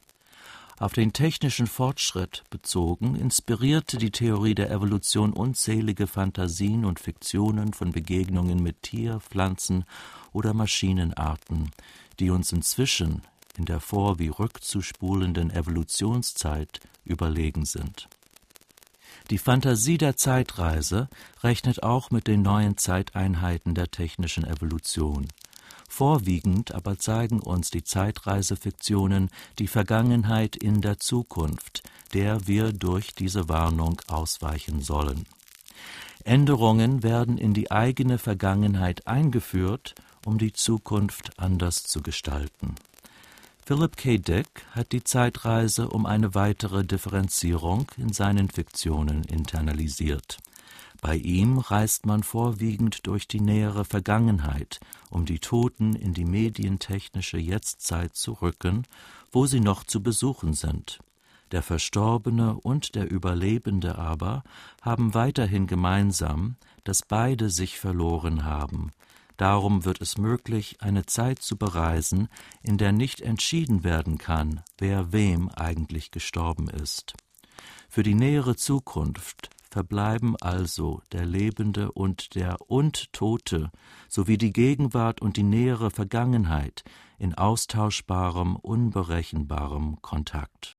Auf 0.82 0.94
den 0.94 1.14
technischen 1.14 1.68
Fortschritt 1.68 2.44
bezogen 2.50 3.16
inspirierte 3.16 3.98
die 3.98 4.10
Theorie 4.10 4.56
der 4.56 4.72
Evolution 4.72 5.32
unzählige 5.32 6.08
Fantasien 6.08 6.86
und 6.86 7.00
Fiktionen 7.00 7.74
von 7.74 7.92
Begegnungen 7.92 8.64
mit 8.64 8.82
Tier-, 8.82 9.20
Pflanzen- 9.20 9.86
oder 10.34 10.56
Maschinenarten, 10.56 11.70
die 12.20 12.32
uns 12.32 12.52
inzwischen 12.52 13.22
in 13.62 13.66
der 13.66 13.80
vor- 13.80 14.18
wie 14.18 14.30
rückzuspulenden 14.30 15.52
Evolutionszeit 15.52 16.80
überlegen 17.06 17.66
sind. 17.66 18.10
Die 19.30 19.38
Fantasie 19.38 20.00
der 20.00 20.18
Zeitreise 20.18 21.10
rechnet 21.44 21.84
auch 21.84 22.10
mit 22.10 22.26
den 22.26 22.42
neuen 22.42 22.78
Zeiteinheiten 22.78 23.76
der 23.76 23.92
technischen 23.92 24.46
Evolution. 24.46 25.28
Vorwiegend 25.88 26.74
aber 26.74 26.98
zeigen 26.98 27.40
uns 27.40 27.70
die 27.70 27.84
Zeitreisefiktionen 27.84 29.30
die 29.60 29.68
Vergangenheit 29.68 30.56
in 30.56 30.82
der 30.82 31.00
Zukunft, 31.00 31.84
der 32.16 32.48
wir 32.48 32.74
durch 32.74 33.14
diese 33.14 33.48
Warnung 33.48 34.02
ausweichen 34.08 34.82
sollen. 34.82 35.28
Änderungen 36.24 37.04
werden 37.04 37.38
in 37.38 37.54
die 37.54 37.70
eigene 37.70 38.18
Vergangenheit 38.18 39.06
eingeführt, 39.06 39.94
um 40.26 40.40
die 40.40 40.54
Zukunft 40.54 41.40
anders 41.40 41.84
zu 41.84 42.02
gestalten. 42.02 42.76
Philip 43.74 43.96
K. 43.96 44.18
Dick 44.18 44.66
hat 44.72 44.92
die 44.92 45.02
Zeitreise 45.02 45.88
um 45.88 46.06
eine 46.06 46.36
weitere 46.36 46.84
Differenzierung 46.84 47.88
in 47.96 48.12
seinen 48.12 48.50
Fiktionen 48.50 49.24
internalisiert. 49.24 50.40
Bei 51.00 51.16
ihm 51.16 51.58
reist 51.58 52.06
man 52.06 52.22
vorwiegend 52.22 53.08
durch 53.08 53.30
die 53.30 53.40
nähere 53.40 53.86
Vergangenheit, 53.86 54.82
um 55.10 55.24
die 55.24 55.40
Toten 55.40 55.96
in 55.96 56.14
die 56.14 56.26
medientechnische 56.26 57.38
Jetztzeit 57.38 58.14
zu 58.14 58.34
rücken, 58.34 58.84
wo 59.32 59.46
sie 59.46 59.62
noch 59.62 59.86
zu 59.86 60.04
besuchen 60.04 60.54
sind. 60.54 61.00
Der 61.54 61.62
Verstorbene 61.62 62.56
und 62.56 62.96
der 62.96 63.10
Überlebende 63.10 63.98
aber 63.98 64.44
haben 64.82 65.14
weiterhin 65.14 65.66
gemeinsam, 65.66 66.58
dass 66.84 67.04
beide 67.04 67.50
sich 67.50 67.80
verloren 67.80 68.44
haben, 68.44 68.92
Darum 69.42 69.86
wird 69.86 70.02
es 70.02 70.20
möglich, 70.20 70.76
eine 70.82 71.08
Zeit 71.08 71.40
zu 71.40 71.58
bereisen, 71.58 72.28
in 72.62 72.78
der 72.78 72.92
nicht 72.92 73.22
entschieden 73.22 73.84
werden 73.84 74.20
kann, 74.20 74.62
wer 74.78 75.14
wem 75.14 75.50
eigentlich 75.50 76.12
gestorben 76.12 76.70
ist. 76.70 77.16
Für 77.90 78.04
die 78.04 78.14
nähere 78.14 78.56
Zukunft 78.56 79.50
verbleiben 79.72 80.36
also 80.40 81.02
der 81.12 81.26
Lebende 81.26 81.92
und 81.92 82.36
der 82.36 82.58
und 82.70 83.12
Tote 83.14 83.72
sowie 84.10 84.38
die 84.38 84.54
Gegenwart 84.54 85.24
und 85.24 85.38
die 85.38 85.44
nähere 85.44 85.90
Vergangenheit 85.90 86.84
in 87.18 87.34
austauschbarem, 87.34 88.56
unberechenbarem 88.56 90.04
Kontakt. 90.04 90.78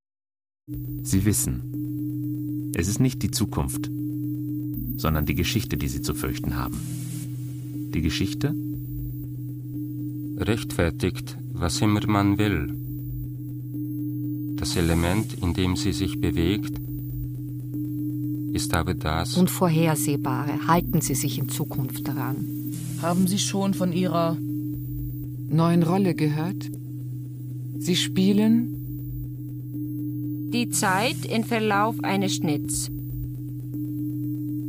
Sie 0.69 1.25
wissen, 1.25 2.71
es 2.77 2.87
ist 2.87 3.01
nicht 3.01 3.25
die 3.25 3.33
Zukunft, 3.33 3.91
sondern 4.99 5.27
die 5.27 5.35
Geschichte, 5.35 5.77
die 5.77 5.89
Sie 5.89 6.03
zu 6.03 6.15
fürchten 6.15 6.57
haben. 6.57 7.03
Die 7.95 8.03
Geschichte? 8.03 8.55
Rechtfertigt, 10.39 11.37
was 11.53 11.81
immer 11.81 12.01
man 12.07 12.39
will. 12.39 12.75
Das 14.57 14.77
Element, 14.77 15.35
in 15.43 15.55
dem 15.55 15.77
sie 15.77 15.93
sich 15.93 16.21
bewegt, 16.21 16.81
ist 18.53 18.75
aber 18.75 18.95
das. 18.95 19.37
Unvorhersehbare. 19.37 20.67
Halten 20.67 21.01
Sie 21.01 21.15
sich 21.15 21.39
in 21.39 21.49
Zukunft 21.49 22.07
daran. 22.07 22.73
Haben 23.01 23.27
Sie 23.27 23.39
schon 23.39 23.75
von 23.75 23.93
Ihrer 23.93 24.37
neuen 25.49 25.83
Rolle 25.83 26.15
gehört? 26.15 26.71
Sie 27.79 27.97
spielen 27.97 28.79
die 30.53 30.69
Zeit 30.69 31.25
im 31.25 31.45
Verlauf 31.45 31.97
eines 32.05 32.37
Schnitts. 32.37 32.91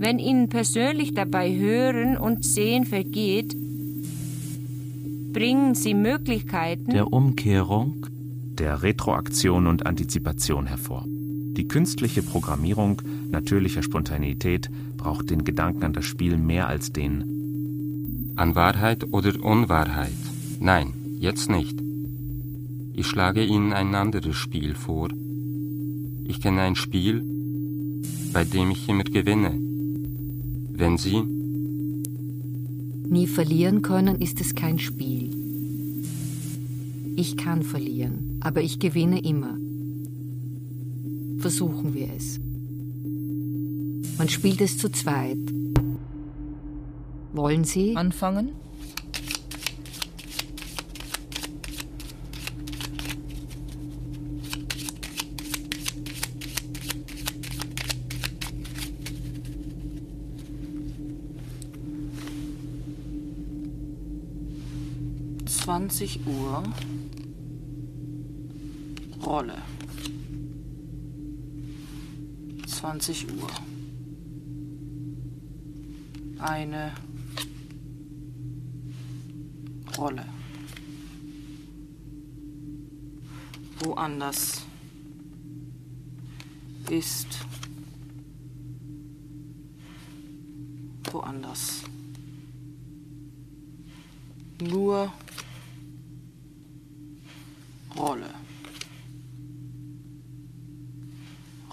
Wenn 0.04 0.20
Ihnen 0.20 0.50
persönlich 0.50 1.14
dabei 1.14 1.56
Hören 1.56 2.18
und 2.18 2.44
Sehen 2.44 2.84
vergeht, 2.84 3.56
bringen 5.32 5.76
Sie 5.76 5.94
Möglichkeiten 5.94 6.92
der 6.92 7.14
Umkehrung, 7.14 8.06
der 8.58 8.84
Retroaktion 8.84 9.66
und 9.66 9.86
Antizipation 9.86 10.66
hervor. 10.66 11.06
Die 11.08 11.70
künstliche 11.70 12.22
Programmierung 12.22 13.02
natürlicher 13.30 13.82
Spontaneität 13.82 14.70
braucht 14.98 15.30
den 15.30 15.46
Gedanken 15.46 15.84
an 15.84 15.94
das 15.94 16.04
Spiel 16.04 16.36
mehr 16.36 16.68
als 16.68 16.92
den 16.92 18.34
an 18.36 18.56
Wahrheit 18.56 19.06
oder 19.14 19.32
Unwahrheit. 19.42 20.12
Nein, 20.60 20.92
jetzt 21.20 21.50
nicht. 21.50 21.82
Ich 22.92 23.08
schlage 23.08 23.46
Ihnen 23.46 23.72
ein 23.72 23.96
anderes 23.96 24.36
Spiel 24.36 24.76
vor. 24.76 25.08
Ich 26.26 26.42
kenne 26.42 26.60
ein 26.60 26.76
Spiel, 26.76 27.24
bei 28.34 28.44
dem 28.44 28.70
ich 28.72 28.90
immer 28.90 29.06
gewinne. 29.06 29.73
Wenn 30.76 30.98
Sie 30.98 31.22
Nie 33.10 33.28
verlieren 33.28 33.84
können 33.84 34.20
ist 34.20 34.42
es 34.42 34.56
kein 34.56 34.80
Spiel. 34.80 35.30
Ich 37.16 37.38
kann 37.38 37.62
verlieren, 37.62 38.40
aber 38.42 38.62
ich 38.64 38.80
gewinne 38.80 39.24
immer. 39.24 39.56
Versuchen 41.38 41.94
wir 41.94 42.10
es. 42.18 42.40
Man 44.18 44.30
spielt 44.30 44.62
es 44.62 44.80
zu 44.80 44.90
zweit. 44.90 45.38
Wollen 47.34 47.66
Sie? 47.66 47.96
Anfangen? 47.96 48.63
Zwanzig 65.94 66.26
Uhr. 66.26 66.64
Rolle. 69.24 69.62
Zwanzig 72.66 73.28
Uhr. 73.32 73.48
Eine 76.40 76.94
Rolle. 79.96 80.26
Woanders 83.84 84.64
ist 86.90 87.28
woanders. 91.12 91.84
Nur 94.60 95.14
Rolle. 97.96 98.34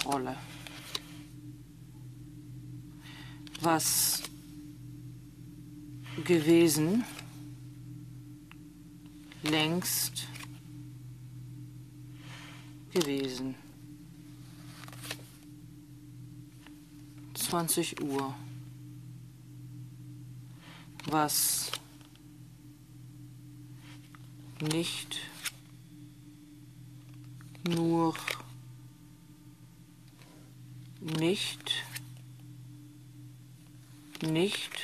Rolle. 0.05 0.37
Was 3.63 4.23
gewesen, 6.25 7.05
längst 9.43 10.27
gewesen. 12.93 13.55
20 17.35 18.01
Uhr. 18.03 18.35
Was 21.07 21.73
nicht 24.61 25.30
nur 27.75 28.15
nicht 31.01 31.73
nicht 34.23 34.79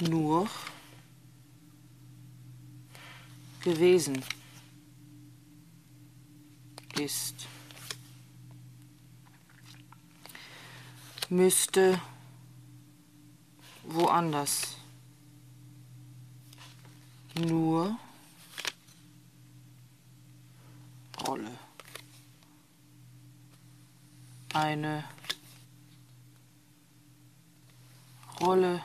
nur 0.00 0.48
gewesen 3.60 4.24
ist. 6.98 7.46
Müsste 11.28 12.00
woanders 13.84 14.76
nur 17.34 17.96
Rolle. 21.26 21.58
Eine 24.54 25.04
Rolle 28.38 28.82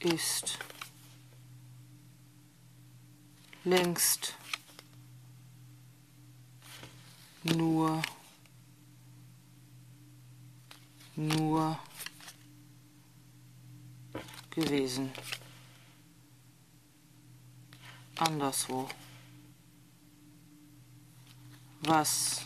ist 0.00 0.58
längst 3.62 4.34
nur 7.44 8.02
nur 11.14 11.78
gewesen. 14.50 15.12
Anderswo. 18.16 18.88
Was, 21.80 22.42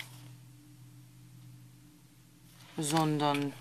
sondern 2.77 3.53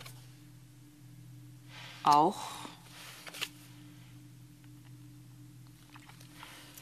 auch 2.03 2.39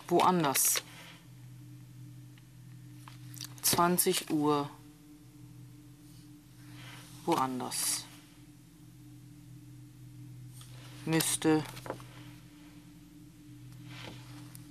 woanders. 0.07 0.83
20 3.61 4.31
Uhr 4.31 4.69
woanders. 7.25 8.05
Müsste 11.05 11.63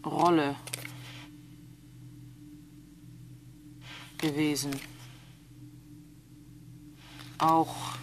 Rolle 0.04 0.56
gewesen. 4.18 4.97
Auch 7.38 7.96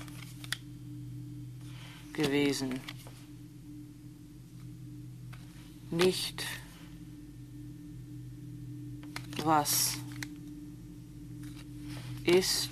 gewesen. 2.14 2.80
Nicht 5.92 6.44
was 9.46 9.98
ist, 12.24 12.72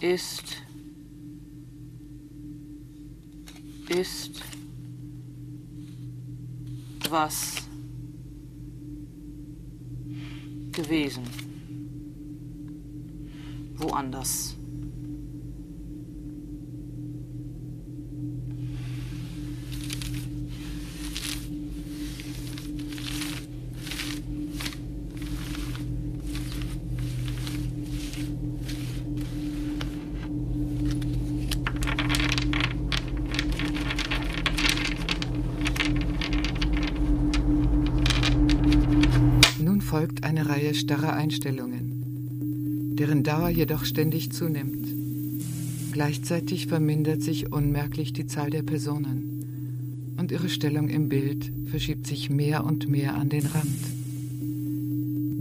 ist, 0.00 0.44
ist, 3.88 4.42
was 7.10 7.56
gewesen, 10.70 11.24
woanders. 13.82 14.56
folgt 39.92 40.24
eine 40.24 40.48
Reihe 40.48 40.74
starrer 40.74 41.12
Einstellungen, 41.12 41.71
deren 43.02 43.24
Dauer 43.24 43.48
jedoch 43.48 43.84
ständig 43.84 44.30
zunimmt. 44.30 44.86
Gleichzeitig 45.90 46.68
vermindert 46.68 47.20
sich 47.20 47.52
unmerklich 47.52 48.12
die 48.12 48.26
Zahl 48.26 48.48
der 48.48 48.62
Personen 48.62 50.14
und 50.18 50.30
ihre 50.30 50.48
Stellung 50.48 50.88
im 50.88 51.08
Bild 51.08 51.50
verschiebt 51.66 52.06
sich 52.06 52.30
mehr 52.30 52.64
und 52.64 52.88
mehr 52.88 53.16
an 53.16 53.28
den 53.28 53.44
Rand. 53.44 53.80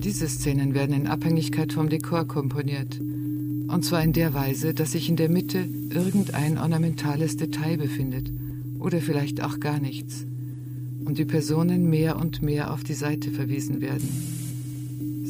Diese 0.04 0.28
Szenen 0.28 0.74
werden 0.74 0.96
in 0.96 1.06
Abhängigkeit 1.06 1.72
vom 1.72 1.88
Dekor 1.88 2.28
komponiert. 2.28 3.00
Und 3.00 3.86
zwar 3.86 4.04
in 4.04 4.14
der 4.14 4.34
Weise, 4.34 4.74
dass 4.74 4.94
sich 4.94 5.08
in 5.08 5.16
der 5.16 5.30
Mitte 5.30 5.64
irgendein 5.92 6.58
ornamentales 6.58 7.38
Detail 7.38 7.78
befindet. 7.78 8.32
Oder 8.80 9.02
vielleicht 9.02 9.44
auch 9.44 9.60
gar 9.60 9.80
nichts. 9.80 10.26
Und 11.06 11.20
die 11.20 11.26
Personen 11.26 11.92
mehr 11.92 12.18
und 12.18 12.42
mehr 12.42 12.74
auf 12.74 12.84
die 12.84 12.96
Seite 12.96 13.30
verwiesen 13.30 13.82
werden. 13.82 14.10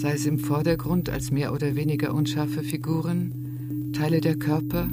Sei 0.01 0.13
es 0.13 0.25
im 0.25 0.39
Vordergrund 0.39 1.09
als 1.09 1.29
mehr 1.29 1.53
oder 1.53 1.75
weniger 1.75 2.15
unscharfe 2.15 2.63
Figuren, 2.63 3.91
Teile 3.93 4.19
der 4.19 4.35
Körper, 4.35 4.89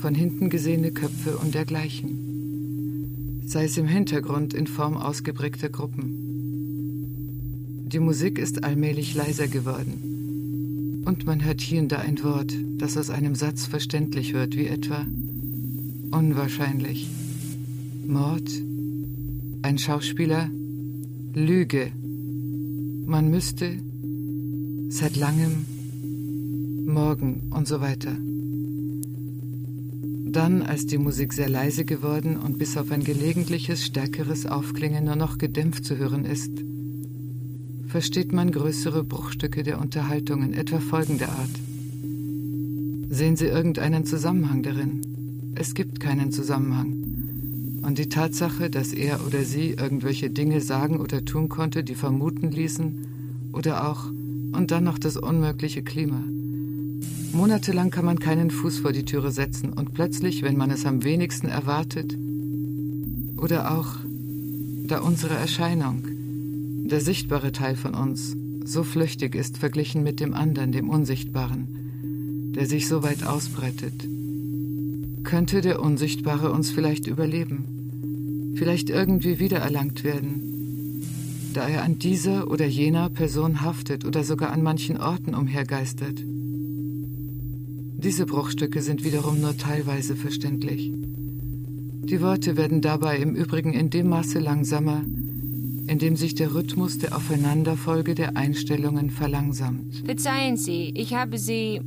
von 0.00 0.12
hinten 0.12 0.50
gesehene 0.50 0.90
Köpfe 0.90 1.36
und 1.36 1.54
dergleichen. 1.54 3.42
Sei 3.46 3.66
es 3.66 3.78
im 3.78 3.86
Hintergrund 3.86 4.52
in 4.52 4.66
Form 4.66 4.96
ausgeprägter 4.96 5.68
Gruppen. 5.68 6.16
Die 7.86 8.00
Musik 8.00 8.40
ist 8.40 8.64
allmählich 8.64 9.14
leiser 9.14 9.46
geworden. 9.46 11.04
Und 11.06 11.26
man 11.26 11.44
hört 11.44 11.60
hier 11.60 11.80
und 11.82 11.92
da 11.92 11.98
ein 11.98 12.20
Wort, 12.24 12.52
das 12.78 12.96
aus 12.96 13.10
einem 13.10 13.36
Satz 13.36 13.66
verständlich 13.66 14.34
wird, 14.34 14.56
wie 14.56 14.66
etwa 14.66 15.06
unwahrscheinlich, 16.10 17.08
Mord, 18.04 18.50
ein 19.62 19.78
Schauspieler, 19.78 20.50
Lüge, 21.34 21.92
man 23.06 23.30
müsste, 23.30 23.78
seit 24.88 25.16
langem, 25.16 25.64
morgen 26.86 27.50
und 27.50 27.66
so 27.66 27.80
weiter. 27.80 28.16
Dann, 30.26 30.62
als 30.62 30.86
die 30.86 30.98
Musik 30.98 31.32
sehr 31.32 31.48
leise 31.48 31.84
geworden 31.84 32.36
und 32.36 32.58
bis 32.58 32.76
auf 32.76 32.90
ein 32.90 33.04
gelegentliches, 33.04 33.84
stärkeres 33.84 34.46
Aufklingen 34.46 35.04
nur 35.04 35.16
noch 35.16 35.38
gedämpft 35.38 35.84
zu 35.84 35.96
hören 35.96 36.24
ist, 36.24 36.50
versteht 37.86 38.32
man 38.32 38.50
größere 38.50 39.04
Bruchstücke 39.04 39.62
der 39.62 39.80
Unterhaltungen, 39.80 40.52
etwa 40.52 40.80
folgender 40.80 41.28
Art. 41.28 41.60
Sehen 43.08 43.36
Sie 43.36 43.46
irgendeinen 43.46 44.04
Zusammenhang 44.04 44.64
darin? 44.64 45.52
Es 45.54 45.74
gibt 45.74 46.00
keinen 46.00 46.32
Zusammenhang. 46.32 47.04
Und 47.82 47.98
die 47.98 48.08
Tatsache, 48.08 48.70
dass 48.70 48.92
er 48.92 49.24
oder 49.26 49.44
sie 49.44 49.70
irgendwelche 49.70 50.30
Dinge 50.30 50.60
sagen 50.60 50.98
oder 50.98 51.24
tun 51.24 51.48
konnte, 51.48 51.84
die 51.84 51.94
vermuten 51.94 52.50
ließen, 52.50 53.52
oder 53.52 53.88
auch, 53.88 54.10
und 54.54 54.70
dann 54.70 54.84
noch 54.84 54.98
das 54.98 55.16
unmögliche 55.16 55.82
Klima. 55.82 56.22
Monatelang 57.32 57.90
kann 57.90 58.04
man 58.04 58.20
keinen 58.20 58.50
Fuß 58.50 58.78
vor 58.78 58.92
die 58.92 59.04
Türe 59.04 59.32
setzen 59.32 59.72
und 59.72 59.92
plötzlich, 59.92 60.42
wenn 60.42 60.56
man 60.56 60.70
es 60.70 60.86
am 60.86 61.02
wenigsten 61.02 61.48
erwartet, 61.48 62.16
oder 63.36 63.76
auch, 63.76 63.96
da 64.86 65.00
unsere 65.00 65.34
Erscheinung, 65.34 66.04
der 66.88 67.00
sichtbare 67.00 67.52
Teil 67.52 67.76
von 67.76 67.94
uns 67.94 68.36
so 68.64 68.84
flüchtig 68.84 69.34
ist 69.34 69.58
verglichen 69.58 70.02
mit 70.02 70.20
dem 70.20 70.32
anderen, 70.32 70.72
dem 70.72 70.88
Unsichtbaren, 70.88 72.52
der 72.54 72.66
sich 72.66 72.88
so 72.88 73.02
weit 73.02 73.24
ausbreitet. 73.24 74.08
Könnte 75.24 75.60
der 75.60 75.82
Unsichtbare 75.82 76.52
uns 76.52 76.70
vielleicht 76.70 77.06
überleben, 77.06 78.54
vielleicht 78.56 78.90
irgendwie 78.90 79.38
wiedererlangt 79.38 80.04
werden, 80.04 80.53
da 81.56 81.68
er 81.68 81.82
an 81.84 81.98
dieser 81.98 82.50
oder 82.50 82.66
jener 82.66 83.08
Person 83.08 83.62
haftet 83.62 84.04
oder 84.04 84.24
sogar 84.24 84.52
an 84.52 84.62
manchen 84.62 85.00
Orten 85.00 85.34
umhergeistert. 85.34 86.22
Diese 88.04 88.26
Bruchstücke 88.26 88.82
sind 88.82 89.04
wiederum 89.04 89.40
nur 89.40 89.56
teilweise 89.56 90.16
verständlich. 90.16 90.92
Die 90.92 92.20
Worte 92.20 92.58
werden 92.58 92.82
dabei 92.82 93.18
im 93.18 93.34
Übrigen 93.34 93.72
in 93.72 93.88
dem 93.88 94.10
Maße 94.10 94.38
langsamer, 94.38 95.02
in 95.86 95.98
dem 95.98 96.16
sich 96.16 96.34
der 96.34 96.54
Rhythmus 96.54 96.98
der 96.98 97.16
Aufeinanderfolge 97.16 98.14
der 98.14 98.36
Einstellungen 98.36 99.10
verlangsamt. 99.10 100.02
Verzeihen 100.04 100.56
Sie, 100.56 100.92
ich 100.94 101.14
habe 101.14 101.38
Sie. 101.38 101.80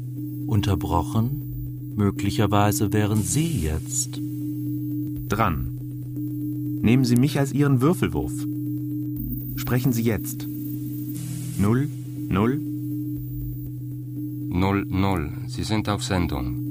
Unterbrochen? 0.47 1.93
Möglicherweise 1.95 2.93
wären 2.93 3.21
Sie 3.21 3.61
jetzt. 3.61 4.19
Dran. 5.29 5.77
Nehmen 6.81 7.05
Sie 7.05 7.15
mich 7.15 7.37
als 7.37 7.53
Ihren 7.53 7.81
Würfelwurf. 7.81 8.33
Sprechen 9.57 9.91
Sie 9.91 10.03
jetzt. 10.03 10.47
Null, 11.57 11.89
null. 12.29 12.61
Null, 14.49 14.85
null. 14.87 15.31
Sie 15.47 15.63
sind 15.63 15.89
auf 15.89 16.03
Sendung. 16.03 16.63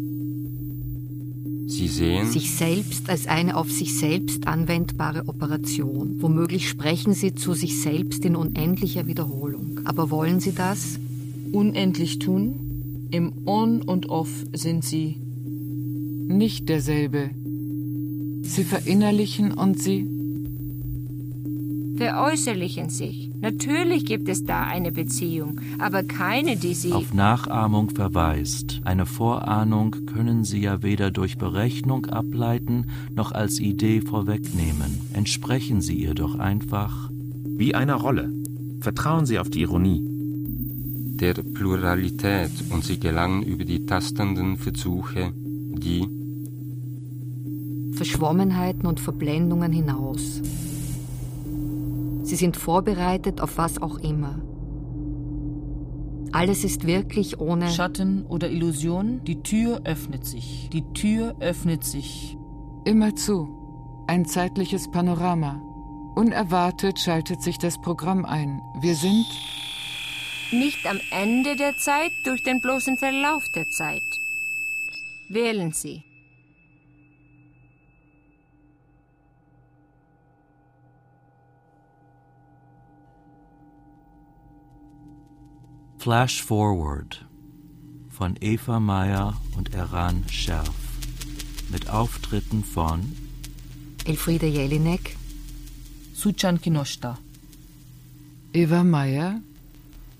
Sie 1.69 1.89
sehen 1.89 2.31
sich 2.31 2.55
selbst 2.55 3.11
als 3.11 3.27
eine 3.27 3.57
auf 3.57 3.71
sich 3.71 3.99
selbst 3.99 4.47
anwendbare 4.47 5.29
Operation. 5.29 6.23
Womöglich 6.23 6.69
sprechen 6.69 7.13
Sie 7.13 7.35
zu 7.35 7.55
sich 7.55 7.83
selbst 7.83 8.25
in 8.25 8.37
unendlicher 8.37 9.09
Wiederholung. 9.09 9.81
Aber 9.85 10.11
wollen 10.11 10.39
Sie 10.39 10.53
das? 10.53 11.01
Unendlich 11.53 12.21
tun? 12.21 13.09
Im 13.11 13.33
On 13.47 13.83
und 13.83 14.09
Off 14.09 14.31
sind 14.53 14.85
Sie 14.85 15.17
nicht 16.29 16.69
derselbe. 16.69 17.31
Sie 18.43 18.65
verinnerlichen 18.65 19.53
und 19.53 19.83
Sie 19.83 20.16
veräußerlichen 21.97 22.91
sich. 22.91 23.31
Natürlich 23.41 24.05
gibt 24.05 24.29
es 24.29 24.45
da 24.45 24.65
eine 24.65 24.93
Beziehung, 24.93 25.61
aber 25.79 26.03
keine, 26.03 26.57
die 26.57 26.75
Sie 26.75 26.93
auf 26.93 27.13
Nachahmung 27.13 27.91
verweist. 27.91 28.81
Eine 28.85 29.07
Vorahnung 29.07 29.97
können 30.07 30.45
Sie 30.45 30.61
ja 30.61 30.83
weder 30.83 31.11
durch 31.11 31.39
Berechnung 31.39 32.07
ableiten 32.07 32.87
noch 33.15 33.33
als 33.33 33.61
Idee 33.61 34.01
vorwegnehmen. 34.01 35.01
Entsprechen 35.13 35.81
Sie 35.81 35.95
ihr 35.95 36.15
doch 36.15 36.37
einfach. 36.37 37.11
Wie 37.59 37.75
einer 37.75 37.95
Rolle. 37.95 38.33
Vertrauen 38.81 39.27
Sie 39.27 39.39
auf 39.39 39.49
die 39.49 39.63
Ironie. 39.63 40.03
Der 41.19 41.35
Pluralität 41.35 42.51
und 42.71 42.85
Sie 42.85 43.01
gelangen 43.01 43.43
über 43.43 43.65
die 43.65 43.87
tastenden 43.87 44.59
Versuche, 44.59 45.33
die 45.35 46.07
Verschwommenheiten 47.97 48.87
und 48.87 49.01
Verblendungen 49.01 49.73
hinaus. 49.73 50.43
Sie 52.27 52.35
sind 52.35 52.57
vorbereitet 52.57 53.41
auf 53.41 53.57
was 53.57 53.81
auch 53.81 53.99
immer. 53.99 54.41
Alles 56.33 56.65
ist 56.65 56.85
wirklich 56.85 57.39
ohne 57.39 57.71
Schatten 57.71 58.27
oder 58.27 58.51
Illusion. 58.51 59.23
Die 59.23 59.45
Tür 59.45 59.83
öffnet 59.85 60.25
sich. 60.25 60.69
Die 60.73 60.83
Tür 60.93 61.37
öffnet 61.39 61.85
sich. 61.85 62.37
Immer 62.85 63.15
zu. 63.15 64.05
Ein 64.09 64.25
zeitliches 64.27 64.91
Panorama. 64.91 65.63
Unerwartet 66.17 66.99
schaltet 66.99 67.43
sich 67.43 67.59
das 67.59 67.81
Programm 67.81 68.25
ein. 68.25 68.61
Wir 68.81 68.97
sind 68.97 69.27
nicht 70.51 70.85
am 70.85 70.99
Ende 71.13 71.55
der 71.55 71.77
Zeit 71.77 72.11
durch 72.25 72.43
den 72.43 72.61
bloßen 72.61 72.99
Verlauf 72.99 73.45
der 73.55 73.69
Zeit. 73.69 74.03
Wählen 75.29 75.73
Sie. 75.73 76.03
Flash 86.07 86.41
Forward 86.41 87.25
von 88.11 88.37
Eva 88.41 88.79
Meyer 88.79 89.35
und 89.57 89.75
Eran 89.75 90.23
Scherf 90.31 90.71
mit 91.69 91.91
Auftritten 91.91 92.63
von 92.63 93.01
Elfriede 94.05 94.47
Jelinek, 94.47 95.17
Suchan 96.15 96.61
Kinoshta, 96.61 97.19
Eva 98.53 98.85
Meyer, 98.85 99.41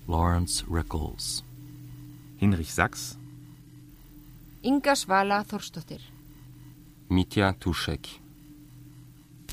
Lawrence 0.09 0.65
Rickles, 0.69 1.41
Hinrich 2.35 2.73
Sachs, 2.73 3.17
Inka 4.63 4.93
Schwala 4.93 5.45
Thorsdottir, 5.45 6.01
Mitya 7.07 7.53
Tuschek. 7.53 8.19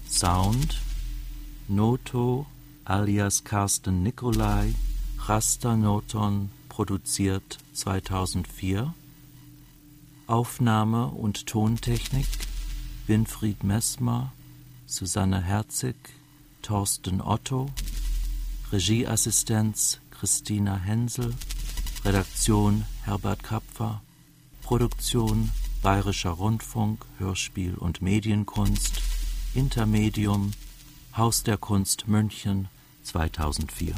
Sound 0.08 0.80
Noto 1.68 2.46
alias 2.84 3.44
Carsten 3.44 4.02
Nikolai 4.02 4.74
Rasta 5.26 5.74
Noton 5.74 6.50
produziert 6.68 7.56
2004 7.72 8.92
Aufnahme 10.26 11.06
und 11.06 11.46
Tontechnik 11.46 12.26
Winfried 13.06 13.64
Messmer, 13.64 14.34
Susanne 14.84 15.40
Herzig, 15.40 15.96
Thorsten 16.60 17.22
Otto, 17.22 17.70
Regieassistenz 18.70 19.98
Christina 20.10 20.76
Hensel, 20.76 21.32
Redaktion 22.04 22.84
Herbert 23.04 23.42
Kapfer, 23.42 24.02
Produktion 24.60 25.50
Bayerischer 25.80 26.32
Rundfunk, 26.32 27.02
Hörspiel 27.16 27.76
und 27.76 28.02
Medienkunst, 28.02 29.00
Intermedium, 29.54 30.52
Haus 31.16 31.44
der 31.44 31.56
Kunst 31.56 32.08
München 32.08 32.68
2004 33.04 33.94